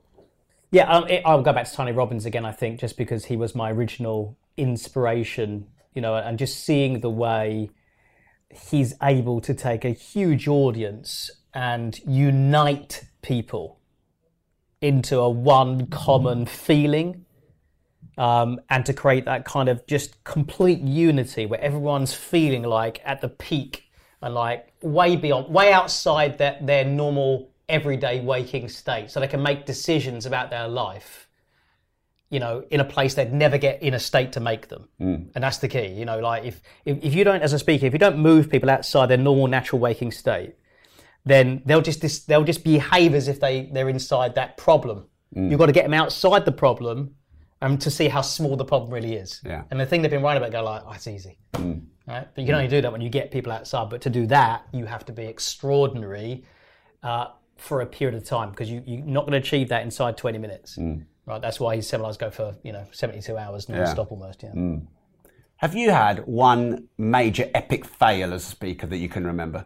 [0.71, 2.47] Yeah, um, it, I'll go back to Tony Robbins again.
[2.47, 7.11] I think just because he was my original inspiration, you know, and just seeing the
[7.11, 7.71] way
[8.53, 13.79] he's able to take a huge audience and unite people
[14.81, 17.25] into a one common feeling,
[18.19, 23.21] um, and to create that kind of just complete unity where everyone's feeling like at
[23.21, 29.21] the peak and like way beyond, way outside their, their normal everyday waking state, so
[29.21, 31.22] they can make decisions about their life.
[32.33, 34.89] You know, in a place they'd never get in a state to make them,
[35.35, 35.89] and that's the key.
[35.89, 38.51] You know, like if, if if you don't, as a speaker, if you don't move
[38.51, 40.55] people outside their normal natural waking state,
[41.25, 45.07] then they'll just dis- they'll just behave as if they they're inside that problem.
[45.35, 47.15] You've got to get them outside the problem,
[47.63, 49.41] um, to see how small the problem really is.
[49.45, 49.63] Yeah.
[49.71, 51.39] And the thing they've been writing about, go like, oh, it's easy.
[52.07, 52.27] Right?
[52.35, 53.89] But you can only do that when you get people outside.
[53.89, 56.45] But to do that, you have to be extraordinary
[57.03, 60.17] uh, for a period of time because you, you're not going to achieve that inside
[60.17, 60.77] 20 minutes.
[61.27, 61.41] Right?
[61.41, 64.43] That's why his seminars go for you know 72 hours non-stop almost.
[64.43, 64.77] Yeah.
[65.57, 69.65] Have you had one major epic fail as a speaker that you can remember?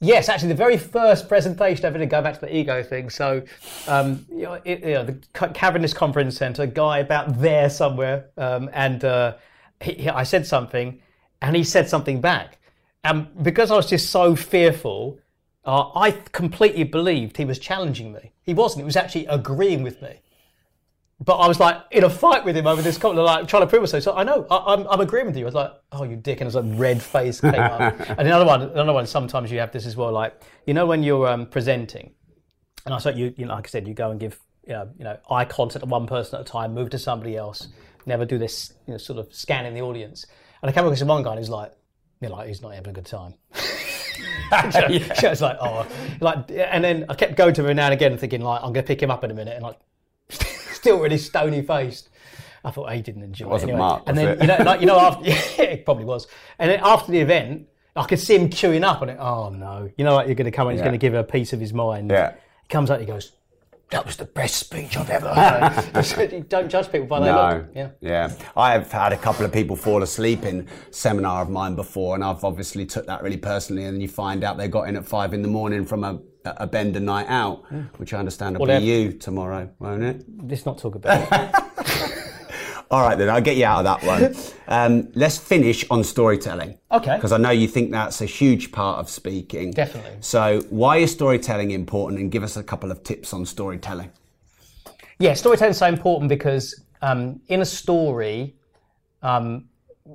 [0.00, 3.08] Yes, actually, the very first presentation I ever did, go back to the ego thing.
[3.08, 3.42] So,
[3.86, 8.26] um, you know, it, you know the Ca- Cavendish Conference Centre, guy about there somewhere,
[8.36, 9.36] um, and uh,
[9.80, 11.00] he, he- I said something,
[11.40, 12.58] and he said something back.
[13.04, 15.18] And because I was just so fearful,
[15.64, 18.32] uh, I completely believed he was challenging me.
[18.42, 18.80] He wasn't.
[18.80, 20.20] He was actually agreeing with me.
[21.18, 23.66] But I was like in a fight with him over this comment, like trying to
[23.66, 24.02] prove myself.
[24.02, 25.44] So I know I, I'm, I'm agreeing with you.
[25.44, 27.98] I was like, oh, you dick, and it's like red face came up.
[28.10, 29.06] and another one, another one.
[29.06, 30.12] Sometimes you have this as well.
[30.12, 32.12] Like you know when you're um, presenting,
[32.84, 34.90] and I thought you, you know, like I said, you go and give you know,
[34.98, 37.68] you know eye contact to one person at a time, move to somebody else,
[38.04, 40.26] never do this, you know, sort of scanning the audience.
[40.60, 41.72] And I came across one guy, and he's like,
[42.20, 43.34] you know, like he's not having a good time.
[44.70, 45.86] So it's like, oh,
[46.20, 48.84] like, and then I kept going to him now and again, thinking like, I'm going
[48.84, 49.78] to pick him up in a minute, and like,
[50.86, 52.08] still really stony faced.
[52.64, 53.74] I thought he didn't enjoy wasn't it.
[53.74, 53.88] Anyway.
[53.88, 54.40] Mark, and was then it?
[54.40, 56.26] you know, like you know, after yeah, it probably was.
[56.58, 59.90] And then after the event, I could see him queuing up, and it, oh no,
[59.96, 60.84] you know, like you're going to come and he's Yeah.
[60.86, 62.10] going to give her a piece of his mind.
[62.10, 62.34] Yeah.
[62.62, 63.32] He comes up, he goes,
[63.90, 67.20] "That was the best speech I've ever heard." I said, "You Don't judge people by
[67.20, 67.48] their No.
[67.56, 67.66] look.
[67.74, 67.88] Yeah.
[68.00, 68.32] Yeah.
[68.56, 72.22] I have had a couple of people fall asleep in seminar of mine before, and
[72.24, 73.84] I've obviously took that really personally.
[73.84, 76.18] And then you find out they got in at five in the morning from a,
[76.56, 77.64] a bender night out,
[77.98, 80.24] which I understand will Well, be you tomorrow, won't it?
[80.42, 81.62] Let's not talk about it.
[82.90, 84.36] All right, then I'll get you out of that one.
[84.68, 86.78] Um, let's finish on storytelling.
[86.92, 87.16] Okay.
[87.16, 89.72] Because I know you think that's a huge part of speaking.
[89.72, 90.18] Definitely.
[90.20, 92.20] So, why is storytelling important?
[92.20, 94.12] And give us a couple of tips on storytelling.
[95.18, 98.54] Yeah, storytelling is so important because um, in a story,
[99.22, 99.64] um,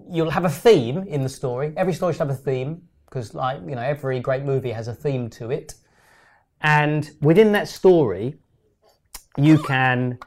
[0.10, 1.74] you'll have a theme in the story.
[1.76, 4.94] Every story should have a theme because, like you know, every great movie has a
[4.94, 5.74] theme to it.
[6.62, 8.36] And within that story,
[9.38, 10.20] you can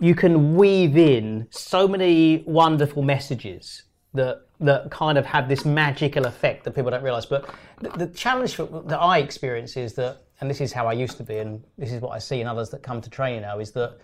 [0.00, 3.84] you can weave in so many wonderful messages
[4.14, 7.26] that that kind of have this magical effect that people don't realize.
[7.26, 7.50] But
[7.80, 11.16] the, the challenge for, that I experience is that, and this is how I used
[11.16, 13.58] to be, and this is what I see in others that come to training now,
[13.58, 13.98] is that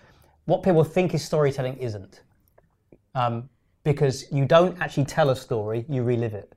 [0.46, 2.22] what people think is storytelling isn't,
[3.14, 3.48] um,
[3.84, 6.54] because you don't actually tell a story, you relive it.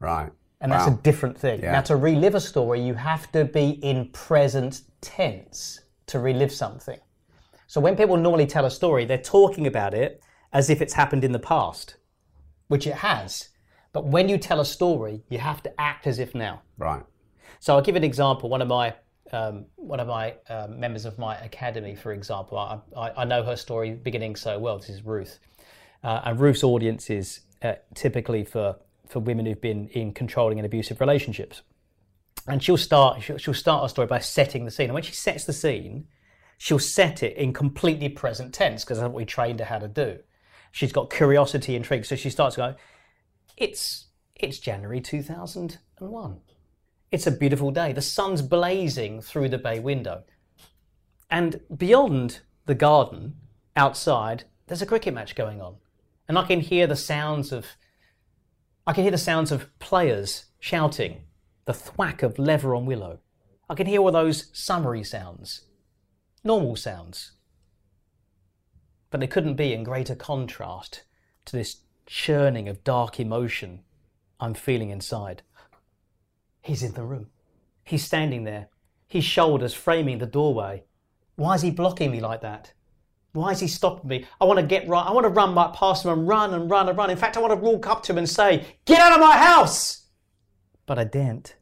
[0.00, 0.30] Right.
[0.64, 0.94] And that's Wow.
[0.94, 1.60] a different thing.
[1.60, 1.72] Yeah.
[1.72, 6.98] Now, to relive a story, you have to be in present tense to relive something.
[7.66, 10.22] So when people normally tell a story, they're talking about it
[10.54, 11.96] as if it's happened in the past,
[12.68, 13.50] which it has.
[13.92, 16.62] But when you tell a story, you have to act as if now.
[16.78, 17.02] Right.
[17.60, 18.48] So I'll give an example.
[18.48, 18.94] One of my
[19.32, 23.42] um, one of my um, members of my academy, for example, I, I, I know
[23.42, 24.78] her story beginning so well.
[24.78, 25.40] This is Ruth,
[26.02, 28.76] uh, and Ruth's audience is uh, typically for
[29.08, 31.62] for women who've been in controlling and abusive relationships.
[32.46, 34.86] And she'll start she'll, she'll start her story by setting the scene.
[34.86, 36.06] And when she sets the scene,
[36.58, 39.88] she'll set it in completely present tense because that's what we trained her how to
[39.88, 40.18] do.
[40.72, 42.74] She's got curiosity, intrigue, so she starts going.
[43.56, 46.40] It's it's January two thousand and one.
[47.12, 47.92] It's a beautiful day.
[47.92, 50.24] The sun's blazing through the bay window.
[51.30, 53.36] And beyond the garden,
[53.76, 55.76] outside, there's a cricket match going on.
[56.28, 57.66] And I can hear the sounds of
[58.86, 61.22] I can hear the sounds of players shouting,
[61.64, 63.20] the thwack of lever on willow.
[63.68, 65.62] I can hear all those summery sounds,
[66.42, 67.32] normal sounds.
[69.10, 71.04] But they couldn't be in greater contrast
[71.46, 73.80] to this churning of dark emotion
[74.38, 75.42] I'm feeling inside.
[76.60, 77.28] He's in the room.
[77.84, 78.68] He's standing there,
[79.06, 80.84] his shoulders framing the doorway.
[81.36, 82.72] Why is he blocking me like that?
[83.34, 84.26] Why is he stopping me?
[84.40, 85.04] I want to get right.
[85.04, 87.10] I want to run right past him and run and run and run.
[87.10, 89.36] In fact, I want to walk up to him and say, Get out of my
[89.36, 90.06] house!
[90.86, 91.56] But I didn't.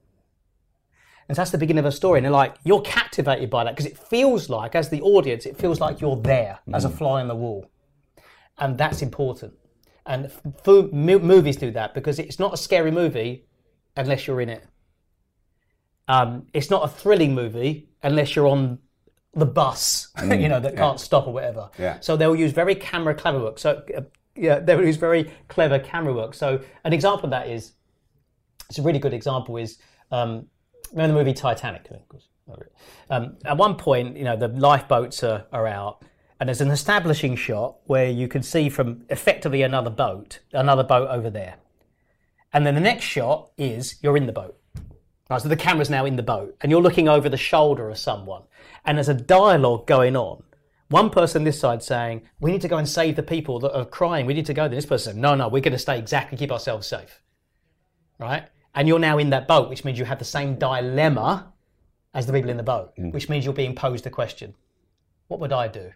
[1.29, 2.19] And so that's the beginning of a story.
[2.19, 5.57] And they're like, you're captivated by that because it feels like, as the audience, it
[5.57, 6.77] feels like you're there mm.
[6.77, 7.71] as a fly on the wall.
[8.59, 9.55] And that's important.
[10.05, 13.47] And f- movies do that because it's not a scary movie
[13.97, 14.67] unless you're in it.
[16.07, 18.81] Um, it's not a thrilling movie unless you're on
[19.35, 21.71] the bus, mm, you know, that can't stop or whatever.
[21.79, 22.01] Yeah.
[22.01, 23.59] So they'll use very camera clever work.
[23.59, 24.03] So uh,
[24.35, 26.35] yeah, they'll use very clever camera work.
[26.35, 27.73] So an example of that is,
[28.69, 29.79] it's a really good example is,
[30.11, 30.47] um,
[30.93, 31.89] remember the movie Titanic?
[33.11, 36.03] Um, at one point, you know, the lifeboats are, are out,
[36.41, 41.09] and there's an establishing shot where you can see from effectively another boat, another boat
[41.09, 41.57] over there,
[42.53, 44.59] and then the next shot is you're in the boat.
[45.31, 47.99] Right, so the camera's now in the boat, and you're looking over the shoulder of
[47.99, 48.43] someone,
[48.85, 50.43] and there's a dialogue going on.
[50.89, 53.85] One person this side saying, "We need to go and save the people that are
[53.85, 54.27] crying.
[54.27, 56.53] We need to go." Then this person, "No, no, we're going to stay exactly, keep
[56.53, 57.23] ourselves safe."
[58.19, 58.45] Right,
[58.75, 61.53] and you're now in that boat, which means you have the same dilemma
[62.13, 63.13] as the people in the boat, mm.
[63.13, 64.55] which means you're being posed a question:
[65.29, 65.93] What would I do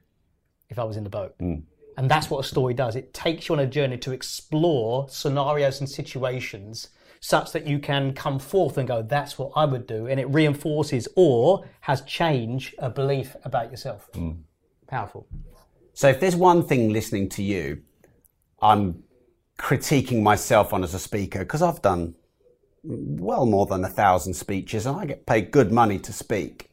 [0.70, 1.36] if I was in the boat?
[1.38, 1.64] Mm.
[1.98, 2.94] And that's what a story does.
[2.96, 6.88] It takes you on a journey to explore scenarios and situations
[7.26, 10.06] such that you can come forth and go, that's what I would do.
[10.06, 14.08] And it reinforces or has changed a belief about yourself.
[14.12, 14.42] Mm.
[14.86, 15.26] Powerful.
[15.92, 17.82] So if there's one thing listening to you,
[18.62, 19.02] I'm
[19.58, 22.14] critiquing myself on as a speaker because I've done
[22.84, 26.70] well more than a thousand speeches and I get paid good money to speak.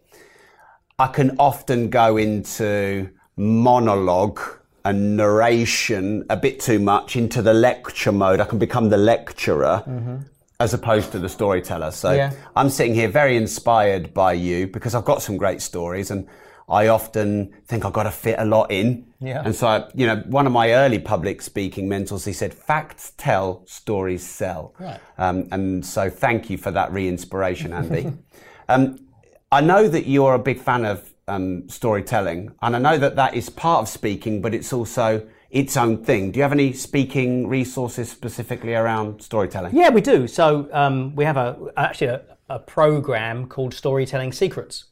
[0.99, 4.39] I can often go into monologue
[4.85, 8.39] and narration a bit too much into the lecture mode.
[8.39, 10.17] I can become the lecturer mm-hmm
[10.63, 11.91] as opposed to the storyteller.
[11.91, 12.31] So yeah.
[12.55, 16.25] I'm sitting here very inspired by you because I've got some great stories and
[16.69, 19.05] I often think I've got to fit a lot in.
[19.19, 19.41] Yeah.
[19.43, 23.11] And so, I, you know, one of my early public speaking mentors, he said, facts
[23.17, 24.73] tell, stories sell.
[24.79, 25.01] Right.
[25.17, 28.13] Um, and so thank you for that re-inspiration, Andy.
[28.69, 29.05] um,
[29.51, 33.33] I know that you're a big fan of um, storytelling and I know that that
[33.35, 36.31] is part of speaking, but it's also its own thing.
[36.31, 39.75] Do you have any speaking resources specifically around storytelling?
[39.75, 40.27] Yeah, we do.
[40.27, 44.85] So um, we have a actually a, a, program called Storytelling Secrets.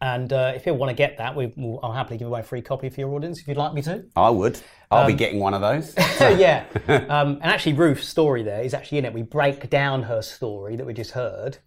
[0.00, 2.42] And uh, if you want to get that, we, will I'll happily give away a
[2.42, 4.04] free copy for your audience if you'd like me to.
[4.16, 4.58] I would.
[4.90, 5.94] I'll um, be getting one of those.
[6.20, 6.64] yeah.
[6.88, 9.12] Um, and actually, Ruth's story there is actually in it.
[9.12, 11.58] We break down her story that we just heard.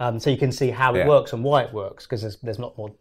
[0.00, 1.08] Um, so you can see how it yeah.
[1.08, 2.92] works and why it works, because there's, there's not more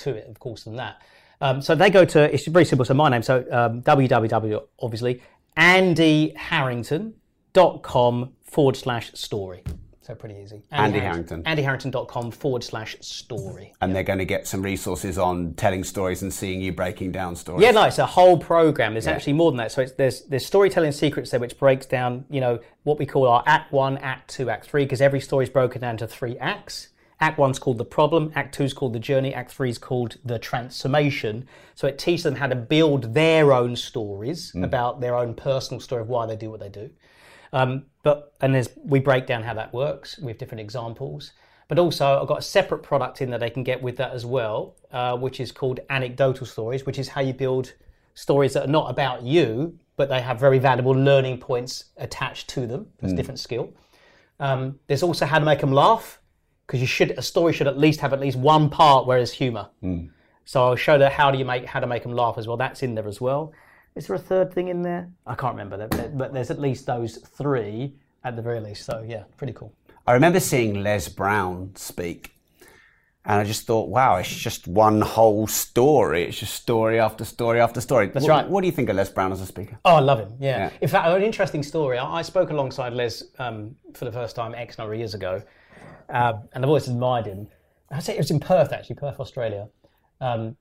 [0.00, 1.00] to it, of course, than that.
[1.42, 2.84] Um, so they go to, it's very simple.
[2.84, 5.20] So my name, so um, www, obviously,
[5.56, 9.64] andyharrington.com forward slash story.
[10.02, 10.64] So pretty easy.
[10.72, 11.44] Andy, Andy Harrington.
[11.44, 13.72] AndyHarrington.com forward slash story.
[13.80, 17.36] And they're going to get some resources on telling stories and seeing you breaking down
[17.36, 17.62] stories.
[17.62, 18.94] Yeah, no, it's a whole program.
[18.94, 19.12] There's yeah.
[19.12, 19.70] actually more than that.
[19.70, 23.44] So there's there's storytelling secrets there, which breaks down, you know, what we call our
[23.46, 26.88] Act One, Act Two, Act Three, because every story is broken down to three acts.
[27.22, 31.46] Act one's called the problem, Act two's called the journey, Act three's called the transformation.
[31.76, 34.64] So it teaches them how to build their own stories mm.
[34.64, 36.90] about their own personal story of why they do what they do.
[37.52, 41.32] Um, but and there's we break down how that works with different examples.
[41.68, 44.26] But also, I've got a separate product in that they can get with that as
[44.26, 47.72] well, uh, which is called anecdotal stories, which is how you build
[48.14, 52.66] stories that are not about you, but they have very valuable learning points attached to
[52.66, 52.88] them.
[52.98, 53.14] It's mm.
[53.14, 53.72] a different skill.
[54.40, 56.18] Um, there's also how to make them laugh
[56.66, 59.32] because you should a story should at least have at least one part where there's
[59.32, 59.68] humour.
[59.82, 60.10] Mm.
[60.44, 62.56] So I'll show that how do you make how to make them laugh as well.
[62.56, 63.52] That's in there as well.
[63.94, 65.10] Is there a third thing in there?
[65.26, 67.94] I can't remember, but there's at least those three
[68.24, 68.84] at the very least.
[68.86, 69.72] So yeah, pretty cool.
[70.06, 72.34] I remember seeing Les Brown speak,
[73.24, 76.24] And I just thought, wow, it's just one whole story.
[76.24, 78.08] It's just story after story after story.
[78.08, 78.48] That's right.
[78.48, 79.78] What do you think of Les Brown as a speaker?
[79.84, 80.34] Oh, I love him.
[80.40, 80.58] Yeah.
[80.58, 80.70] Yeah.
[80.80, 81.98] In fact, an interesting story.
[81.98, 85.40] I, I spoke alongside Les um, for the first time X number of years ago,
[86.08, 87.48] uh, and I've always admired him.
[87.90, 89.68] I say it was in Perth actually, Perth, Australia,
[90.20, 90.56] um,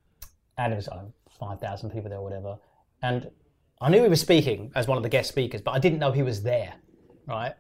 [0.57, 1.03] and it was uh,
[1.39, 2.57] five thousand people there or whatever.
[3.01, 3.29] And
[3.79, 6.11] I knew he was speaking as one of the guest speakers, but I didn't know
[6.11, 6.73] he was there,
[7.27, 7.53] right?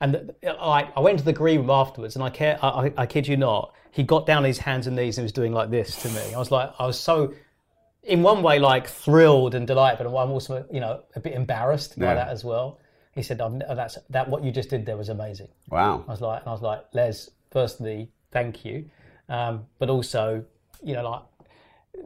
[0.00, 3.06] And I, I went to the green room afterwards, and I, care, I, I, I
[3.06, 5.70] kid you not, he got down on his hands and knees and was doing like
[5.70, 6.34] this to me.
[6.34, 7.34] I was like, I was so
[8.04, 11.98] in one way like thrilled and delighted, but I'm also you know a bit embarrassed
[11.98, 12.80] by that as well.
[13.18, 16.04] He said, "I've- "That's that what you just did there was amazing." Wow.
[16.08, 18.84] I was like, and I was like, Les, firstly, thank you,
[19.28, 20.44] um, but also,
[20.82, 21.22] you know, like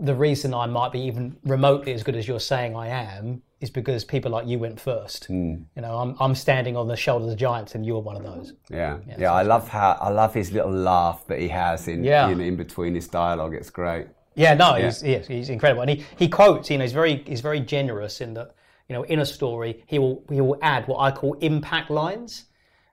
[0.01, 3.68] the reason I might be even remotely as good as you're saying I am is
[3.70, 5.26] because people like you went first.
[5.26, 5.55] Hmm.
[5.76, 8.55] You know, I'm I'm standing on the shoulders of giants, and you're one of those.
[8.70, 9.32] Yeah, yeah.
[9.32, 12.32] I love how I love his little laugh that he has in Yeah.
[12.32, 13.55] know, in between his dialogue.
[13.55, 14.06] It's great.
[14.34, 16.70] Yeah, no, he's, he's he's incredible, and he, he quotes.
[16.70, 18.55] You know, he's very he's very generous in that.
[18.88, 22.46] You know, in a story, he will he will add what I call impact lines.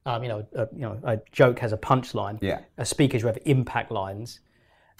[0.06, 2.40] Um, you know, a, you know, a joke has a punchline.
[2.42, 2.60] Yeah.
[2.78, 4.40] A speaker's have impact lines,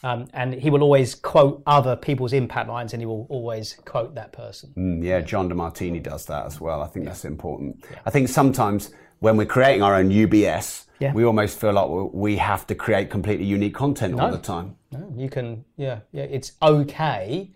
[0.04, 4.14] um, and he will always quote other people's impact lines, and he will always quote
[4.16, 4.74] that person.
[4.78, 6.82] Mm, yeah, John Demartini does that as well.
[6.82, 7.84] I think that's important.
[8.06, 11.14] I think sometimes when we're creating our own UBS, Yeah.
[11.14, 14.76] we almost feel like we- we have to create completely unique content all the time.
[14.92, 16.24] No, you can, yeah, yeah.
[16.24, 17.52] It's okay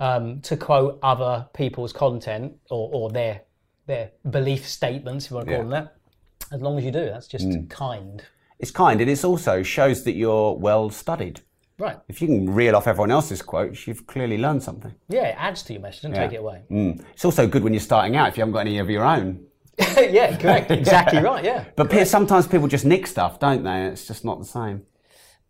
[0.00, 3.42] um, to quote other people's content or, or their
[3.86, 5.70] their belief statements, if you want to call Yeah.
[5.70, 5.94] them that.
[6.52, 8.22] As long as you do, that's just kind.
[8.58, 11.40] It's kind, and it also shows that you're well studied.
[11.78, 11.96] Right.
[12.08, 14.94] If you can reel off everyone else's quotes, you've clearly learned something.
[15.08, 16.62] Yeah, it adds to your message and take it away.
[16.70, 17.02] Mm.
[17.14, 19.46] It's also good when you're starting out if you haven't got any of your own.
[19.78, 20.70] yeah, correct.
[20.72, 21.44] Exactly right.
[21.44, 21.66] Yeah.
[21.76, 23.84] But pe- sometimes people just nick stuff, don't they?
[23.84, 24.82] It's just not the same.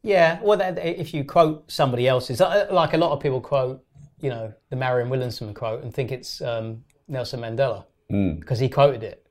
[0.02, 0.38] Yeah.
[0.42, 3.82] Well, if you quote somebody else's, uh, like a lot of people quote,
[4.20, 8.34] you know, the Marianne Williamson quote and think it's um, Nelson Mandela hmm.
[8.34, 9.24] because he quoted it.